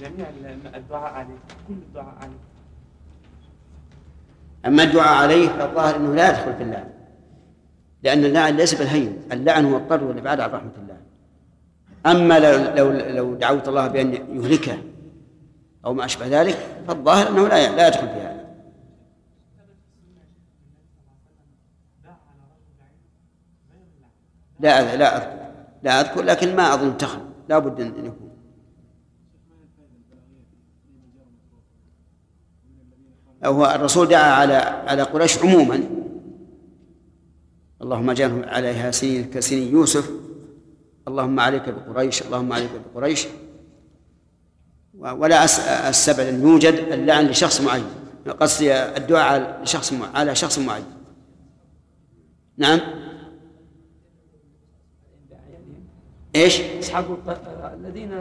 [0.00, 0.26] جميع
[0.74, 2.45] الدعاء عليه كل الدعاء عليه
[4.66, 6.88] أما الدعاء عليه فالظاهر أنه لا يدخل في اللعن.
[8.02, 10.96] لأن اللعن ليس بالهين اللعن هو الطرد والإبعاد عن رحمة الله.
[12.06, 14.78] أما لو لو لو دعوت الله بأن يهلكه
[15.84, 16.56] أو ما أشبه ذلك
[16.88, 18.46] فالظاهر أنه لا لا يدخل في هذا.
[24.60, 25.46] لا لا أذكر.
[25.82, 28.25] لا أذكر لكن ما أظن تخل لا بد أن يكون.
[33.46, 34.54] هو الرسول دعا على
[34.86, 35.80] على قريش عموما.
[37.82, 39.72] اللهم اجعلهم عليها سنين كسنين.
[39.72, 40.10] يوسف
[41.08, 43.26] اللهم عليك بقريش اللهم عليك بقريش.
[44.94, 45.44] ولا
[45.90, 47.84] استبعد ان يوجد اللعن لشخص معين.
[48.40, 50.84] قصدي الدعاء لشخص على شخص معين.
[52.56, 52.80] نعم؟
[56.36, 57.04] إيش؟ أصحاب
[57.74, 58.12] الذين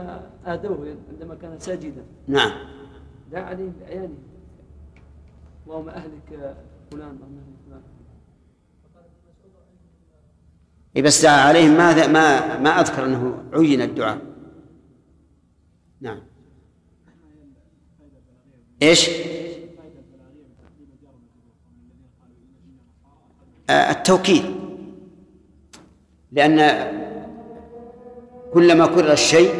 [0.47, 2.03] آذوه عندما كان ساجدا.
[2.27, 2.51] نعم.
[3.31, 4.17] دعا عليهم بأعيانهم.
[5.65, 6.55] اللهم أهلك
[6.91, 7.81] فلان اللهم أهلك فلان.
[10.97, 11.71] اي بس عليهم.
[11.77, 14.21] ما ما ما أذكر أنه عين الدعاء.
[16.01, 16.21] نعم.
[18.81, 19.09] إيش؟
[23.69, 24.43] آه، التوكيد.
[26.31, 26.59] لأن
[28.53, 29.53] كلما كرر الشيء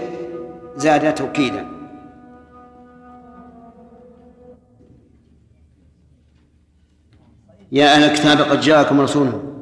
[0.76, 1.75] زاد توكيدا.
[7.72, 9.56] يا أهل الكتاب قد جاءكم رسولنا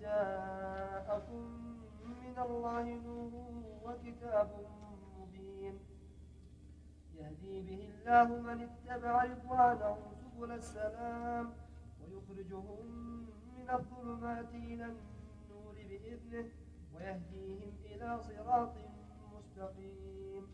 [0.00, 1.42] جاءكم
[2.04, 3.32] من الله نور
[3.84, 4.50] وكتاب
[7.48, 11.52] يهدي به الله من اتبع رضوانه سبل السلام
[12.00, 12.86] ويخرجهم
[13.56, 16.48] من الظلمات إلى النور بإذنه
[16.94, 18.74] ويهديهم إلى صراط
[19.34, 20.46] مستقيم.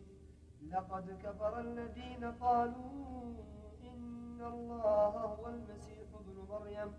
[0.71, 3.33] لقد كفر الذين قالوا
[3.83, 6.93] إن الله هو المسيح ابن مريم.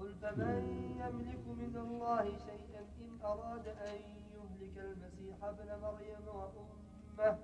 [0.00, 0.62] قل فمن
[1.00, 3.98] يملك من الله شيئا إن أراد أن
[4.34, 7.38] يهلك المسيح ابن مريم وأمه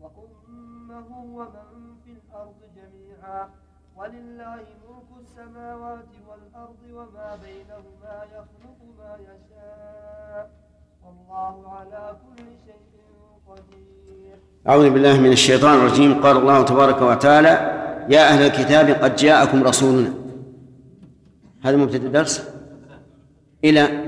[0.00, 1.08] وأمه
[1.38, 3.48] ومن في الأرض جميعا.
[3.96, 10.50] ولله ملك السماوات والأرض وما بينهما يخلق ما يشاء.
[11.04, 12.76] والله على كل شيء
[13.48, 14.36] قدير.
[14.68, 16.22] أعوذ بالله من الشيطان الرجيم.
[16.22, 17.48] قال الله تبارك وتعالى
[18.08, 20.14] يا أهل الكتاب قد جاءكم رسولنا.
[21.64, 22.50] هذا مبتدأ الدرس
[23.64, 24.05] إلى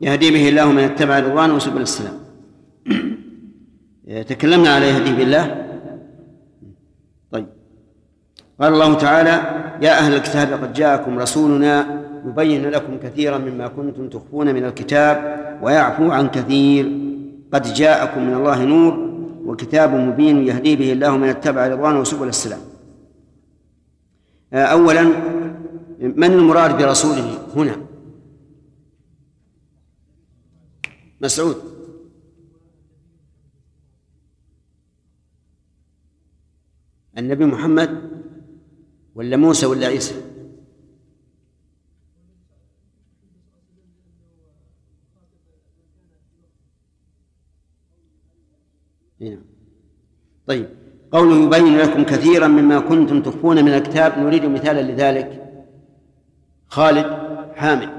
[0.00, 2.14] يهدي به الله من اتبع رضوانه وسبل السلام.
[4.28, 5.66] تكلمنا على يهدي بالله.
[7.32, 7.46] طيب.
[8.60, 9.30] قال الله تعالى
[9.82, 15.16] يا أهل الكتاب قد جاءكم رسولنا يبين لكم كثيرا مما كنتم تخفون من الكتاب
[15.62, 16.84] ويعفو عن كثير.
[17.52, 19.10] قد جاءكم من الله نور
[19.44, 22.60] وكتاب مبين يهدي به الله من اتبع رضوانه سبل السلام.
[24.52, 25.02] أولا
[26.00, 27.89] من المراد برسوله هنا؟
[31.20, 31.56] مسعود.
[37.18, 38.10] النبي محمد
[39.14, 40.14] ولا موسى ولا عيسى؟
[49.20, 49.42] هنا.
[50.46, 50.68] طيب
[51.12, 55.46] قوله يبين لكم كثيرا مما كنتم تخفون من الكتاب نريد مثالا لذلك.
[56.66, 57.06] خالد
[57.54, 57.90] حامد.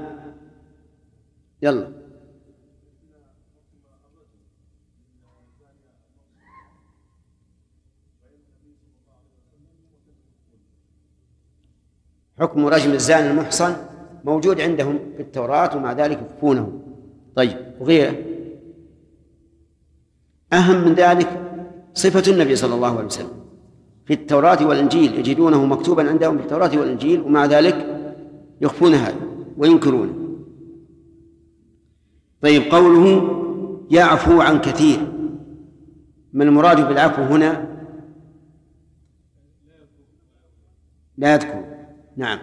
[1.62, 2.01] يلا.
[12.42, 13.76] حكم رجم الزاني المحصن
[14.24, 16.80] موجود عندهم في التوراة ومع ذلك يخفونه
[17.36, 18.14] طيب وغيره؟
[20.52, 21.40] أهم من ذلك
[21.94, 23.42] صفة النبي صلى الله عليه وسلم.
[24.06, 27.86] في التوراة والإنجيل يجدونه مكتوبا عندهم في التوراة والإنجيل ومع ذلك
[28.60, 29.16] يخفون هذا
[29.56, 30.14] وينكرونه.
[32.40, 33.28] طيب قوله
[33.90, 34.98] يعفو عن كثير.
[36.32, 37.68] ما المراد بالعفو هنا؟
[41.18, 41.71] لا يذكر.
[42.16, 42.38] نعم.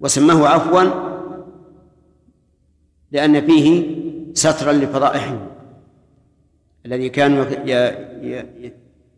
[0.00, 0.82] وسماه عفوا
[3.12, 3.96] لأن فيه
[4.34, 5.46] سترا لفضائحهم
[6.86, 7.44] الذي كانوا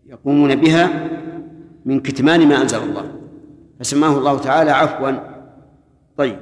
[0.07, 1.11] يقومون بها
[1.85, 3.21] من كتمان ما أنزل الله.
[3.81, 5.11] فسماه الله تعالى عفوا.
[6.17, 6.39] طيب.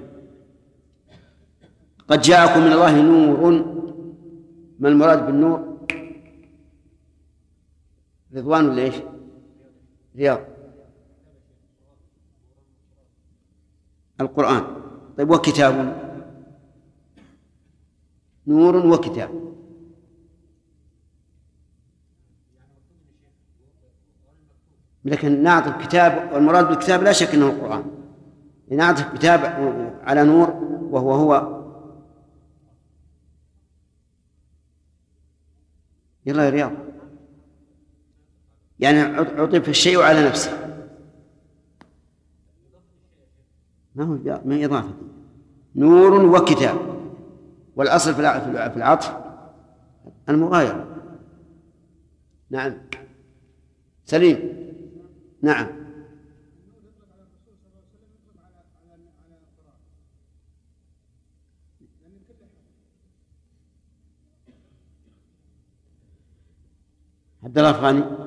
[2.09, 3.65] قد جاءكم من الله نور.
[4.79, 5.79] ما المراد بالنور؟
[8.35, 8.95] رضوان ولا إيش؟
[10.17, 10.41] رياض.
[14.21, 14.65] القرآن.
[15.19, 16.05] طيب وكتاب؟
[18.47, 19.31] نور وكتاب.
[25.05, 27.85] لكن نعطي الكتاب والمراد بالكتاب لا شك إنه القرآن.
[28.71, 29.41] نعطي الكتاب
[30.03, 30.51] على نور
[30.91, 31.55] وهو هو.
[36.27, 36.73] يلا يا رياض.
[38.79, 39.01] يعني
[39.41, 40.64] عطف الشيء على نفسه.
[43.95, 44.95] ما هو ما إضافة.
[45.77, 46.77] نور وكتاب.
[47.77, 48.21] والأصل في
[48.77, 49.17] العطف
[50.29, 50.87] المغايرة.
[52.51, 52.75] نعم.
[54.05, 54.39] سليم.
[55.43, 55.67] نعم.
[67.45, 68.24] عبد الله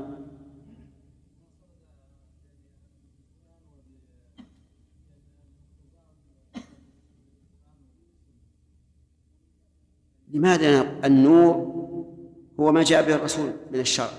[10.38, 11.54] لماذا النور
[12.60, 14.10] هو ما جاء به الرسول من الشرع